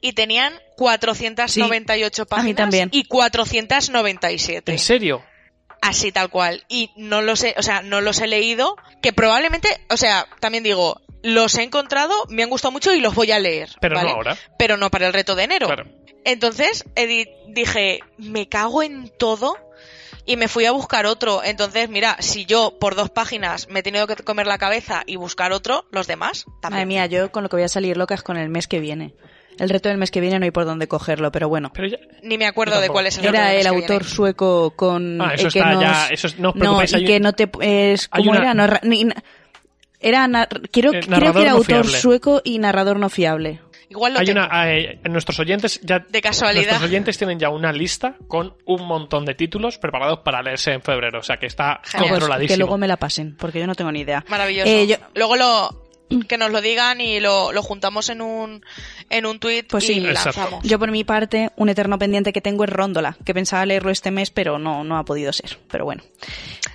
Y 0.00 0.14
tenían 0.14 0.54
498 0.78 2.22
a 2.22 2.24
mí 2.24 2.28
páginas 2.28 2.56
también. 2.56 2.88
y 2.92 3.04
497. 3.04 4.72
¿En 4.72 4.78
serio? 4.78 5.24
Así 5.80 6.12
tal 6.12 6.30
cual. 6.30 6.64
Y 6.68 6.90
no 6.96 7.20
los 7.20 7.42
he, 7.42 7.54
o 7.58 7.62
sea, 7.62 7.82
no 7.82 8.00
los 8.00 8.20
he 8.20 8.26
leído, 8.26 8.76
que 9.02 9.12
probablemente, 9.12 9.68
o 9.90 9.96
sea, 9.96 10.26
también 10.40 10.62
digo, 10.64 11.00
los 11.22 11.56
he 11.56 11.62
encontrado, 11.62 12.14
me 12.28 12.42
han 12.42 12.50
gustado 12.50 12.72
mucho 12.72 12.94
y 12.94 13.00
los 13.00 13.14
voy 13.14 13.32
a 13.32 13.38
leer. 13.38 13.70
Pero 13.80 14.00
no 14.00 14.08
ahora. 14.08 14.36
Pero 14.58 14.76
no 14.76 14.90
para 14.90 15.08
el 15.08 15.12
reto 15.12 15.34
de 15.34 15.44
enero. 15.44 15.66
Claro. 15.66 15.86
Entonces 16.24 16.84
dije, 17.48 18.00
me 18.16 18.48
cago 18.48 18.82
en 18.82 19.10
todo 19.18 19.56
y 20.26 20.36
me 20.36 20.46
fui 20.46 20.66
a 20.66 20.72
buscar 20.72 21.06
otro. 21.06 21.42
Entonces, 21.42 21.88
mira, 21.88 22.16
si 22.20 22.44
yo 22.44 22.78
por 22.78 22.94
dos 22.94 23.10
páginas 23.10 23.68
me 23.68 23.80
he 23.80 23.82
tenido 23.82 24.06
que 24.06 24.16
comer 24.16 24.46
la 24.46 24.58
cabeza 24.58 25.02
y 25.06 25.16
buscar 25.16 25.52
otro, 25.52 25.86
los 25.90 26.06
demás 26.06 26.44
Madre 26.46 26.60
también. 26.60 26.88
mía, 26.88 27.06
yo 27.06 27.32
con 27.32 27.42
lo 27.42 27.48
que 27.48 27.56
voy 27.56 27.64
a 27.64 27.68
salir 27.68 27.96
loca 27.96 28.14
es 28.14 28.22
con 28.22 28.36
el 28.36 28.48
mes 28.48 28.68
que 28.68 28.78
viene. 28.78 29.14
El 29.58 29.68
reto 29.70 29.88
del 29.88 29.98
mes 29.98 30.10
que 30.10 30.20
viene 30.20 30.38
no 30.38 30.44
hay 30.44 30.50
por 30.50 30.64
dónde 30.64 30.88
cogerlo, 30.88 31.30
pero 31.32 31.48
bueno. 31.48 31.70
Pero 31.74 31.88
ya. 31.88 31.98
Ni 32.22 32.38
me 32.38 32.46
acuerdo 32.46 32.80
de 32.80 32.88
cuál 32.88 33.06
es 33.06 33.16
el 33.18 33.24
reto 33.24 33.34
Era 33.36 33.46
del 33.48 33.56
mes 33.56 33.66
el 33.66 33.72
que 33.72 33.76
autor 33.78 34.00
viene. 34.02 34.14
sueco 34.14 34.70
con 34.76 35.20
Ah, 35.20 35.32
eso 35.34 35.48
está 35.48 35.72
nos... 35.72 35.82
ya- 35.82 36.08
eso 36.08 36.26
es- 36.28 36.38
no 36.38 36.50
os 36.50 36.54
no, 36.54 36.60
preocupéis, 36.60 36.92
y 36.92 36.96
hay 36.96 37.04
que 37.04 37.16
un- 37.16 37.22
no 37.22 37.32
te 37.32 37.48
es 37.92 38.08
¿cómo 38.08 38.30
una- 38.30 38.40
era? 38.40 38.54
Narra- 38.54 38.80
ni- 38.82 39.08
era 40.00 40.26
nar- 40.28 40.48
creo, 40.70 40.92
Eh, 40.92 41.00
creo 41.00 41.32
que 41.32 41.40
era 41.42 41.50
no 41.50 41.56
autor 41.56 41.64
fiable. 41.84 41.98
sueco 41.98 42.40
y 42.44 42.58
narrador 42.58 42.98
no 42.98 43.08
fiable. 43.08 43.60
Igual 43.90 44.12
lo 44.12 44.20
Hay 44.20 44.26
tengo. 44.26 44.40
una. 44.44 44.70
eh, 44.70 45.00
nuestros 45.08 45.40
oyentes 45.40 45.80
ya. 45.82 45.98
De 46.00 46.20
casualidad. 46.20 46.66
Nuestros 46.66 46.90
oyentes 46.90 47.16
tienen 47.16 47.38
ya 47.38 47.48
una 47.48 47.72
lista 47.72 48.16
con 48.28 48.54
un 48.66 48.86
montón 48.86 49.24
de 49.24 49.34
títulos 49.34 49.78
preparados 49.78 50.18
para 50.20 50.42
leerse 50.42 50.72
en 50.72 50.82
febrero. 50.82 51.20
O 51.20 51.22
sea 51.22 51.38
que 51.38 51.46
está 51.46 51.80
Genial. 51.84 52.10
Pues 52.10 52.20
controladísimo. 52.20 52.54
que 52.54 52.58
luego 52.58 52.76
me 52.78 52.86
la 52.86 52.98
pasen, 52.98 53.34
porque 53.36 53.58
yo 53.60 53.66
no 53.66 53.74
tengo 53.74 53.90
ni 53.90 54.00
idea. 54.00 54.22
Maravilloso. 54.28 54.68
Eh, 54.70 54.86
yo- 54.88 54.96
Luego 55.14 55.36
lo 55.36 55.84
que 56.28 56.36
nos 56.36 56.50
lo 56.52 56.60
digan 56.60 57.00
y 57.00 57.18
lo, 57.20 57.50
lo 57.52 57.62
juntamos 57.62 58.10
en 58.10 58.20
un 58.20 58.62
en 59.10 59.26
un 59.26 59.38
tweet 59.38 59.64
Pues 59.68 59.84
sí. 59.86 59.94
y 60.00 60.06
Exacto. 60.06 60.40
lanzamos. 60.40 60.64
Yo 60.64 60.78
por 60.78 60.90
mi 60.90 61.04
parte, 61.04 61.50
un 61.56 61.68
eterno 61.68 61.98
pendiente 61.98 62.32
que 62.32 62.40
tengo 62.40 62.64
es 62.64 62.70
Róndola, 62.70 63.16
que 63.24 63.34
pensaba 63.34 63.64
leerlo 63.66 63.90
este 63.90 64.10
mes, 64.10 64.30
pero 64.30 64.58
no, 64.58 64.84
no 64.84 64.96
ha 64.98 65.04
podido 65.04 65.32
ser. 65.32 65.58
Pero 65.70 65.84
bueno. 65.84 66.02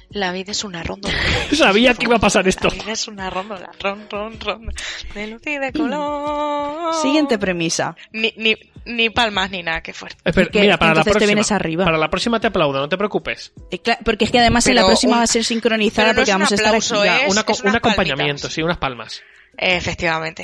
La 0.09 0.31
vida 0.31 0.51
es 0.51 0.63
una 0.63 0.83
rondola. 0.83 1.17
Sabía 1.53 1.95
que 1.95 2.05
iba 2.05 2.17
a 2.17 2.19
pasar 2.19 2.47
esto. 2.47 2.67
La 2.67 2.75
vida 2.75 2.91
es 2.91 3.07
una 3.07 3.29
rondola. 3.31 3.71
Ron, 3.79 4.07
ron, 4.11 4.39
ron. 4.39 4.71
De 5.15 5.25
luz 5.27 5.41
y 5.47 5.57
de 5.57 5.71
color. 5.73 6.93
Siguiente 7.01 7.39
premisa. 7.39 7.95
Ni, 8.11 8.31
ni, 8.37 8.55
ni 8.85 9.09
palmas 9.09 9.49
ni 9.49 9.63
nada, 9.63 9.81
qué 9.81 9.91
fuerte. 9.91 10.17
Espera, 10.23 10.49
que 10.51 10.61
mira, 10.61 10.77
para 10.77 10.93
la 10.93 10.99
entonces 10.99 11.13
te 11.13 11.17
próxima. 11.19 11.27
vienes 11.33 11.51
arriba. 11.51 11.85
Para 11.85 11.97
la 11.97 12.09
próxima 12.11 12.39
te 12.39 12.45
aplaudo, 12.47 12.79
no 12.79 12.89
te 12.89 12.97
preocupes. 12.97 13.53
Eh, 13.71 13.79
Porque 14.05 14.25
es 14.25 14.31
que 14.31 14.37
además 14.39 14.67
en 14.67 14.75
la 14.75 14.85
próxima 14.85 15.13
un- 15.13 15.19
va 15.19 15.23
a 15.23 15.27
ser 15.27 15.43
sincronizada 15.43 16.09
pero 16.09 16.13
no 16.13 16.15
porque 16.19 16.29
es 16.29 16.35
un 16.35 16.39
vamos 16.39 16.51
a 16.51 16.55
estar 16.55 16.75
aquí. 16.75 17.67
un 17.69 17.75
acompañamiento, 17.75 18.41
palmitas. 18.43 18.53
sí, 18.53 18.61
unas 18.61 18.77
palmas. 18.77 19.21
Efectivamente. 19.57 20.43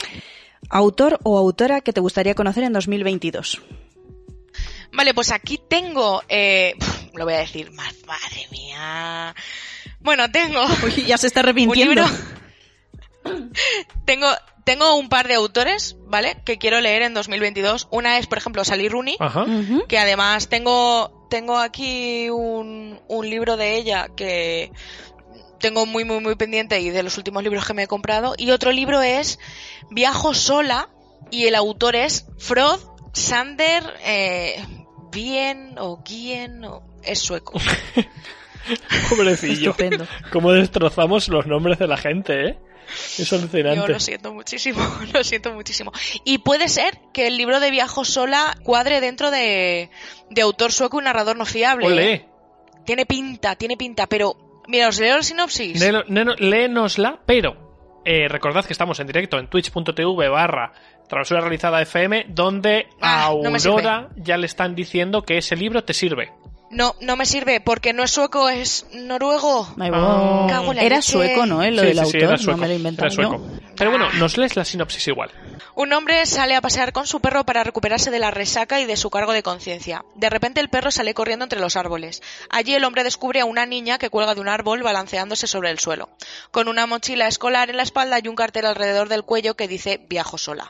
Autor 0.69 1.19
o 1.23 1.37
autora 1.37 1.81
que 1.81 1.93
te 1.93 2.01
gustaría 2.01 2.35
conocer 2.35 2.63
en 2.63 2.73
2022. 2.73 3.61
Vale, 4.91 5.13
pues 5.13 5.31
aquí 5.31 5.59
tengo, 5.67 6.21
eh, 6.29 6.75
lo 7.13 7.25
voy 7.25 7.33
a 7.35 7.39
decir 7.39 7.71
más, 7.71 7.95
madre 8.05 8.47
mía. 8.51 9.35
Bueno, 9.99 10.31
tengo 10.31 10.63
Uy, 10.85 11.05
ya 11.05 11.17
se 11.17 11.27
está 11.27 11.41
arrepintiendo. 11.41 12.03
tengo, 14.05 14.27
tengo 14.63 14.95
un 14.95 15.09
par 15.09 15.27
de 15.27 15.35
autores, 15.35 15.95
¿vale? 16.07 16.37
Que 16.45 16.57
quiero 16.57 16.81
leer 16.81 17.03
en 17.03 17.13
2022. 17.13 17.87
Una 17.91 18.17
es, 18.17 18.27
por 18.27 18.37
ejemplo, 18.37 18.63
Sally 18.63 18.89
Rooney. 18.89 19.17
Ajá. 19.19 19.45
Que 19.87 19.97
además 19.97 20.49
tengo 20.49 21.19
tengo 21.29 21.57
aquí 21.57 22.29
un, 22.29 22.99
un 23.07 23.29
libro 23.29 23.55
de 23.55 23.77
ella 23.77 24.09
que 24.15 24.71
tengo 25.59 25.85
muy 25.85 26.05
muy 26.05 26.19
muy 26.19 26.35
pendiente 26.35 26.79
y 26.79 26.89
de 26.89 27.03
los 27.03 27.17
últimos 27.17 27.43
libros 27.43 27.65
que 27.65 27.73
me 27.73 27.83
he 27.83 27.87
comprado 27.87 28.33
y 28.37 28.51
otro 28.51 28.71
libro 28.71 29.01
es 29.01 29.39
Viajo 29.89 30.33
sola 30.33 30.89
y 31.31 31.45
el 31.45 31.55
autor 31.55 31.95
es 31.95 32.25
Frod 32.37 32.79
Sander 33.13 33.83
eh, 34.03 34.63
Bien 35.11 35.75
o 35.77 36.01
Gien 36.05 36.63
o 36.63 36.83
es 37.03 37.19
sueco 37.19 37.59
Pobrecillo. 39.09 39.71
Estupendo. 39.71 40.05
Cómo 40.31 40.51
destrozamos 40.51 41.27
los 41.29 41.47
nombres 41.47 41.79
de 41.79 41.87
la 41.87 41.97
gente, 41.97 42.49
¿eh? 42.49 42.59
Es 43.17 43.29
yo 43.29 43.37
alucinante. 43.37 43.93
lo 43.93 43.99
siento 43.99 44.33
muchísimo 44.33 44.81
lo 45.13 45.23
siento 45.23 45.53
muchísimo 45.53 45.91
y 46.23 46.39
puede 46.39 46.67
ser 46.69 46.99
que 47.13 47.27
el 47.27 47.37
libro 47.37 47.59
de 47.59 47.69
Viajo 47.69 48.03
sola 48.03 48.57
cuadre 48.63 48.99
dentro 48.99 49.29
de, 49.29 49.91
de 50.31 50.41
autor 50.41 50.71
sueco 50.71 50.99
y 50.99 51.03
narrador 51.03 51.37
no 51.37 51.45
fiable 51.45 51.85
¿eh? 51.85 51.91
Ole. 51.91 52.25
tiene 52.85 53.05
pinta 53.05 53.55
tiene 53.55 53.77
pinta 53.77 54.07
pero 54.07 54.48
mira 54.69 54.87
os 54.87 54.99
leo 54.99 55.17
la 55.17 55.23
sinopsis 55.23 55.81
neno- 55.81 56.35
Léenosla, 56.37 57.19
pero 57.25 58.01
eh, 58.05 58.27
recordad 58.29 58.63
que 58.65 58.73
estamos 58.73 58.99
en 58.99 59.07
directo 59.07 59.37
en 59.37 59.47
twitch.tv 59.47 60.29
barra 60.29 60.71
travesura 61.09 61.41
realizada 61.41 61.81
FM, 61.81 62.27
donde 62.29 62.87
a 63.01 63.27
Ah, 63.27 63.33
no 63.43 63.49
me 63.51 63.57
Aurora 63.57 64.09
ya 64.15 64.37
le 64.37 64.45
están 64.45 64.75
diciendo 64.75 65.23
que 65.23 65.37
ese 65.39 65.55
libro 65.55 65.83
te 65.83 65.93
sirve. 65.93 66.31
No, 66.71 66.93
no 67.01 67.15
me 67.15 67.25
sirve 67.25 67.61
porque 67.61 67.93
no 67.93 68.03
es 68.03 68.11
sueco, 68.11 68.47
es 68.47 68.85
noruego. 68.93 69.67
Bueno. 69.75 70.45
Cago 70.47 70.69
en 70.71 70.77
la 70.77 70.83
Era 70.83 70.95
leche. 70.97 71.11
sueco, 71.13 71.47
¿no? 71.47 71.63
Eh, 71.63 71.71
Lo 71.71 71.81
Sí, 71.81 71.87
del 71.87 71.97
sí, 71.97 72.05
sí, 72.05 72.05
autor, 72.17 72.21
era 72.21 72.31
no 72.33 72.37
sueco, 72.37 72.57
me 72.59 72.67
lo 72.67 72.73
he 72.73 72.75
inventado 72.75 73.07
era 73.07 73.15
sueco. 73.15 73.37
yo. 73.37 73.68
Pero 73.79 73.91
bueno, 73.91 74.11
nos 74.11 74.37
lees 74.37 74.57
la 74.57 74.65
sinopsis 74.65 75.07
igual. 75.07 75.31
Un 75.73 75.93
hombre 75.93 76.25
sale 76.25 76.53
a 76.53 76.59
pasear 76.59 76.91
con 76.91 77.07
su 77.07 77.21
perro 77.21 77.45
para 77.45 77.63
recuperarse 77.63 78.11
de 78.11 78.19
la 78.19 78.29
resaca 78.29 78.81
y 78.81 78.85
de 78.85 78.97
su 78.97 79.09
cargo 79.09 79.31
de 79.31 79.41
conciencia. 79.41 80.03
De 80.15 80.29
repente 80.29 80.59
el 80.59 80.69
perro 80.69 80.91
sale 80.91 81.13
corriendo 81.13 81.45
entre 81.45 81.61
los 81.61 81.77
árboles. 81.77 82.21
Allí 82.49 82.75
el 82.75 82.83
hombre 82.83 83.05
descubre 83.05 83.39
a 83.39 83.45
una 83.45 83.65
niña 83.65 83.97
que 83.97 84.09
cuelga 84.09 84.35
de 84.35 84.41
un 84.41 84.49
árbol 84.49 84.83
balanceándose 84.83 85.47
sobre 85.47 85.69
el 85.69 85.79
suelo, 85.79 86.09
con 86.51 86.67
una 86.67 86.87
mochila 86.87 87.29
escolar 87.29 87.69
en 87.69 87.77
la 87.77 87.83
espalda 87.83 88.19
y 88.21 88.27
un 88.27 88.35
cartel 88.35 88.65
alrededor 88.65 89.07
del 89.07 89.23
cuello 89.23 89.55
que 89.55 89.69
dice 89.69 90.05
viajo 90.09 90.37
sola. 90.37 90.67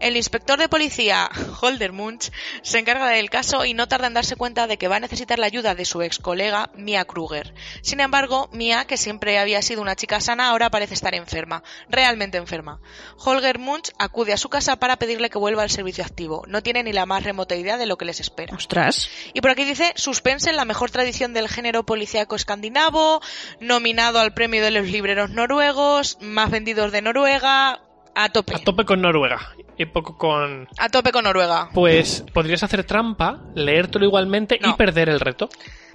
El 0.00 0.16
inspector 0.16 0.58
de 0.58 0.70
policía, 0.70 1.28
Holder 1.60 1.92
Munch, 1.92 2.30
se 2.62 2.78
encarga 2.78 3.08
del 3.08 3.28
caso 3.28 3.66
y 3.66 3.74
no 3.74 3.88
tarda 3.88 4.06
en 4.06 4.14
darse 4.14 4.36
cuenta 4.36 4.66
de 4.66 4.78
que 4.78 4.88
va 4.88 4.96
a 4.96 5.00
necesitar 5.00 5.38
la 5.38 5.46
ayuda 5.46 5.74
de 5.74 5.84
su 5.84 6.00
ex 6.00 6.18
colega, 6.18 6.70
Mia 6.74 7.04
Kruger. 7.04 7.52
Sin 7.82 8.00
embargo, 8.00 8.48
Mia, 8.52 8.86
que 8.86 8.96
siempre 8.96 9.38
había 9.38 9.60
sido 9.60 9.82
una 9.82 9.96
chica 9.96 10.22
sana, 10.22 10.48
ahora 10.48 10.70
parece 10.70 10.94
estar 10.94 11.14
enferma, 11.14 11.62
realmente 11.90 12.37
enferma. 12.38 12.80
Holger 13.16 13.58
Munch 13.58 13.90
acude 13.98 14.32
a 14.32 14.36
su 14.36 14.48
casa 14.48 14.76
para 14.76 14.96
pedirle 14.96 15.30
que 15.30 15.38
vuelva 15.38 15.62
al 15.62 15.70
servicio 15.70 16.04
activo. 16.04 16.44
No 16.48 16.62
tiene 16.62 16.82
ni 16.82 16.92
la 16.92 17.06
más 17.06 17.24
remota 17.24 17.56
idea 17.56 17.76
de 17.76 17.86
lo 17.86 17.98
que 17.98 18.04
les 18.04 18.20
espera. 18.20 18.56
Ostras. 18.56 19.08
Y 19.34 19.40
por 19.40 19.50
aquí 19.50 19.64
dice 19.64 19.92
suspense 19.96 20.50
en 20.50 20.56
la 20.56 20.64
mejor 20.64 20.90
tradición 20.90 21.32
del 21.34 21.48
género 21.48 21.84
policíaco 21.84 22.36
escandinavo, 22.36 23.20
nominado 23.60 24.18
al 24.20 24.34
premio 24.34 24.62
de 24.62 24.70
los 24.70 24.86
libreros 24.88 25.30
noruegos, 25.30 26.18
más 26.20 26.50
vendidos 26.50 26.92
de 26.92 27.02
Noruega, 27.02 27.80
a 28.14 28.28
tope. 28.30 28.54
A 28.54 28.58
tope 28.58 28.84
con 28.84 29.00
Noruega 29.00 29.54
y 29.76 29.86
poco 29.86 30.16
con... 30.16 30.68
A 30.76 30.88
tope 30.88 31.12
con 31.12 31.24
Noruega. 31.24 31.70
Pues 31.72 32.24
podrías 32.34 32.62
hacer 32.64 32.84
trampa, 32.84 33.40
leértelo 33.54 34.04
igualmente 34.04 34.58
y 34.60 34.72
perder 34.74 35.08
el 35.08 35.20
reto. 35.20 35.48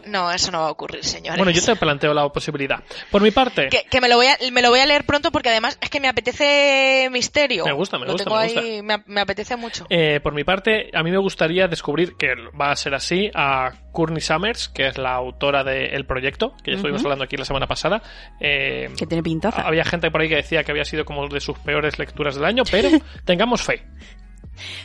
No, 0.08 0.32
eso 0.32 0.52
no 0.52 0.62
va 0.62 0.68
a 0.68 0.72
ocurrir, 0.72 1.04
señores. 1.04 1.38
Bueno, 1.38 1.52
yo 1.52 1.64
te 1.64 1.76
planteo 1.76 2.14
la 2.14 2.28
posibilidad. 2.30 2.84
Por 3.12 3.22
mi 3.22 3.32
parte, 3.32 3.70
Que, 3.70 3.84
que 3.90 4.02
me, 4.02 4.10
lo 4.10 4.16
voy 4.18 4.28
a, 4.28 4.38
me 4.52 4.62
lo 4.62 4.70
voy 4.70 4.80
a 4.80 4.86
leer 4.86 5.06
pronto 5.06 5.32
porque 5.32 5.50
además 5.50 5.78
es 5.82 5.90
que 5.90 6.00
me 6.00 6.08
apetece 6.08 7.08
misterio. 7.12 7.66
Me 7.66 7.72
gusta, 7.74 7.98
me 7.98 8.06
Lo 8.06 8.14
gusta, 8.14 8.26
tengo 8.26 8.38
me 8.38 8.44
ahí, 8.44 8.82
me, 8.82 9.04
me 9.06 9.22
apetece 9.22 9.56
mucho. 9.56 9.86
eh, 9.90 10.20
por 10.22 10.34
mi 10.34 10.44
parte, 10.44 10.90
a 10.94 11.04
mí 11.04 11.12
me 11.12 11.18
gustaría 11.18 11.68
descubrir 11.68 12.16
que 12.18 12.34
va 12.60 12.72
a 12.72 12.76
ser 12.76 12.94
así 12.96 13.30
a 13.34 13.72
Courtney 13.92 14.22
Summers, 14.22 14.70
que 14.70 14.88
es 14.88 14.98
la 14.98 15.14
autora 15.14 15.64
del 15.64 16.06
proyecto, 16.06 16.56
que 16.64 16.72
ya 16.72 16.76
estuvimos 16.78 17.04
hablando 17.04 17.24
aquí 17.26 17.38
la 17.38 17.46
semana 17.46 17.68
pasada. 17.68 18.02
Eh, 18.40 18.90
Que 18.98 19.06
tiene 19.06 19.22
pintaza. 19.24 19.62
había 19.62 19.84
gente 19.86 20.10
por 20.12 20.22
ahí 20.22 20.30
que 20.30 20.36
decía 20.38 20.64
que 20.64 20.72
había 20.72 20.86
sido 20.86 21.06
como 21.06 21.28
de 21.28 21.40
sus 21.40 21.58
peores 21.60 22.00
lecturas 22.00 22.36
del 22.36 22.46
año, 22.46 22.64
pero 22.70 22.90
tengamos 23.26 23.62
fe. 23.62 23.84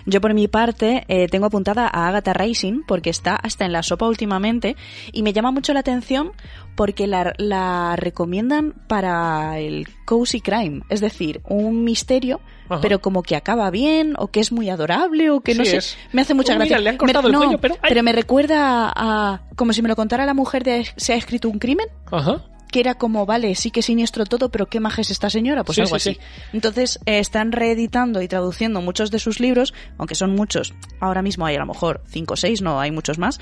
Yo 0.07 0.21
por 0.21 0.35
mi 0.35 0.49
parte 0.49 1.05
eh, 1.09 1.27
tengo 1.29 1.47
apuntada 1.47 1.87
a 1.93 2.09
Agatha 2.09 2.33
Racing 2.33 2.83
porque 2.87 3.11
está 3.11 3.37
hasta 3.37 3.65
en 3.65 3.73
la 3.73 3.83
sopa 3.83 4.07
últimamente 4.07 4.77
y 5.13 5.23
me 5.23 5.33
llama 5.33 5.51
mucho 5.51 5.73
la 5.73 5.81
atención 5.81 6.33
porque 6.75 7.07
la, 7.07 7.33
la 7.39 7.97
recomiendan 7.97 8.73
para 8.89 9.59
el 9.59 9.89
cozy 10.05 10.41
crime, 10.41 10.83
es 10.89 11.01
decir, 11.01 11.41
un 11.45 11.83
misterio, 11.85 12.41
Ajá. 12.69 12.81
pero 12.81 13.01
como 13.01 13.23
que 13.23 13.35
acaba 13.37 13.71
bien 13.71 14.15
o 14.17 14.29
que 14.29 14.41
es 14.41 14.53
muy 14.53 14.71
adorable 14.71 15.31
o 15.31 15.41
que 15.41 15.55
no 15.55 15.65
sé, 15.65 15.79
es. 15.79 15.99
me 16.13 16.23
hace 16.23 16.35
mucha 16.35 16.53
Oh, 16.55 16.57
gracia. 16.57 16.77
mira, 16.77 16.83
le 16.85 16.89
han 16.91 16.95
Me- 16.95 16.99
cortado 16.99 17.27
el 17.29 17.33
no, 17.33 17.39
cuello, 17.41 17.59
pero- 17.61 18.03
me 18.03 18.13
recuerda 18.13 18.93
a 18.95 19.43
como 19.57 19.73
si 19.73 19.83
me 19.83 19.89
lo 19.89 19.97
contara 19.97 20.25
la 20.25 20.35
mujer 20.35 20.63
de 20.65 20.87
se 20.97 21.13
ha 21.13 21.17
escrito 21.17 21.49
un 21.49 21.59
crimen 21.59 21.89
Ajá. 22.13 22.43
Que 22.69 22.81
era 22.81 22.95
como, 22.95 23.27
vale, 23.27 23.55
sí 23.55 23.71
que 23.71 23.83
siniestro 23.83 24.25
todo, 24.27 24.51
pero 24.51 24.67
qué 24.67 24.81
maja 24.81 25.01
es 25.01 25.11
esta 25.11 25.31
señora, 25.31 25.65
pues 25.65 25.77
Sí, 25.77 25.83
algo 25.83 25.99
sí, 25.99 26.11
así. 26.11 26.21
sí. 26.21 26.49
Entonces, 26.53 26.99
eh, 27.07 27.19
están 27.19 27.53
reeditando 27.53 28.23
y 28.23 28.29
traduciendo 28.29 28.81
muchos 28.81 29.11
de 29.11 29.19
sus 29.19 29.41
libros, 29.41 29.75
aunque 29.99 30.15
son 30.15 30.35
muchos, 30.35 30.75
ahora 31.01 31.23
mismo 31.23 31.47
hay 31.47 31.57
a 31.57 31.61
lo 31.61 31.67
mejor 31.67 32.03
cinco 32.07 32.35
o 32.35 32.37
seis, 32.37 32.63
no 32.63 32.81
hay 32.81 32.91
muchos 32.91 33.19
más, 33.19 33.41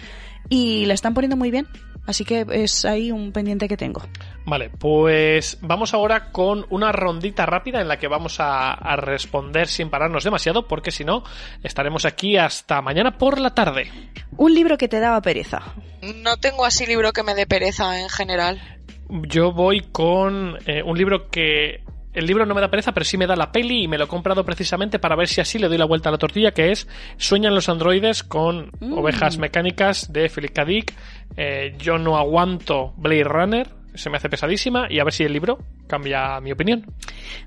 y 0.49 0.87
la 0.87 0.95
están 0.95 1.15
poniendo 1.15 1.37
muy 1.37 1.51
bien. 1.51 1.67
Así 2.09 2.25
que 2.25 2.47
es 2.53 2.85
ahí 2.85 3.11
un 3.11 3.33
pendiente 3.33 3.67
que 3.67 3.77
tengo. 3.77 4.01
Vale, 4.45 4.71
pues 4.71 5.59
vamos 5.61 5.93
ahora 5.93 6.31
con 6.31 6.65
una 6.71 6.93
rondita 6.93 7.47
rápida 7.47 7.81
en 7.81 7.89
la 7.89 7.99
que 7.99 8.07
vamos 8.07 8.39
a, 8.39 8.75
a 8.75 8.95
responder 8.95 9.67
sin 9.67 9.91
pararnos 9.91 10.23
demasiado, 10.23 10.69
porque 10.69 10.93
si 10.93 11.05
no, 11.05 11.25
estaremos 11.65 12.05
aquí 12.05 12.37
hasta 12.37 12.81
mañana 12.81 13.19
por 13.19 13.41
la 13.41 13.55
tarde. 13.55 13.91
Un 14.37 14.55
libro 14.55 14.79
que 14.79 14.87
te 14.87 15.01
daba 15.01 15.21
pereza. 15.21 15.63
No 16.23 16.37
tengo 16.37 16.65
así 16.65 16.87
libro 16.87 17.13
que 17.13 17.25
me 17.25 17.35
dé 17.35 17.45
pereza 17.49 18.01
en 18.01 18.09
general. 18.09 18.76
Yo 19.29 19.53
voy 19.53 19.81
con 19.93 20.57
eh, 20.67 20.83
un 20.83 20.97
libro 20.99 21.29
que... 21.31 21.83
El 22.13 22.25
libro 22.27 22.47
no 22.47 22.55
me 22.55 22.63
da 22.63 22.71
pereza, 22.71 22.93
pero 22.93 23.05
sí 23.05 23.19
me 23.19 23.27
da 23.27 23.37
la 23.37 23.53
peli 23.53 23.83
y 23.83 23.89
me 23.89 23.99
lo 23.99 24.05
he 24.05 24.09
comprado 24.09 24.43
precisamente 24.43 24.99
para 24.99 25.17
ver 25.17 25.29
si 25.29 25.43
así 25.43 25.59
le 25.59 25.69
doy 25.69 25.77
la 25.77 25.85
vuelta 25.85 26.09
a 26.09 26.13
la 26.13 26.17
tortilla, 26.19 26.53
que 26.53 26.73
es 26.73 26.89
Sueñan 27.19 27.55
los 27.55 27.69
androides 27.69 28.23
con 28.23 28.71
Mm. 28.81 28.95
ovejas 28.97 29.37
mecánicas 29.37 30.11
de 30.11 30.31
Philip 30.31 30.51
K. 30.55 30.65
Dick. 30.65 30.95
Eh, 31.37 31.75
yo 31.79 31.99
no 31.99 32.17
aguanto 32.17 32.95
Blade 32.97 33.25
Runner, 33.25 33.69
se 33.95 34.09
me 34.09 34.17
hace 34.17 34.31
pesadísima 34.31 34.87
y 34.89 34.99
a 34.99 35.05
ver 35.05 35.13
si 35.13 35.25
el 35.25 35.33
libro 35.35 35.59
cambia 35.89 36.41
mi 36.41 36.53
opinión. 36.53 36.87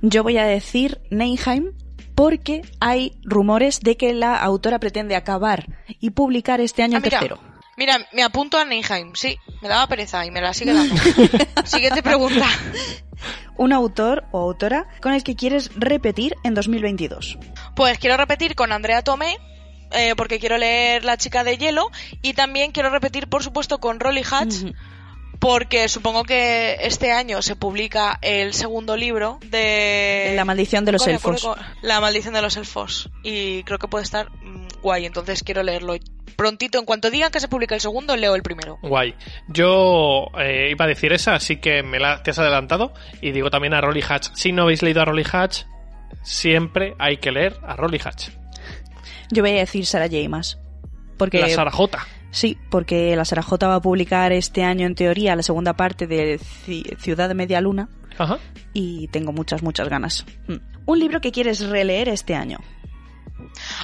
Yo 0.04 0.22
voy 0.22 0.38
a 0.38 0.46
decir 0.46 1.00
Neinheim 1.10 1.72
porque 2.14 2.62
hay 2.80 3.14
rumores 3.24 3.80
de 3.82 3.98
que 3.98 4.14
la 4.14 4.36
autora 4.38 4.78
pretende 4.80 5.16
acabar 5.16 5.66
y 6.00 6.12
publicar 6.12 6.62
este 6.62 6.84
año 6.84 6.98
Ah, 6.98 7.02
el 7.04 7.10
tercero. 7.10 7.40
Mira, 7.80 7.98
me 8.12 8.22
apunto 8.24 8.60
a 8.60 8.66
Neinheim. 8.66 9.14
Sí, 9.16 9.40
me 9.62 9.70
daba 9.70 9.88
pereza 9.88 10.26
y 10.26 10.32
me 10.32 10.42
la 10.42 10.54
sigue 10.54 10.74
dando. 10.74 10.96
Siguiente 11.66 12.04
pregunta. 12.04 12.46
Un 13.56 13.74
autor 13.74 14.26
o 14.32 14.40
autora 14.40 14.88
con 15.02 15.14
el 15.14 15.24
que 15.24 15.36
quieres 15.36 15.72
repetir 15.76 16.36
en 16.44 16.54
2022. 16.54 17.40
Pues 17.76 17.98
quiero 17.98 18.18
repetir 18.18 18.56
con 18.56 18.74
Andrea 18.74 19.02
Tomé, 19.02 19.38
eh, 19.92 20.14
porque 20.16 20.40
quiero 20.40 20.58
leer 20.58 21.06
La 21.06 21.18
chica 21.18 21.44
de 21.44 21.58
hielo, 21.58 21.90
y 22.22 22.34
también 22.34 22.72
quiero 22.72 22.90
repetir, 22.90 23.28
por 23.28 23.44
supuesto, 23.44 23.80
con 23.80 24.00
Rolly 24.00 24.24
Hatch, 24.30 24.56
porque 25.40 25.88
supongo 25.88 26.26
que 26.26 26.80
este 26.82 27.14
año 27.14 27.42
se 27.42 27.56
publica 27.56 28.20
el 28.22 28.54
segundo 28.54 28.98
libro 28.98 29.40
de... 29.46 30.34
La 30.36 30.44
maldición 30.44 30.84
de 30.84 30.92
los 30.92 31.08
elfos. 31.08 31.50
La 31.82 32.02
maldición 32.02 32.34
de 32.34 32.42
los 32.42 32.58
elfos. 32.58 33.10
Y 33.24 33.64
creo 33.64 33.80
que 33.80 33.88
puede 33.88 34.04
estar 34.04 34.30
mm, 34.32 34.68
guay, 34.82 35.06
entonces 35.06 35.44
quiero 35.44 35.64
leerlo 35.64 35.96
prontito. 36.36 36.80
En 36.80 36.86
cuanto 36.86 37.10
digan 37.12 37.32
que 37.32 37.40
se 37.40 37.48
publica 37.48 37.76
el 37.76 37.82
segundo, 37.82 38.16
leo 38.16 38.36
el 38.36 38.42
primero. 38.44 38.78
Guay. 38.82 39.14
Yo 39.48 40.28
eh, 40.40 40.70
iba 40.72 40.86
a 40.86 40.88
decir 40.88 41.12
esa, 41.14 41.36
así 41.36 41.58
que 41.58 41.84
me 41.84 42.00
la 42.00 42.24
te 42.24 42.32
has 42.32 42.40
adelantado. 42.40 42.94
Y 43.22 43.32
digo 43.32 43.50
también 43.50 43.74
a 43.74 43.82
Rolly 43.82 44.04
Hatch. 44.08 44.30
Si 44.36 44.52
no 44.52 44.64
habéis 44.64 44.82
leído 44.82 45.02
a 45.02 45.06
Rolly 45.06 45.26
Hatch, 45.32 45.64
siempre 46.24 46.96
hay 47.00 47.18
que 47.18 47.32
leer 47.32 47.58
a 47.64 47.76
Rolly 47.76 48.00
Hatch. 48.04 48.30
Yo 49.32 49.44
voy 49.44 49.52
a 49.52 49.56
decir 49.56 49.86
Sarah 49.86 50.08
J. 50.08 50.28
Maas. 50.30 50.58
Porque, 51.18 51.40
La 51.42 51.50
Sarajota. 51.50 52.08
sí, 52.32 52.58
porque 52.72 53.14
la 53.16 53.26
Sarah 53.26 53.42
J 53.44 53.68
va 53.68 53.76
a 53.76 53.82
publicar 53.82 54.32
este 54.32 54.64
año, 54.64 54.86
en 54.88 54.96
teoría, 54.96 55.36
la 55.36 55.44
segunda 55.44 55.74
parte 55.74 56.08
de 56.08 56.40
Ci- 56.40 56.98
Ciudad 56.98 57.28
de 57.28 57.36
Media 57.36 57.60
Luna. 57.62 57.90
Ajá. 58.18 58.40
Y 58.74 59.08
tengo 59.10 59.32
muchas, 59.34 59.62
muchas 59.62 59.90
ganas. 59.90 60.26
Mm. 60.48 60.56
Un 60.86 61.00
libro 61.00 61.20
que 61.22 61.32
quieres 61.32 61.60
releer 61.68 62.08
este 62.10 62.36
año. 62.36 62.58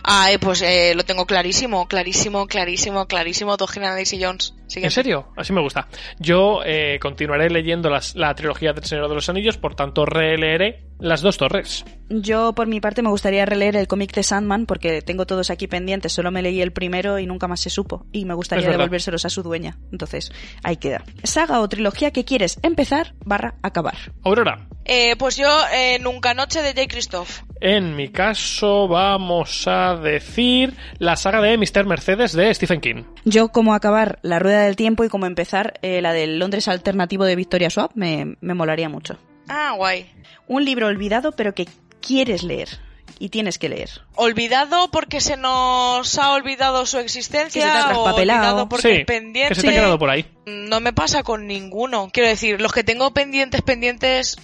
Ay, 0.03 0.38
pues 0.38 0.62
eh, 0.62 0.93
lo 0.95 1.03
tengo 1.03 1.26
clarísimo, 1.26 1.88
clarísimo, 1.88 2.47
clarísimo, 2.47 3.08
clarísimo. 3.08 3.58
Dogina 3.58 3.93
Daisy 3.93 4.24
Jones. 4.24 4.53
¿En 4.76 4.91
serio? 4.91 5.28
Así 5.38 5.53
me 5.53 5.61
gusta. 5.61 5.88
Yo 6.20 6.61
eh, 6.66 6.97
continuaré 7.01 7.49
leyendo 7.49 7.89
las- 7.89 8.16
la 8.16 8.34
trilogía 8.36 8.74
del 8.74 8.84
Señor 8.86 9.07
de 9.09 9.16
los 9.16 9.30
Anillos, 9.30 9.57
por 9.57 9.76
tanto 9.76 10.05
releeré 10.05 10.82
Las 10.97 11.20
dos 11.22 11.38
torres. 11.38 11.84
Yo, 12.09 12.53
por 12.53 12.68
mi 12.68 12.80
parte, 12.80 13.01
me 13.01 13.09
gustaría 13.09 13.45
releer 13.45 13.76
el 13.76 13.86
cómic 13.86 14.13
de 14.13 14.24
Sandman 14.24 14.66
porque 14.66 15.01
tengo 15.01 15.26
todos 15.26 15.49
aquí 15.49 15.68
pendientes. 15.68 16.13
Solo 16.13 16.32
me 16.32 16.41
leí 16.41 16.61
el 16.61 16.72
primero 16.72 17.20
y 17.20 17.26
nunca 17.28 17.49
más 17.49 17.59
se 17.59 17.70
supo. 17.70 18.05
Y 18.13 18.24
me 18.24 18.34
gustaría 18.34 18.70
devolvérselos 18.70 19.26
a 19.26 19.30
su 19.30 19.43
dueña. 19.43 19.78
Entonces, 19.91 20.32
ahí 20.63 20.78
queda. 20.78 21.03
Saga 21.24 21.59
o 21.59 21.68
trilogía 21.68 22.11
que 22.11 22.24
quieres 22.24 22.59
empezar 22.63 23.13
barra 23.26 23.55
acabar. 23.61 23.97
Aurora. 24.24 24.70
Eh, 24.86 25.18
pues 25.18 25.36
yo, 25.36 25.49
eh, 25.74 25.99
Nunca 25.99 26.34
Noche 26.34 26.61
de 26.61 26.70
J. 26.74 26.88
Christoph. 26.88 27.41
En 27.59 27.95
mi 27.97 28.07
caso 28.09 28.88
vamos 28.88 29.68
a 29.68 29.95
decir 29.97 30.76
la 30.99 31.16
saga 31.18 31.41
de 31.41 31.57
Mr. 31.57 31.86
Mercedes 31.86 32.32
de 32.34 32.53
Stephen 32.53 32.80
King. 32.80 33.03
Yo, 33.26 33.49
como 33.49 33.74
acabar 33.74 34.20
La 34.22 34.39
Rueda 34.39 34.55
del 34.64 34.76
Tiempo 34.76 35.03
y 35.03 35.10
como 35.10 35.26
empezar 35.26 35.80
eh, 35.82 36.01
la 36.01 36.14
del 36.14 36.39
Londres 36.39 36.68
alternativo 36.68 37.26
de 37.26 37.36
Victoria 37.36 37.70
Swap, 37.70 37.91
me, 37.95 38.36
me 38.41 38.53
molaría 38.53 38.89
mucho. 38.89 39.18
Ah, 39.47 39.74
guay. 39.76 40.12
Un 40.47 40.66
libro 40.66 40.88
olvidado, 40.88 41.32
pero 41.34 41.53
que 41.53 41.68
quieres 42.01 42.43
leer. 42.43 42.70
Y 43.18 43.30
tienes 43.30 43.58
que 43.58 43.70
leer. 43.70 43.89
Olvidado 44.16 44.91
porque 44.91 45.22
se 45.22 45.38
nos 45.38 46.18
ha 46.18 46.34
olvidado 46.34 46.86
su 46.86 46.97
existencia 46.97 47.62
Que 47.62 47.68
se 47.68 47.74
te 47.74 47.93
ha 47.93 47.97
o 47.97 48.14
olvidado 48.14 48.68
porque 48.68 48.97
sí, 48.97 49.03
pendiente. 49.06 49.49
que 49.49 49.56
se 49.56 49.62
te 49.62 49.70
ha 49.70 49.74
quedado 49.74 49.97
por 49.97 50.10
ahí. 50.10 50.26
No 50.45 50.82
me 50.82 50.91
pasa 50.91 51.24
con 51.24 51.47
ninguno. 51.47 52.10
Quiero 52.12 52.28
decir, 52.28 52.60
los 52.60 52.74
que 52.74 52.84
tengo 52.84 53.14
pendientes, 53.14 53.62
pendientes, 53.62 54.36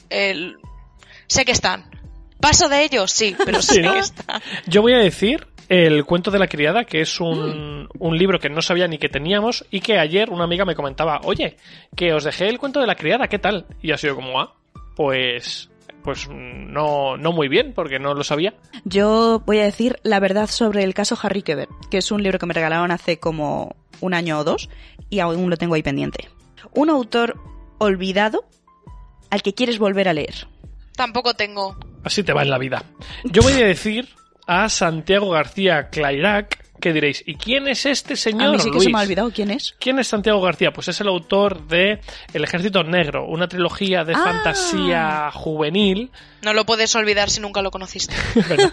sé 1.28 1.46
que 1.46 1.52
están. 1.52 1.90
¿Paso 2.40 2.70
de 2.70 2.84
ellos? 2.84 3.12
Sí, 3.12 3.36
pero 3.46 3.62
Sí, 3.62 3.76
sé 3.76 3.82
¿no? 3.82 3.94
que 3.94 4.00
están. 4.00 4.42
Yo 4.68 4.82
voy 4.82 4.94
a 4.94 5.00
decir 5.00 5.48
El 5.72 6.04
cuento 6.04 6.32
de 6.32 6.40
la 6.40 6.50
criada, 6.50 6.84
que 6.84 7.00
es 7.00 7.22
un, 7.22 7.88
un 7.98 8.18
libro 8.18 8.42
que 8.42 8.50
no 8.50 8.62
sabía 8.62 8.90
ni 8.90 8.98
que 8.98 9.08
teníamos 9.08 9.66
y 9.72 9.80
que 9.80 9.98
ayer 9.98 10.30
una 10.30 10.44
amiga 10.44 10.66
me 10.66 10.76
comentaba, 10.76 11.22
oye, 11.24 11.56
que 11.96 12.12
os 12.12 12.26
dejé 12.26 12.50
el 12.50 12.60
cuento 12.60 12.82
de 12.82 12.88
la 12.88 12.96
criada, 12.96 13.30
¿qué 13.30 13.40
tal? 13.40 13.66
Y 13.82 13.94
ha 13.94 13.98
sido 13.98 14.16
como, 14.16 14.42
ah, 14.42 14.54
pues, 14.98 15.70
pues 16.04 16.28
no, 16.30 17.16
no 17.16 17.32
muy 17.32 17.48
bien, 17.48 17.72
porque 17.74 18.00
no 18.00 18.14
lo 18.14 18.26
sabía. 18.26 18.54
Yo 18.84 19.44
voy 19.46 19.60
a 19.60 19.64
decir 19.64 19.96
la 20.04 20.20
verdad 20.20 20.48
sobre 20.48 20.84
el 20.84 20.94
caso 20.94 21.18
Harry 21.24 21.42
Keber, 21.42 21.70
que 21.90 22.00
es 22.00 22.12
un 22.12 22.22
libro 22.22 22.38
que 22.38 22.48
me 22.48 22.54
regalaron 22.54 22.92
hace 22.92 23.22
como 23.22 23.78
un 24.02 24.14
año 24.14 24.40
o 24.40 24.44
dos 24.44 24.70
y 25.10 25.20
aún 25.20 25.50
lo 25.50 25.56
tengo 25.56 25.76
ahí 25.76 25.84
pendiente. 25.84 26.28
Un 26.76 26.90
autor 26.90 27.40
olvidado 27.78 28.44
al 29.30 29.42
que 29.42 29.54
quieres 29.54 29.80
volver 29.80 30.10
a 30.10 30.14
leer. 30.14 30.50
Tampoco 30.98 31.34
tengo. 31.34 31.78
Así 32.04 32.24
te 32.24 32.34
va 32.34 32.42
en 32.42 32.50
la 32.50 32.58
vida. 32.58 32.84
Yo 33.24 33.42
voy 33.42 33.54
a 33.54 33.66
decir 33.66 34.10
a 34.48 34.70
Santiago 34.70 35.30
García 35.32 35.90
Clairac 35.90 36.61
que 36.82 36.92
diréis, 36.92 37.24
¿y 37.26 37.36
quién 37.36 37.70
es 37.70 37.86
este 37.86 38.18
señor? 38.18 38.50
a 38.50 38.52
mí 38.52 38.60
sí 38.60 38.66
que 38.70 38.76
Luis? 38.76 38.84
se 38.84 38.90
me 38.92 39.00
ha 39.00 39.02
olvidado 39.04 39.32
quién 39.32 39.52
es. 39.52 39.74
¿Quién 39.80 39.98
es 40.00 40.08
Santiago 40.10 40.42
García? 40.42 40.74
Pues 40.74 40.90
es 40.90 41.00
el 41.00 41.08
autor 41.08 41.66
de 41.68 42.02
El 42.34 42.44
Ejército 42.44 42.84
Negro, 42.84 43.26
una 43.26 43.48
trilogía 43.48 44.04
de 44.04 44.14
Ah. 44.14 44.22
fantasía 44.22 45.32
juvenil. 45.32 46.12
No 46.44 46.54
lo 46.54 46.66
puedes 46.66 46.94
olvidar 46.96 47.30
si 47.30 47.40
nunca 47.40 47.62
lo 47.62 47.72
conociste. 47.72 48.14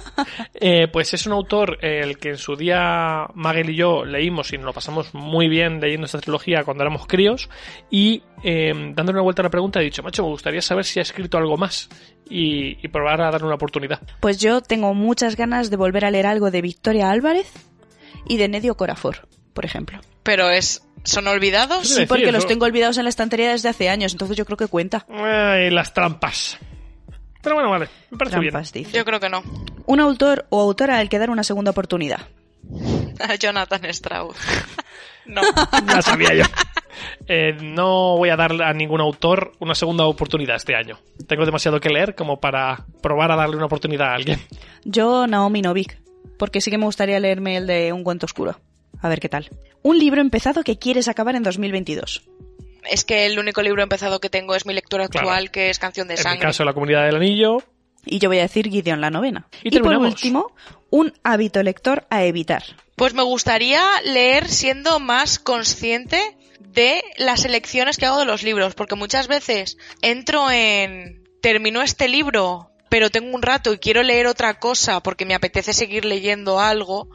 Eh, 0.61 0.89
pues 0.93 1.15
es 1.15 1.25
un 1.27 1.33
autor 1.35 1.79
eh, 1.83 2.01
el 2.03 2.19
que 2.19 2.31
en 2.31 2.39
su 2.39 2.57
día 2.57 3.27
Magel 3.35 3.71
y 3.71 3.77
yo 3.77 4.05
leímos 4.05 4.53
y 4.53 4.57
nos 4.57 4.67
lo 4.67 4.73
pasamos 4.73 5.15
muy 5.15 5.49
bien 5.49 5.81
leyendo 5.81 6.07
esta 6.07 6.19
trilogía 6.19 6.65
cuando 6.65 6.83
éramos 6.83 7.07
críos. 7.07 7.49
Y 7.91 8.23
eh, 8.43 8.73
dándole 8.75 9.13
una 9.19 9.23
vuelta 9.23 9.43
a 9.43 9.45
la 9.45 9.51
pregunta 9.51 9.81
he 9.81 9.85
dicho, 9.85 10.03
macho, 10.03 10.23
me 10.25 10.31
gustaría 10.31 10.61
saber 10.63 10.85
si 10.85 10.99
ha 10.99 11.03
escrito 11.03 11.39
algo 11.39 11.57
más 11.57 11.89
y, 12.29 12.85
y 12.85 12.89
probar 12.89 13.21
a 13.21 13.31
darle 13.31 13.47
una 13.47 13.55
oportunidad. 13.57 14.01
Pues 14.21 14.39
yo 14.39 14.61
tengo 14.63 14.95
muchas 14.95 15.37
ganas 15.37 15.71
de 15.71 15.77
volver 15.77 16.05
a 16.05 16.11
leer 16.11 16.27
algo 16.27 16.51
de 16.51 16.61
Victoria 16.63 17.11
Álvarez 17.11 17.53
y 18.29 18.37
de 18.37 18.49
Nedio 18.49 18.77
Corafor, 18.77 19.29
por 19.55 19.65
ejemplo. 19.65 20.01
Pero 20.23 20.51
es. 20.51 20.83
¿Son 21.05 21.27
olvidados? 21.27 21.89
Sí, 21.89 22.07
porque 22.07 22.33
los 22.33 22.47
tengo 22.47 22.67
olvidados 22.67 22.99
en 22.99 23.05
la 23.05 23.11
estantería 23.11 23.51
desde 23.51 23.69
hace 23.69 23.89
años, 23.89 24.13
entonces 24.13 24.37
yo 24.37 24.45
creo 24.45 24.57
que 24.57 24.67
cuenta. 24.67 25.07
Ay, 25.09 25.71
las 25.71 25.95
trampas. 25.95 26.59
Pero 27.41 27.55
bueno, 27.55 27.71
vale, 27.71 27.89
me 28.11 28.19
parece 28.19 28.37
Trampas, 28.37 28.73
dice. 28.73 28.97
Yo 28.97 29.05
creo 29.05 29.21
que 29.21 29.29
no. 29.29 29.43
Un 29.87 30.01
autor 30.01 30.47
o 30.51 30.61
autora 30.61 30.99
al 30.99 31.09
que 31.09 31.19
dar 31.19 31.31
una 31.31 31.45
segunda 31.45 31.71
oportunidad. 31.71 32.21
A 33.21 33.35
Jonathan 33.37 33.85
Strauss. 33.87 34.37
no. 35.27 35.41
Ya 35.87 36.03
sabía 36.03 36.35
yo. 36.35 36.45
Eh, 37.27 37.57
no 37.63 38.17
voy 38.17 38.31
a 38.31 38.37
dar 38.37 38.61
a 38.61 38.73
ningún 38.73 39.01
autor 39.01 39.53
una 39.61 39.75
segunda 39.75 40.05
oportunidad 40.07 40.57
este 40.57 40.75
año. 40.75 40.99
Tengo 41.27 41.45
demasiado 41.45 41.81
que 41.81 41.91
leer 41.91 42.15
como 42.15 42.41
para 42.41 42.85
probar 43.01 43.31
a 43.31 43.37
darle 43.37 43.57
una 43.57 43.67
oportunidad 43.67 44.09
a 44.09 44.15
alguien. 44.15 44.41
Yo, 44.85 45.27
Naomi 45.27 45.63
Novik, 45.63 45.99
porque 46.39 46.61
sí 46.61 46.71
que 46.71 46.79
me 46.79 46.85
gustaría 46.85 47.19
leerme 47.21 47.57
el 47.57 47.67
de 47.67 47.93
Un 47.93 48.05
cuento 48.05 48.27
oscuro. 48.27 48.59
A 49.01 49.09
ver 49.09 49.21
qué 49.21 49.29
tal. 49.29 49.49
Un 49.83 49.99
libro 49.99 50.21
empezado 50.21 50.63
que 50.65 50.79
quieres 50.79 51.09
acabar 51.09 51.37
en 51.37 51.43
2022. 51.43 52.23
Es 52.91 53.05
que 53.05 53.27
el 53.27 53.39
único 53.39 53.63
libro 53.63 53.83
empezado 53.83 54.21
que 54.21 54.31
tengo 54.31 54.55
es 54.55 54.67
mi 54.67 54.73
lectura 54.73 55.05
actual, 55.05 55.25
Claro. 55.27 55.53
que 55.53 55.71
es 55.71 55.79
Canción 55.79 56.09
de 56.09 56.15
En 56.15 56.19
mi 56.19 56.23
Sangre. 56.23 56.41
caso, 56.41 56.65
la 56.65 56.73
comunidad 56.73 57.05
del 57.05 57.17
anillo. 57.17 57.63
Y 58.05 58.19
yo 58.19 58.29
voy 58.29 58.39
a 58.39 58.43
decir 58.43 58.69
Gideon 58.71 59.01
la 59.01 59.11
novena. 59.11 59.47
Y 59.63 59.71
por 59.71 59.83
terminamos. 59.83 60.09
último, 60.15 60.53
un 60.91 61.13
hábito 61.23 61.63
lector 61.63 62.07
a 62.11 62.25
evitar. 62.25 62.63
Pues 62.97 63.13
me 63.15 63.23
gustaría 63.23 63.83
leer 64.05 64.49
siendo 64.49 64.99
más 65.01 65.39
consciente 65.39 66.19
de 66.61 67.03
las 67.19 67.45
elecciones 67.45 67.99
que 67.99 68.07
hago 68.07 68.19
de 68.19 68.25
los 68.25 68.43
libros, 68.43 68.75
porque 68.75 68.95
muchas 68.95 69.29
veces 69.29 69.77
entro 70.01 70.51
en 70.51 71.25
termino 71.43 71.83
este 71.83 72.09
libro, 72.09 72.68
pero 72.89 73.11
tengo 73.11 73.35
un 73.35 73.43
rato 73.43 73.73
y 73.73 73.79
quiero 73.79 74.03
leer 74.03 74.27
otra 74.27 74.59
cosa 74.59 75.01
porque 75.03 75.25
me 75.27 75.35
apetece 75.35 75.73
seguir 75.73 76.05
leyendo 76.05 76.61
algo 76.61 77.09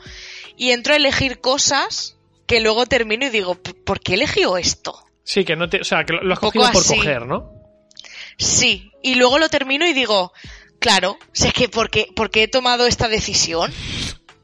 y 0.58 0.72
entro 0.72 0.94
a 0.94 0.98
elegir 0.98 1.40
cosas 1.42 2.18
que 2.46 2.60
luego 2.60 2.86
termino 2.86 3.26
y 3.26 3.30
digo, 3.30 3.56
"¿P- 3.56 3.74
¿por 3.74 4.00
qué 4.00 4.14
elegido 4.16 4.58
esto? 4.58 5.00
Sí, 5.24 5.46
que 5.46 5.56
no 5.56 5.70
te. 5.70 5.80
O 5.82 5.84
sea, 5.86 6.04
que 6.04 6.14
lo 6.14 6.34
has 6.34 6.40
cogido 6.40 6.66
por 6.72 6.82
así. 6.82 6.98
coger, 6.98 7.26
¿no? 7.26 7.50
Sí, 8.38 8.92
y 9.02 9.16
luego 9.16 9.40
lo 9.40 9.48
termino 9.50 9.88
y 9.88 9.94
digo, 9.94 10.34
claro, 10.80 11.18
si 11.32 11.48
es 11.48 11.54
que 11.54 11.70
¿por 11.70 11.90
qué, 11.90 12.08
por 12.16 12.30
qué 12.32 12.44
he 12.44 12.48
tomado 12.48 12.88
esta 12.88 13.08
decisión? 13.08 13.72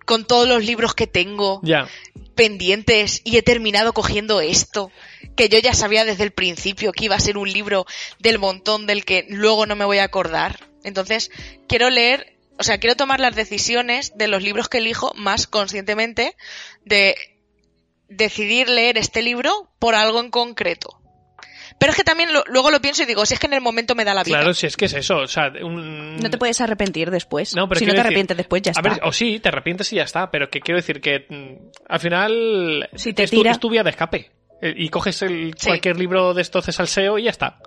Con 0.05 0.25
todos 0.25 0.47
los 0.47 0.63
libros 0.63 0.95
que 0.95 1.05
tengo, 1.07 1.59
Ya. 1.63 1.87
pendientes 2.35 3.21
y 3.25 3.37
he 3.37 3.41
terminado 3.43 3.93
cogiendo 3.93 4.39
esto, 4.41 4.91
que 5.35 5.49
yo 5.49 5.59
ya 5.59 5.73
sabía 5.73 6.05
desde 6.05 6.23
el 6.23 6.31
principio 6.31 6.91
que 6.93 7.05
iba 7.05 7.15
a 7.15 7.19
ser 7.19 7.37
un 7.37 7.51
libro 7.51 7.85
del 8.19 8.39
montón 8.39 8.87
del 8.87 9.03
que 9.05 9.25
luego 9.29 9.65
no 9.65 9.75
me 9.75 9.85
voy 9.85 9.97
a 9.97 10.05
acordar. 10.05 10.68
Entonces, 10.83 11.31
quiero 11.67 11.89
leer, 11.89 12.37
o 12.57 12.63
sea, 12.63 12.77
quiero 12.79 12.95
tomar 12.95 13.19
las 13.19 13.35
decisiones 13.35 14.17
de 14.17 14.27
los 14.27 14.41
libros 14.43 14.69
que 14.69 14.77
elijo 14.79 15.11
más 15.15 15.47
conscientemente 15.47 16.35
de 16.85 17.15
decidir 18.07 18.69
leer 18.69 18.97
este 18.97 19.21
libro 19.21 19.69
por 19.79 19.95
algo 19.95 20.19
en 20.19 20.31
concreto. 20.31 20.95
Pero 21.79 21.91
es 21.91 21.95
que 21.97 22.03
también 22.03 22.33
lo- 22.33 22.43
luego 22.47 22.71
lo 22.71 22.81
pienso 22.81 23.03
y 23.03 23.05
digo, 23.05 23.25
si 23.25 23.35
es 23.35 23.39
que 23.39 23.47
en 23.47 23.53
el 23.53 23.61
momento 23.61 23.95
me 23.95 24.03
da 24.03 24.13
la 24.13 24.23
vida. 24.23 24.37
Claro, 24.39 24.53
si 24.53 24.67
es 24.67 24.75
que 24.75 24.85
es 24.85 24.93
eso. 24.93 25.17
O 25.19 25.27
sea, 25.27 25.49
un... 25.63 26.17
No 26.17 26.29
te 26.29 26.37
puedes 26.37 26.59
arrepentir 26.59 27.09
después. 27.09 27.55
No, 27.55 27.69
pero 27.69 27.79
si 27.79 27.85
no 27.85 27.91
te 27.93 27.97
decir- 27.99 28.05
arrepientes 28.07 28.35
después, 28.37 28.61
ya 28.63 28.71
a 28.71 28.73
está. 28.73 28.81
ver, 28.81 28.99
o 29.03 29.13
sí, 29.13 29.39
te 29.39 29.47
arrepientes 29.49 29.93
y 29.93 29.97
ya 29.97 30.03
está, 30.03 30.29
pero 30.29 30.49
que 30.49 30.59
quiero 30.59 30.77
decir 30.79 30.99
que 30.99 31.25
mm, 31.29 31.69
al 31.87 31.99
final 32.01 32.89
Si 32.95 33.13
te 33.13 33.23
es, 33.23 33.31
tu, 33.31 33.43
es 33.45 33.59
tu 33.59 33.69
vía 33.69 33.83
de 33.83 33.91
escape. 33.91 34.31
Eh, 34.61 34.73
Y 34.75 34.89
coges 34.89 35.21
el, 35.21 35.53
Sí. 35.57 35.67
cualquier 35.67 35.97
libro 35.97 36.33
de 36.33 36.41
estos 36.41 36.65
de 36.65 36.73
salseo 36.73 37.17
y 37.17 37.23
ya 37.23 37.29
está. 37.29 37.59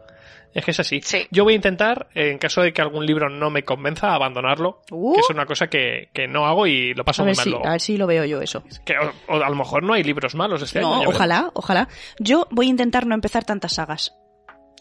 Es 0.55 0.65
que 0.65 0.71
es 0.73 0.81
así. 0.81 1.01
Sí. 1.03 1.27
Yo 1.31 1.45
voy 1.45 1.55
a 1.55 1.57
intentar, 1.57 2.09
en 2.15 2.37
caso 2.39 2.61
de 2.63 2.73
que 2.73 2.83
algún 2.83 3.07
libro 3.07 3.29
no 3.31 3.49
me 3.51 3.63
convenza, 3.65 4.15
abandonarlo, 4.15 4.83
Uh. 4.91 5.15
que 5.15 5.21
es 5.21 5.31
una 5.31 5.47
cosa 5.47 5.69
que, 5.69 6.11
que 6.13 6.29
no 6.29 6.47
hago 6.47 6.67
y 6.67 6.93
lo 6.95 7.05
paso 7.05 7.23
a 7.23 7.25
muy 7.25 7.35
mal 7.35 7.45
si, 7.45 7.55
a 7.55 7.71
ver 7.71 7.81
si 7.81 7.97
lo 7.97 8.07
veo 8.07 8.25
yo 8.27 8.41
eso. 8.43 8.63
Que, 8.85 8.95
o, 8.99 9.13
o 9.35 9.43
a 9.43 9.49
lo 9.49 9.57
mejor 9.57 9.83
no 9.83 9.95
hay 9.95 10.03
libros 10.03 10.35
malos 10.35 10.61
este. 10.63 10.81
No, 10.81 11.03
ojalá, 11.03 11.51
ojalá. 11.55 11.89
Yo 12.19 12.47
voy 12.51 12.67
a 12.67 12.71
intentar 12.71 13.07
no 13.07 13.15
empezar 13.15 13.45
tantas 13.45 13.75
sagas. 13.75 14.15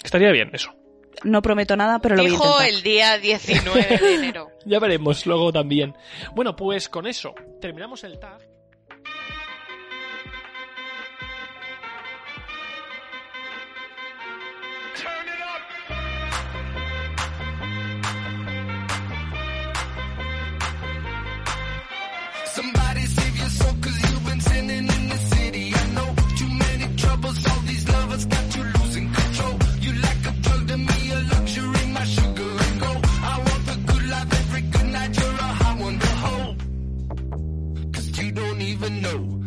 Estaría 0.04 0.32
bien 0.32 0.50
eso. 0.54 0.74
No 1.24 1.42
prometo 1.42 1.76
nada, 1.78 2.00
pero 2.00 2.16
lo 2.16 2.24
voy 2.24 2.32
a 2.32 2.36
intentar. 2.36 2.68
el 2.70 2.82
día 2.84 3.18
19 3.18 3.98
de 3.98 4.14
enero. 4.16 4.48
Ya 4.66 4.80
veremos 4.80 5.26
luego 5.26 5.52
también. 5.52 5.96
Bueno, 6.36 6.56
pues 6.56 6.88
con 6.90 7.08
eso 7.08 7.34
terminamos 7.60 8.04
el 8.04 8.20
tag. 8.20 8.40
Know. 39.02 39.41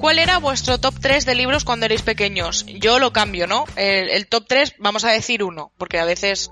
¿Cuál 0.00 0.18
era 0.18 0.38
vuestro 0.38 0.78
top 0.78 0.94
3 0.98 1.26
de 1.26 1.34
libros 1.34 1.66
cuando 1.66 1.84
erais 1.84 2.00
pequeños? 2.00 2.64
Yo 2.64 2.98
lo 2.98 3.12
cambio, 3.12 3.46
¿no? 3.46 3.66
El, 3.76 4.26
top 4.28 4.46
3, 4.48 4.76
vamos 4.78 5.04
a 5.04 5.10
decir 5.10 5.44
uno, 5.44 5.72
porque 5.76 5.98
a 5.98 6.06
veces 6.06 6.50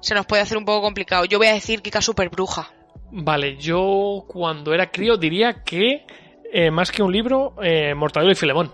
se 0.00 0.14
nos 0.14 0.24
puede 0.24 0.40
hacer 0.40 0.56
un 0.56 0.64
poco 0.64 0.80
complicado. 0.80 1.26
Yo 1.26 1.36
voy 1.36 1.48
a 1.48 1.52
decir 1.52 1.82
Kika 1.82 2.00
Super 2.00 2.30
Bruja. 2.30 2.70
Vale, 3.12 3.58
yo 3.58 4.24
cuando 4.26 4.72
era 4.72 4.90
crío 4.90 5.18
diría 5.18 5.62
que 5.64 6.06
eh, 6.50 6.70
más 6.70 6.90
que 6.90 7.02
un 7.02 7.12
libro, 7.12 7.56
eh, 7.62 7.94
Mortadelo 7.94 8.32
y 8.32 8.36
Filemón. 8.36 8.72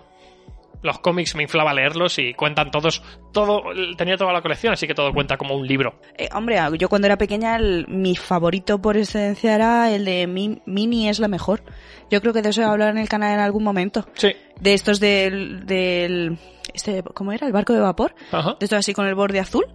Los 0.85 0.99
cómics 0.99 1.35
me 1.35 1.43
inflaba 1.43 1.73
leerlos 1.73 2.19
y 2.19 2.33
cuentan 2.35 2.69
todos, 2.69 3.01
todo, 3.33 3.63
tenía 3.97 4.17
toda 4.17 4.31
la 4.31 4.41
colección, 4.41 4.71
así 4.73 4.85
que 4.85 4.93
todo 4.93 5.11
cuenta 5.13 5.35
como 5.35 5.55
un 5.55 5.65
libro. 5.67 5.99
Eh, 6.17 6.29
hombre, 6.33 6.59
yo 6.77 6.87
cuando 6.89 7.07
era 7.07 7.17
pequeña, 7.17 7.55
el- 7.55 7.87
mi 7.87 8.15
favorito 8.15 8.79
por 8.81 8.95
excelencia 8.95 9.55
era 9.55 9.91
el 9.91 10.05
de 10.05 10.27
Mi- 10.27 10.61
Mini 10.65 11.09
es 11.09 11.19
la 11.19 11.27
mejor. 11.27 11.63
Yo 12.11 12.21
creo 12.21 12.33
que 12.33 12.41
de 12.43 12.49
eso 12.49 12.61
he 12.61 12.65
hablado 12.65 12.91
en 12.91 12.99
el 12.99 13.09
canal 13.09 13.33
en 13.33 13.39
algún 13.39 13.63
momento. 13.63 14.05
Sí, 14.13 14.33
De 14.61 14.73
estos 14.75 14.99
del, 14.99 15.65
del 15.65 16.37
este, 16.73 17.01
¿cómo 17.15 17.31
era? 17.31 17.47
El 17.47 17.53
barco 17.53 17.73
de 17.73 17.79
vapor. 17.79 18.13
ajá. 18.31 18.55
De 18.59 18.65
estos 18.65 18.77
así 18.79 18.93
con 18.93 19.07
el 19.07 19.15
borde 19.15 19.39
azul. 19.39 19.65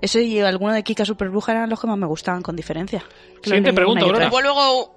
Ese 0.00 0.22
y 0.22 0.38
alguno 0.38 0.72
de 0.72 0.84
Kika 0.84 1.04
Super 1.04 1.28
Bruja 1.30 1.50
eran 1.50 1.68
los 1.68 1.80
que 1.80 1.88
más 1.88 1.98
me 1.98 2.06
gustaban, 2.06 2.42
con 2.42 2.54
diferencia. 2.54 3.02
Siguiente 3.42 3.72
pregunta, 3.72 4.06
luego... 4.06 4.94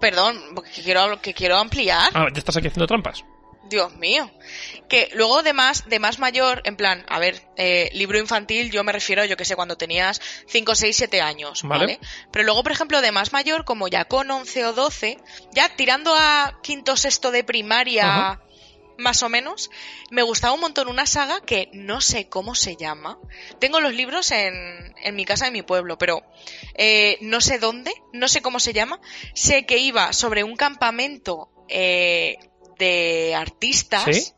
Perdón, 0.00 0.34
que 0.74 0.82
quiero, 0.82 1.20
que 1.22 1.32
quiero 1.32 1.56
ampliar. 1.58 2.10
Ah, 2.12 2.26
ya 2.32 2.38
estás 2.40 2.56
aquí 2.56 2.66
haciendo 2.66 2.88
trampas. 2.88 3.24
Dios 3.72 3.96
mío. 3.96 4.30
Que 4.88 5.10
luego 5.14 5.42
de 5.42 5.52
más, 5.52 5.88
de 5.88 5.98
más 5.98 6.18
mayor, 6.18 6.62
en 6.64 6.76
plan, 6.76 7.04
a 7.08 7.18
ver, 7.18 7.42
eh, 7.56 7.90
libro 7.94 8.18
infantil, 8.18 8.70
yo 8.70 8.84
me 8.84 8.92
refiero, 8.92 9.24
yo 9.24 9.36
que 9.36 9.44
sé, 9.44 9.56
cuando 9.56 9.76
tenías 9.76 10.20
5, 10.46 10.74
6, 10.74 10.96
7 10.96 11.20
años, 11.20 11.62
Vale. 11.64 11.86
¿vale? 11.86 12.00
Pero 12.30 12.44
luego, 12.44 12.62
por 12.62 12.72
ejemplo, 12.72 13.00
de 13.00 13.10
más 13.10 13.32
mayor, 13.32 13.64
como 13.64 13.88
ya 13.88 14.04
con 14.04 14.30
11 14.30 14.66
o 14.66 14.72
12, 14.72 15.18
ya 15.52 15.74
tirando 15.74 16.14
a 16.14 16.60
quinto, 16.62 16.96
sexto 16.96 17.30
de 17.30 17.42
primaria, 17.42 18.06
Ajá. 18.06 18.42
más 18.98 19.22
o 19.22 19.28
menos, 19.30 19.70
me 20.10 20.22
gustaba 20.22 20.52
un 20.52 20.60
montón 20.60 20.88
una 20.88 21.06
saga 21.06 21.40
que 21.40 21.70
no 21.72 22.02
sé 22.02 22.28
cómo 22.28 22.54
se 22.54 22.76
llama. 22.76 23.18
Tengo 23.58 23.80
los 23.80 23.94
libros 23.94 24.30
en, 24.30 24.94
en 25.02 25.16
mi 25.16 25.24
casa, 25.24 25.46
en 25.46 25.54
mi 25.54 25.62
pueblo, 25.62 25.96
pero 25.96 26.22
eh, 26.74 27.16
no 27.22 27.40
sé 27.40 27.58
dónde, 27.58 27.92
no 28.12 28.28
sé 28.28 28.42
cómo 28.42 28.60
se 28.60 28.74
llama. 28.74 29.00
Sé 29.34 29.64
que 29.64 29.78
iba 29.78 30.12
sobre 30.12 30.44
un 30.44 30.56
campamento 30.56 31.48
eh, 31.68 32.36
de 32.78 33.34
artistas. 33.34 34.04
¿Sí? 34.04 34.32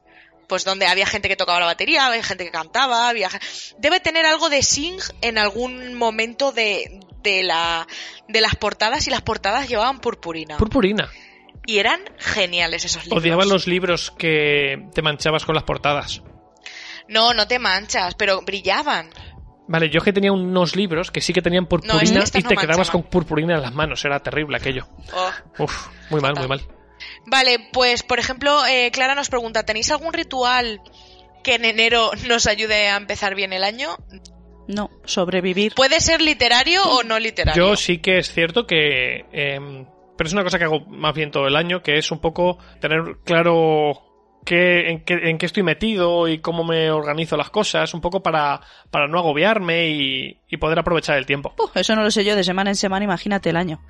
Pues 0.47 0.65
donde 0.65 0.87
había 0.87 1.07
gente 1.07 1.29
que 1.29 1.37
tocaba 1.37 1.59
la 1.61 1.67
batería, 1.67 2.07
había 2.07 2.23
gente 2.23 2.45
que 2.45 2.51
cantaba, 2.51 3.09
había... 3.09 3.31
Debe 3.79 3.99
tener 4.01 4.27
algo 4.27 4.51
de 4.51 4.63
Sing 4.63 5.01
en 5.23 5.39
algún 5.39 5.95
momento 5.95 6.53
de, 6.53 7.01
de, 7.23 7.43
la, 7.43 7.87
de 8.29 8.41
las 8.43 8.55
portadas 8.55 9.07
y 9.07 9.11
las 9.11 9.23
portadas 9.23 9.69
llevaban 9.69 10.01
purpurina. 10.01 10.59
Purpurina. 10.59 11.09
y 11.67 11.79
eran 11.79 12.01
geniales 12.19 12.85
esos 12.85 13.05
libros. 13.05 13.23
Odiaba 13.23 13.45
los 13.47 13.67
libros 13.67 14.11
que 14.11 14.87
te 14.95 15.01
manchabas 15.01 15.45
con 15.47 15.55
las 15.55 15.65
portadas. 15.65 16.23
No, 17.09 17.33
no 17.35 17.47
te 17.49 17.59
manchas, 17.59 18.15
pero 18.15 18.43
brillaban. 18.43 19.09
Vale, 19.67 19.89
yo 19.89 19.99
es 19.99 20.05
que 20.05 20.13
tenía 20.13 20.31
unos 20.33 20.77
libros 20.77 21.11
que 21.11 21.23
sí 21.23 21.33
que 21.33 21.41
tenían 21.41 21.67
purpurina 21.67 22.03
y 22.05 22.11
no 22.11 22.23
te 22.23 22.43
quedabas 22.43 22.77
manchaban. 22.79 23.03
con 23.03 23.03
purpurina 23.11 23.55
en 23.55 23.63
las 23.63 23.73
manos. 23.73 24.05
Era 24.05 24.21
terrible 24.21 24.59
aquello. 24.59 24.87
Oh. 25.15 25.31
Uf, 25.65 25.89
muy 26.11 26.21
mal, 26.21 26.35
muy 26.35 26.49
mal. 26.49 26.61
Vale, 27.27 27.59
pues 27.73 28.03
por 28.03 28.19
ejemplo, 28.19 28.65
eh, 28.67 28.91
Clara 28.93 29.15
nos 29.15 29.29
pregunta, 29.29 29.65
¿tenéis 29.65 29.91
algún 29.91 30.13
ritual 30.13 30.81
que 31.43 31.55
en 31.55 31.65
enero 31.65 32.11
nos 32.27 32.47
ayude 32.47 32.89
a 32.89 32.97
empezar 32.97 33.35
bien 33.35 33.53
el 33.53 33.65
año? 33.65 33.97
No, 34.67 34.91
sobrevivir. 35.05 35.75
¿Puede 35.75 36.01
ser 36.01 36.23
literario 36.23 36.83
o 36.85 37.03
no 37.03 37.19
literario? 37.19 37.71
Yo 37.71 37.77
sí 37.77 37.99
que 37.99 38.19
es 38.19 38.33
cierto 38.33 38.67
que... 38.67 39.27
em, 39.33 39.87
pero 40.17 40.29
es 40.29 40.33
una 40.33 40.45
cosa 40.45 40.59
que 40.59 40.65
hago 40.65 40.81
más 40.87 41.15
bien 41.15 41.31
todo 41.31 41.47
el 41.47 41.57
año, 41.57 41.83
que 41.83 41.99
es 41.99 42.11
un 42.11 42.21
poco 42.21 42.59
tener 42.81 43.19
claro 43.25 44.01
qué, 44.45 44.91
en, 44.91 45.05
qué, 45.05 45.15
en 45.29 45.39
qué 45.39 45.47
estoy 45.47 45.63
metido 45.63 46.29
y 46.29 46.39
cómo 46.39 46.65
me 46.65 46.91
organizo 46.91 47.37
las 47.37 47.51
cosas, 47.51 47.93
un 47.95 48.01
poco 48.01 48.23
para, 48.23 48.61
para 48.91 49.09
no 49.09 49.19
agobiarme 49.19 49.89
y, 49.89 50.41
y 50.49 50.57
poder 50.57 50.79
aprovechar 50.79 51.19
el 51.19 51.27
tiempo. 51.27 51.55
Uf, 51.59 51.77
eso 51.77 51.97
no 51.97 52.03
lo 52.03 52.11
sé 52.11 52.25
yo 52.25 52.37
de 52.37 52.45
semana 52.45 52.71
en 52.71 52.77
semana, 52.77 53.05
imagínate 53.05 53.51
el 53.51 53.57
año. 53.57 53.81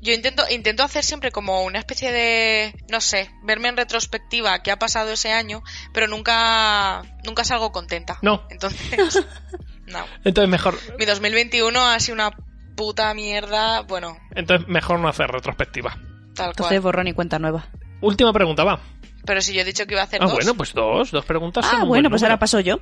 Yo 0.00 0.12
intento, 0.12 0.44
intento 0.50 0.84
hacer 0.84 1.02
siempre 1.04 1.30
como 1.32 1.62
una 1.64 1.78
especie 1.80 2.12
de, 2.12 2.74
no 2.90 3.00
sé, 3.00 3.30
verme 3.42 3.68
en 3.68 3.76
retrospectiva 3.76 4.62
qué 4.62 4.70
ha 4.70 4.78
pasado 4.78 5.10
ese 5.12 5.32
año, 5.32 5.62
pero 5.92 6.06
nunca, 6.06 7.02
nunca 7.24 7.42
salgo 7.44 7.72
contenta. 7.72 8.18
No. 8.22 8.44
Entonces, 8.50 9.24
no. 9.86 10.04
Entonces 10.24 10.48
mejor, 10.48 10.78
Mi 10.98 11.04
2021 11.04 11.80
ha 11.84 11.98
sido 12.00 12.14
una 12.14 12.30
puta 12.76 13.12
mierda, 13.14 13.80
bueno, 13.82 14.16
entonces 14.36 14.68
mejor 14.68 15.00
no 15.00 15.08
hacer 15.08 15.28
retrospectiva. 15.28 15.90
tal 16.34 16.50
Entonces 16.50 16.66
cual. 16.68 16.80
borrón 16.80 17.08
y 17.08 17.12
cuenta 17.12 17.38
nueva. 17.40 17.66
Última 18.00 18.32
pregunta, 18.32 18.62
va. 18.62 18.80
Pero 19.26 19.40
si 19.40 19.52
yo 19.52 19.62
he 19.62 19.64
dicho 19.64 19.84
que 19.86 19.94
iba 19.94 20.02
a 20.02 20.04
hacer 20.04 20.22
Ah, 20.22 20.26
dos. 20.26 20.34
bueno, 20.34 20.54
pues 20.54 20.72
dos, 20.72 21.10
dos 21.10 21.24
preguntas. 21.24 21.64
Ah, 21.66 21.70
bueno, 21.84 21.86
buen 21.86 22.02
pues 22.04 22.22
número. 22.22 22.26
ahora 22.34 22.38
paso 22.38 22.60
yo. 22.60 22.78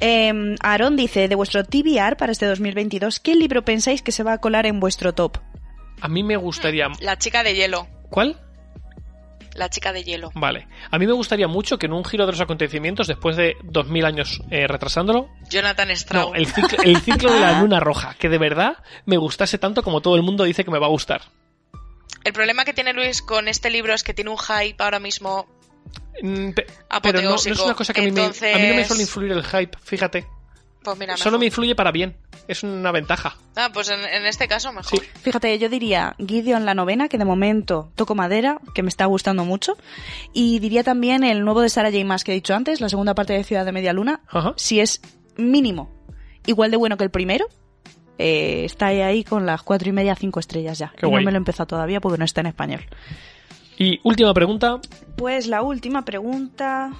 Eh, 0.00 0.56
Aarón 0.60 0.96
dice, 0.96 1.28
de 1.28 1.34
vuestro 1.34 1.62
TBR 1.62 2.16
para 2.16 2.32
este 2.32 2.46
2022, 2.46 3.20
¿qué 3.20 3.34
libro 3.34 3.64
pensáis 3.66 4.00
que 4.00 4.10
se 4.10 4.22
va 4.22 4.32
a 4.32 4.38
colar 4.38 4.64
en 4.66 4.80
vuestro 4.80 5.12
top? 5.14 5.36
A 6.00 6.08
mí 6.08 6.22
me 6.22 6.36
gustaría... 6.36 6.88
La 7.00 7.18
chica 7.18 7.42
de 7.42 7.54
hielo. 7.54 7.86
¿Cuál? 8.10 8.40
La 9.54 9.70
chica 9.70 9.92
de 9.92 10.02
hielo. 10.02 10.30
Vale. 10.34 10.66
A 10.90 10.98
mí 10.98 11.06
me 11.06 11.12
gustaría 11.12 11.46
mucho 11.46 11.78
que 11.78 11.86
en 11.86 11.92
un 11.92 12.04
giro 12.04 12.26
de 12.26 12.32
los 12.32 12.40
acontecimientos, 12.40 13.06
después 13.06 13.36
de 13.36 13.56
2000 13.62 14.04
años 14.04 14.42
eh, 14.50 14.66
retrasándolo, 14.66 15.28
Jonathan 15.48 15.90
Straub. 15.96 16.30
no, 16.30 16.34
el 16.34 16.46
ciclo, 16.46 16.78
el 16.82 16.96
ciclo 17.00 17.32
de 17.32 17.38
la 17.40 17.60
luna 17.60 17.78
roja, 17.78 18.14
que 18.18 18.28
de 18.28 18.38
verdad 18.38 18.78
me 19.06 19.16
gustase 19.16 19.58
tanto 19.58 19.82
como 19.84 20.00
todo 20.00 20.16
el 20.16 20.22
mundo 20.22 20.42
dice 20.44 20.64
que 20.64 20.72
me 20.72 20.80
va 20.80 20.86
a 20.86 20.90
gustar. 20.90 21.22
El 22.24 22.32
problema 22.32 22.64
que 22.64 22.72
tiene 22.72 22.92
Luis 22.94 23.22
con 23.22 23.46
este 23.48 23.70
libro 23.70 23.94
es 23.94 24.02
que 24.02 24.12
tiene 24.14 24.30
un 24.30 24.38
hype 24.38 24.82
ahora 24.82 24.98
mismo. 24.98 25.46
Mm, 26.22 26.50
pe- 26.50 26.66
Pero 27.02 27.20
no, 27.22 27.30
no 27.30 27.36
es 27.36 27.46
una 27.60 27.74
cosa 27.74 27.92
que 27.92 28.00
a 28.00 28.04
mí, 28.04 28.10
me, 28.10 28.22
a 28.24 28.58
mí 28.58 28.66
no 28.68 28.74
me 28.74 28.84
suele 28.84 29.02
influir 29.02 29.32
el 29.32 29.44
hype, 29.44 29.78
fíjate. 29.82 30.26
Pues 30.84 30.98
mira, 30.98 31.16
Solo 31.16 31.38
me 31.38 31.46
influye 31.46 31.74
para 31.74 31.90
bien. 31.90 32.14
Es 32.46 32.62
una 32.62 32.92
ventaja. 32.92 33.38
Ah, 33.56 33.70
pues 33.72 33.88
en, 33.88 34.00
en 34.00 34.26
este 34.26 34.46
caso 34.46 34.70
mejor. 34.72 35.00
Sí. 35.00 35.06
Fíjate, 35.22 35.58
yo 35.58 35.68
diría 35.70 36.14
Gideon 36.18 36.66
la 36.66 36.74
novena, 36.74 37.08
que 37.08 37.16
de 37.16 37.24
momento 37.24 37.90
toco 37.94 38.14
madera, 38.14 38.58
que 38.74 38.82
me 38.82 38.90
está 38.90 39.06
gustando 39.06 39.44
mucho. 39.46 39.78
Y 40.34 40.58
diría 40.58 40.84
también 40.84 41.24
el 41.24 41.42
nuevo 41.42 41.62
de 41.62 41.70
Sarah 41.70 41.90
J. 41.90 42.04
Maas 42.04 42.22
que 42.22 42.32
he 42.32 42.34
dicho 42.34 42.54
antes, 42.54 42.82
la 42.82 42.90
segunda 42.90 43.14
parte 43.14 43.32
de 43.32 43.44
Ciudad 43.44 43.64
de 43.64 43.72
Media 43.72 43.94
Luna. 43.94 44.20
Ajá. 44.28 44.52
Si 44.56 44.78
es 44.80 45.00
mínimo 45.36 45.90
igual 46.46 46.70
de 46.70 46.76
bueno 46.76 46.96
que 46.96 47.04
el 47.04 47.10
primero, 47.10 47.46
eh, 48.18 48.64
está 48.64 48.86
ahí 48.88 49.24
con 49.24 49.46
las 49.46 49.62
cuatro 49.62 49.88
y 49.88 49.92
media, 49.92 50.14
cinco 50.14 50.40
estrellas 50.40 50.78
ya. 50.78 50.92
Qué 50.96 51.06
y 51.06 51.08
guay. 51.08 51.22
no 51.22 51.26
me 51.26 51.32
lo 51.32 51.36
he 51.36 51.38
empezado 51.38 51.66
todavía 51.66 52.00
porque 52.00 52.18
no 52.18 52.24
está 52.24 52.40
en 52.42 52.48
español. 52.48 52.80
Y 53.78 54.00
última 54.04 54.32
pregunta. 54.34 54.80
Pues 55.16 55.46
la 55.46 55.62
última 55.62 56.04
pregunta. 56.04 56.92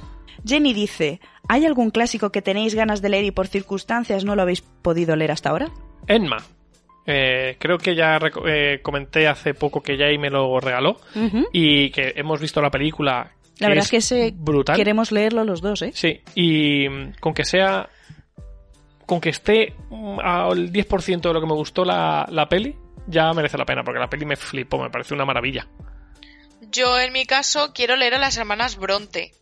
Jenny 0.45 0.73
dice, 0.73 1.21
¿hay 1.49 1.67
algún 1.67 1.91
clásico 1.91 2.31
que 2.31 2.43
tenéis 2.43 2.75
ganas 2.75 3.03
de 3.03 3.09
leer 3.09 3.25
y 3.25 3.31
por 3.31 3.47
circunstancias 3.47 4.25
no 4.25 4.35
lo 4.37 4.43
habéis 4.43 4.63
podido 4.63 5.17
leer 5.17 5.33
hasta 5.33 5.51
ahora? 5.51 5.71
Enma. 6.07 6.39
Eh, 7.07 7.57
creo 7.59 7.77
que 7.77 7.95
ya 7.95 8.19
eh, 8.47 8.81
comenté 8.83 9.29
hace 9.29 9.53
poco 9.53 9.83
que 9.83 9.97
Jay 9.99 10.17
me 10.17 10.31
lo 10.31 10.59
regaló 10.59 10.97
y 11.53 11.91
que 11.91 12.15
hemos 12.17 12.41
visto 12.41 12.63
la 12.63 12.71
película. 12.71 13.31
La 13.59 13.69
verdad 13.69 13.85
es 13.85 13.91
que 13.91 13.99
ese 13.99 14.33
brutal. 14.35 14.77
queremos 14.77 15.13
leerlo 15.13 15.45
los 15.45 15.61
dos, 15.61 15.83
¿eh? 15.83 15.91
Sí, 15.95 16.21
y 16.35 16.89
mm, 16.89 17.13
con 17.21 17.35
que 17.35 17.45
sea. 17.45 17.89
Con 19.07 19.21
que 19.21 19.29
esté 19.29 19.75
mm, 19.91 20.19
al 20.21 20.73
10% 20.73 21.21
de 21.21 21.33
lo 21.33 21.41
que 21.41 21.47
me 21.47 21.53
gustó 21.53 21.85
la, 21.85 22.27
la 22.31 22.49
peli, 22.49 22.75
ya 23.07 23.33
merece 23.35 23.59
la 23.59 23.67
pena, 23.67 23.85
porque 23.85 24.01
la 24.01 24.09
peli 24.09 24.25
me 24.25 24.37
flipó, 24.37 24.83
me 24.83 24.89
parece 24.89 25.13
una 25.13 25.27
maravilla. 25.27 25.69
Yo 26.73 26.99
en 26.99 27.13
mi 27.13 27.27
caso 27.27 27.73
quiero 27.75 27.97
leer 27.97 28.15
a 28.15 28.19
las 28.19 28.37
hermanas 28.39 28.77
Bronte. 28.77 29.33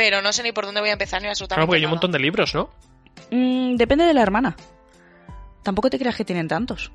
Pero 0.00 0.22
no 0.22 0.32
sé 0.32 0.42
ni 0.42 0.50
por 0.52 0.64
dónde 0.64 0.80
voy 0.80 0.88
a 0.88 0.94
empezar 0.94 1.20
ni 1.20 1.28
absolutamente 1.28 1.58
Claro, 1.60 1.66
porque 1.66 1.78
hay 1.78 1.84
un 1.84 1.90
montón 1.90 2.10
de 2.10 2.18
libros, 2.18 2.54
¿no? 2.54 2.70
Mm, 3.30 3.76
depende 3.76 4.04
de 4.06 4.14
la 4.14 4.22
hermana. 4.22 4.56
Tampoco 5.62 5.90
te 5.90 5.98
creas 5.98 6.16
que 6.16 6.24
tienen 6.24 6.48
tantos. 6.48 6.90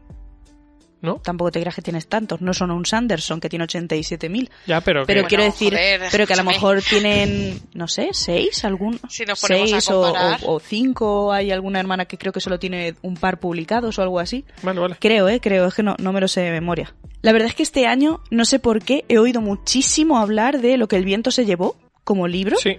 ¿No? 1.02 1.18
Tampoco 1.18 1.52
te 1.52 1.60
creas 1.60 1.76
que 1.76 1.84
tienes 1.84 2.08
tantos. 2.08 2.42
No 2.42 2.52
son 2.56 2.72
un 2.72 2.84
Sanderson 2.84 3.40
que 3.40 3.48
tiene 3.48 3.66
87.000. 3.66 4.50
Ya, 4.66 4.82
pero. 4.82 5.02
que- 5.02 5.08
Pero 5.08 5.18
Bueno, 5.22 5.28
quiero 5.28 5.44
decir, 5.44 5.74
joder, 5.74 6.02
pero 6.12 6.26
que 6.26 6.34
a 6.34 6.38
lo 6.38 6.44
mejor 6.46 6.82
tienen, 6.82 7.60
no 7.76 7.88
sé, 7.88 8.10
seis, 8.14 8.66
algún, 8.66 9.00
Si 9.08 9.24
nos 9.24 9.40
ponemos 9.40 9.72
a 9.74 9.82
seis 9.82 9.92
o, 9.92 10.02
comparar. 10.02 10.40
o- 10.46 10.56
o 10.56 10.60
cinco. 10.60 11.32
Hay 11.32 11.52
alguna 11.52 11.80
hermana 11.80 12.06
que 12.06 12.18
creo 12.18 12.34
que 12.34 12.40
solo 12.40 12.58
tiene 12.58 12.96
un 13.04 13.14
par 13.18 13.40
publicados 13.40 14.00
o 14.00 14.02
algo 14.02 14.20
así. 14.20 14.46
Vale, 14.64 14.80
vale. 14.80 14.96
Creo, 15.00 15.30
eh, 15.30 15.40
creo, 15.40 15.68
es 15.68 15.76
que 15.76 15.84
no, 15.84 15.96
no 16.00 16.12
me 16.12 16.22
lo 16.22 16.28
sé 16.28 16.42
de 16.42 16.50
memoria. 16.52 16.96
La 17.22 17.34
verdad 17.34 17.50
es 17.50 17.56
que 17.56 17.64
este 17.64 17.86
año, 17.86 18.22
no 18.32 18.46
sé 18.46 18.58
por 18.58 18.82
qué, 18.84 19.06
he 19.08 19.20
oído 19.20 19.42
muchísimo 19.42 20.18
hablar 20.18 20.60
de 20.60 20.78
lo 20.78 20.88
que 20.88 20.96
el 20.96 21.06
viento 21.06 21.30
se 21.30 21.46
llevó 21.46 21.76
como 22.06 22.26
libro, 22.30 22.56
Sí. 22.56 22.78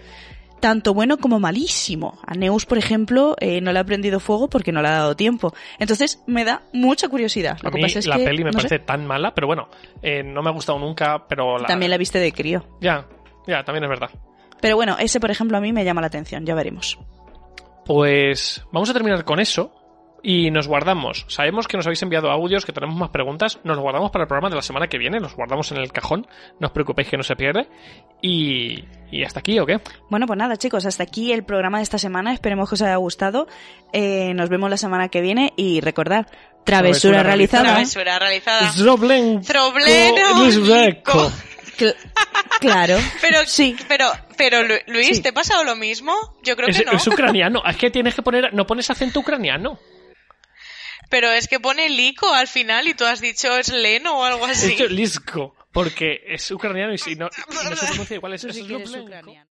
tanto 0.60 0.94
bueno 0.94 1.18
como 1.18 1.38
malísimo. 1.38 2.18
A 2.26 2.32
Neus, 2.34 2.64
por 2.64 2.78
ejemplo, 2.78 3.36
eh, 3.40 3.60
no 3.60 3.72
le 3.72 3.78
ha 3.78 3.84
prendido 3.84 4.18
fuego 4.20 4.48
porque 4.48 4.72
no 4.72 4.80
le 4.80 4.88
ha 4.88 4.92
dado 4.92 5.14
tiempo. 5.16 5.52
Entonces, 5.78 6.22
me 6.26 6.44
da 6.46 6.62
mucha 6.72 7.08
curiosidad. 7.08 7.58
Lo 7.62 7.68
A 7.68 7.72
que 7.72 7.76
mí 7.76 7.82
pasa 7.82 7.98
es 7.98 8.06
la 8.06 8.16
que, 8.16 8.24
peli 8.24 8.42
me 8.44 8.52
no 8.52 8.60
sé, 8.60 8.68
parece 8.68 8.78
tan 8.86 9.06
mala, 9.06 9.34
pero 9.34 9.46
bueno, 9.46 9.68
eh, 10.00 10.22
no 10.22 10.42
me 10.42 10.48
ha 10.48 10.52
gustado 10.54 10.78
nunca, 10.78 11.26
pero 11.28 11.58
la... 11.58 11.66
también 11.66 11.90
la 11.90 11.98
viste 11.98 12.18
de 12.18 12.32
crío. 12.32 12.64
Ya, 12.80 13.06
ya, 13.46 13.62
también 13.64 13.84
es 13.84 13.90
verdad. 13.90 14.10
Pero 14.62 14.76
bueno, 14.76 14.96
ese, 14.98 15.20
por 15.20 15.30
ejemplo, 15.30 15.58
a 15.58 15.60
mí 15.60 15.72
me 15.74 15.84
llama 15.84 16.00
la 16.00 16.06
atención, 16.06 16.46
ya 16.46 16.54
veremos. 16.54 16.98
Pues 17.84 18.64
vamos 18.72 18.88
a 18.90 18.92
terminar 18.94 19.24
con 19.24 19.38
eso. 19.38 19.72
Y 20.22 20.50
nos 20.50 20.66
guardamos. 20.66 21.24
Sabemos 21.28 21.68
que 21.68 21.76
nos 21.76 21.86
habéis 21.86 22.02
enviado 22.02 22.30
audios, 22.30 22.64
que 22.66 22.72
tenemos 22.72 22.96
más 22.96 23.10
preguntas. 23.10 23.58
Nos 23.64 23.76
los 23.76 23.82
guardamos 23.82 24.10
para 24.10 24.24
el 24.24 24.28
programa 24.28 24.48
de 24.50 24.56
la 24.56 24.62
semana 24.62 24.88
que 24.88 24.98
viene. 24.98 25.20
Los 25.20 25.34
guardamos 25.36 25.70
en 25.72 25.78
el 25.78 25.92
cajón. 25.92 26.26
No 26.58 26.66
os 26.66 26.72
preocupéis 26.72 27.08
que 27.08 27.16
no 27.16 27.22
se 27.22 27.36
pierde. 27.36 27.68
Y, 28.22 28.84
y 29.12 29.22
hasta 29.24 29.40
aquí, 29.40 29.58
¿o 29.60 29.66
qué? 29.66 29.78
Bueno, 30.10 30.26
pues 30.26 30.38
nada, 30.38 30.56
chicos, 30.56 30.84
hasta 30.86 31.02
aquí 31.04 31.32
el 31.32 31.44
programa 31.44 31.78
de 31.78 31.84
esta 31.84 31.98
semana. 31.98 32.32
Esperemos 32.32 32.68
que 32.68 32.74
os 32.74 32.82
haya 32.82 32.96
gustado. 32.96 33.46
Eh, 33.92 34.32
nos 34.34 34.48
vemos 34.48 34.68
la 34.70 34.76
semana 34.76 35.08
que 35.08 35.20
viene 35.20 35.52
y 35.56 35.80
recordad, 35.80 36.26
travesura, 36.64 36.64
Travesura 36.64 37.22
realizada. 37.22 37.64
Travesura 37.64 38.18
realizada. 38.18 38.72
Zroblenko. 38.72 39.42
Zrobleno. 39.44 40.50
Claro. 42.60 42.96
Pero, 43.20 43.38
sí. 43.46 43.76
pero, 43.86 44.06
pero 44.38 44.62
Lu- 44.62 44.74
Luis, 44.86 45.16
Sí. 45.18 45.22
¿te 45.22 45.28
ha 45.28 45.32
pasado 45.32 45.62
lo 45.62 45.76
mismo? 45.76 46.12
Yo 46.42 46.56
creo 46.56 46.68
Es, 46.68 46.78
que 46.78 46.84
no. 46.86 46.92
es 46.92 47.06
ucraniano. 47.06 47.62
Es 47.68 47.76
que 47.76 47.90
tienes 47.90 48.14
que 48.14 48.22
poner. 48.22 48.52
No 48.54 48.66
pones 48.66 48.88
acento 48.90 49.20
ucraniano. 49.20 49.78
Pero 51.08 51.30
es 51.30 51.46
que 51.48 51.60
pone 51.60 51.88
Lico 51.88 52.32
al 52.32 52.48
final 52.48 52.88
y 52.88 52.94
tú 52.94 53.04
has 53.04 53.20
dicho 53.20 53.56
es 53.56 53.68
Leno 53.68 54.18
o 54.18 54.24
algo 54.24 54.46
He 54.48 54.50
así. 54.52 54.68
dicho 54.70 54.86
Lisko. 54.88 55.54
Porque 55.72 56.22
es 56.26 56.50
ucraniano 56.50 56.94
y 56.94 56.98
si 56.98 57.16
no, 57.16 57.26
y 57.26 57.68
no 57.70 57.76
se 57.76 57.86
pronuncia 57.86 58.16
igual. 58.16 58.32
Es, 58.32 58.40
Tú 58.42 58.48
es 58.48 58.54
sí 58.56 58.62
que 58.62 58.68
Zroblenko. 58.68 59.04
ucraniano. 59.04 59.50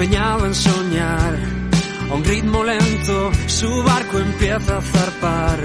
Empeñado 0.00 0.46
en 0.46 0.54
soñar 0.54 1.38
a 2.10 2.14
un 2.14 2.24
ritmo 2.24 2.64
lento, 2.64 3.30
su 3.46 3.82
barco 3.82 4.18
empieza 4.18 4.78
a 4.78 4.80
zarpar. 4.80 5.58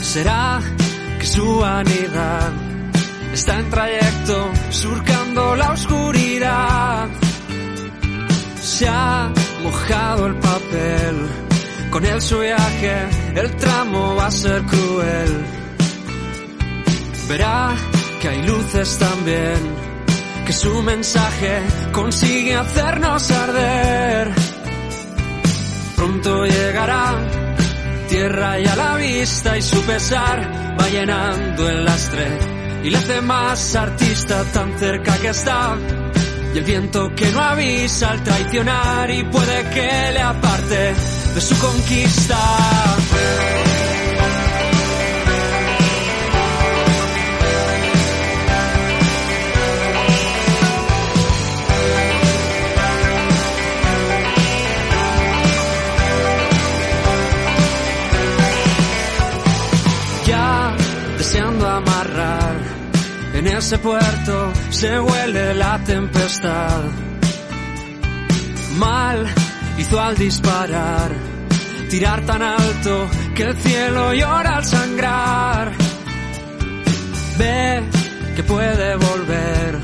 ¿Será 0.00 0.62
que 1.18 1.26
su 1.26 1.58
vanidad 1.58 2.52
está 3.34 3.58
en 3.58 3.68
trayecto, 3.68 4.50
surcando 4.70 5.56
la 5.56 5.72
oscuridad? 5.72 7.08
Se 8.62 8.88
ha 8.88 9.30
mojado 9.62 10.26
el 10.28 10.36
papel, 10.36 11.16
con 11.90 12.06
él 12.06 12.22
su 12.22 12.38
viaje, 12.38 12.96
el 13.34 13.56
tramo 13.56 14.16
va 14.16 14.28
a 14.28 14.30
ser 14.30 14.62
cruel. 14.62 15.44
Verá 17.28 17.74
que 18.22 18.28
hay 18.28 18.42
luces 18.46 18.98
también 18.98 19.83
que 20.44 20.52
su 20.52 20.82
mensaje 20.82 21.62
consigue 21.92 22.54
hacernos 22.54 23.30
arder. 23.30 24.30
Pronto 25.96 26.44
llegará, 26.44 27.16
tierra 28.08 28.60
y 28.60 28.66
a 28.66 28.76
la 28.76 28.96
vista 28.96 29.56
y 29.56 29.62
su 29.62 29.80
pesar 29.82 30.76
va 30.78 30.88
llenando 30.88 31.68
el 31.68 31.84
lastre 31.84 32.26
y 32.82 32.90
le 32.90 32.98
hace 32.98 33.20
más 33.22 33.74
artista 33.74 34.44
tan 34.52 34.78
cerca 34.78 35.16
que 35.18 35.28
está. 35.28 35.76
Y 36.54 36.58
el 36.58 36.64
viento 36.64 37.14
que 37.14 37.30
no 37.30 37.40
avisa 37.40 38.10
al 38.10 38.22
traicionar 38.22 39.10
y 39.10 39.24
puede 39.24 39.70
que 39.70 40.12
le 40.12 40.20
aparte 40.20 40.94
de 41.34 41.40
su 41.40 41.58
conquista. 41.58 42.38
Ese 63.64 63.78
puerto 63.78 64.52
se 64.68 65.00
huele 65.00 65.54
la 65.54 65.78
tempestad. 65.78 66.82
Mal 68.76 69.26
hizo 69.78 69.98
al 69.98 70.14
disparar, 70.16 71.10
tirar 71.88 72.26
tan 72.26 72.42
alto 72.42 73.08
que 73.34 73.42
el 73.44 73.56
cielo 73.56 74.12
llora 74.12 74.56
al 74.56 74.66
sangrar. 74.66 75.72
Ve 77.38 77.82
que 78.36 78.42
puede 78.42 78.96
volver, 78.96 79.78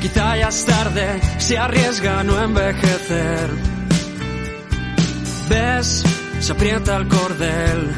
quizá 0.00 0.36
ya 0.36 0.46
es 0.46 0.64
tarde, 0.64 1.20
se 1.38 1.58
arriesga 1.58 2.20
a 2.20 2.22
no 2.22 2.40
envejecer. 2.40 3.50
Ves, 5.48 6.04
se 6.38 6.52
aprieta 6.52 6.94
el 6.94 7.08
cordel, 7.08 7.90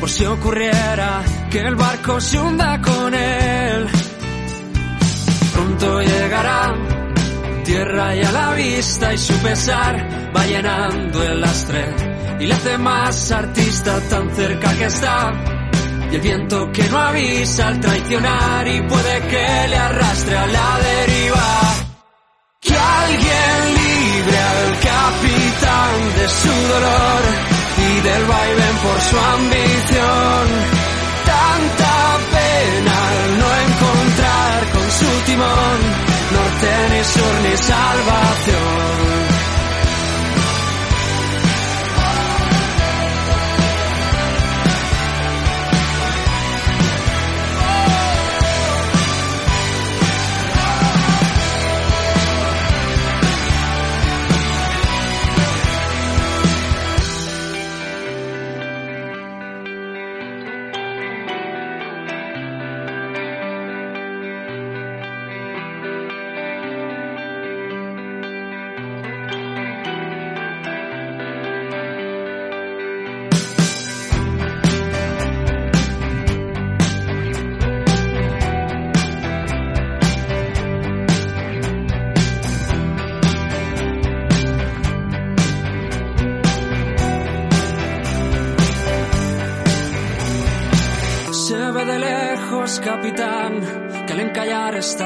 por 0.00 0.08
si 0.08 0.24
ocurriera 0.24 1.22
que 1.50 1.60
el 1.60 1.76
barco 1.76 2.18
se 2.18 2.40
hunda 2.40 2.80
con 2.80 3.12
él. 3.12 4.03
Llegará, 5.84 6.74
tierra 7.62 8.16
y 8.16 8.22
a 8.22 8.32
la 8.32 8.54
vista 8.54 9.12
y 9.12 9.18
su 9.18 9.34
pesar 9.34 10.08
va 10.34 10.46
llenando 10.46 11.22
el 11.22 11.40
lastre 11.42 11.84
y 12.40 12.46
le 12.46 12.54
hace 12.54 12.78
más 12.78 13.30
artista 13.30 14.00
tan 14.08 14.34
cerca 14.34 14.74
que 14.78 14.86
está. 14.86 15.32
Y 16.10 16.14
el 16.14 16.20
viento 16.22 16.72
que 16.72 16.88
no 16.88 16.98
avisa 16.98 17.68
al 17.68 17.80
traicionar 17.80 18.66
y 18.66 18.80
puede 18.88 19.20
que 19.28 19.68
le 19.68 19.76
arrastre 19.76 20.36
a 20.38 20.46
la 20.46 20.78
deriva. 20.78 21.74
Que 22.60 22.74
alguien 22.74 23.60
libre 23.82 24.38
al 24.38 24.78
capitán 24.80 25.96
de 26.18 26.28
su 26.28 26.54
dolor 26.72 27.22
y 27.76 28.00
del 28.00 28.24
vaivén 28.24 28.76
por 28.84 29.00
su 29.02 29.18
ambición. 29.18 30.46
Tanta 31.26 31.93
sur 37.04 37.40
ni 37.42 37.56
salvación. 37.56 38.93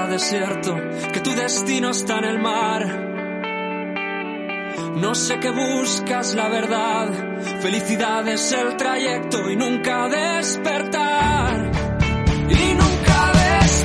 Que 0.08 1.20
tu 1.20 1.34
destino 1.34 1.90
está 1.90 2.18
en 2.18 2.24
el 2.24 2.38
mar. 2.40 2.82
No 4.96 5.14
sé 5.14 5.38
qué 5.38 5.50
buscas, 5.50 6.34
la 6.34 6.48
verdad. 6.48 7.08
Felicidad 7.60 8.26
es 8.26 8.52
el 8.52 8.76
trayecto 8.76 9.50
y 9.50 9.56
nunca 9.56 10.08
despertar. 10.08 11.70
Y 12.48 12.74
nunca 12.74 13.32
despertar. 13.60 13.84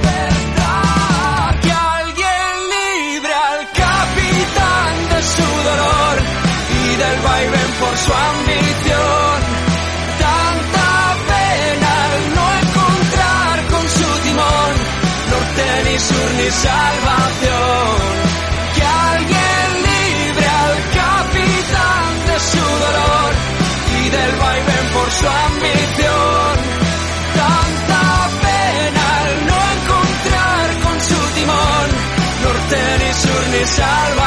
Que 1.60 1.72
alguien 1.72 2.56
libre 2.78 3.34
al 3.34 3.68
capitán 3.74 5.10
de 5.10 5.22
su 5.24 5.48
dolor 5.70 6.16
y 6.72 6.96
del 6.96 7.20
vaivén 7.22 7.72
por 7.82 7.98
su 7.98 8.14
ambición. 8.14 8.73
salvación. 16.62 17.98
Que 18.76 18.84
alguien 18.84 19.68
libre 19.90 20.48
al 20.66 20.76
capitán 21.02 22.10
de 22.30 22.38
su 22.52 22.66
dolor 22.86 23.32
y 24.00 24.10
del 24.10 24.32
vaivén 24.44 24.86
por 24.94 25.12
su 25.12 25.28
ambición. 25.28 26.54
Tanta 27.42 28.04
pena 28.46 29.04
al 29.24 29.34
no 29.50 29.60
encontrar 29.78 30.66
con 30.84 30.96
su 31.02 31.20
timón 31.36 31.88
norte 32.44 32.80
ni 33.00 33.14
sur 33.14 33.48
ni 33.52 33.66
salvación. 33.66 34.23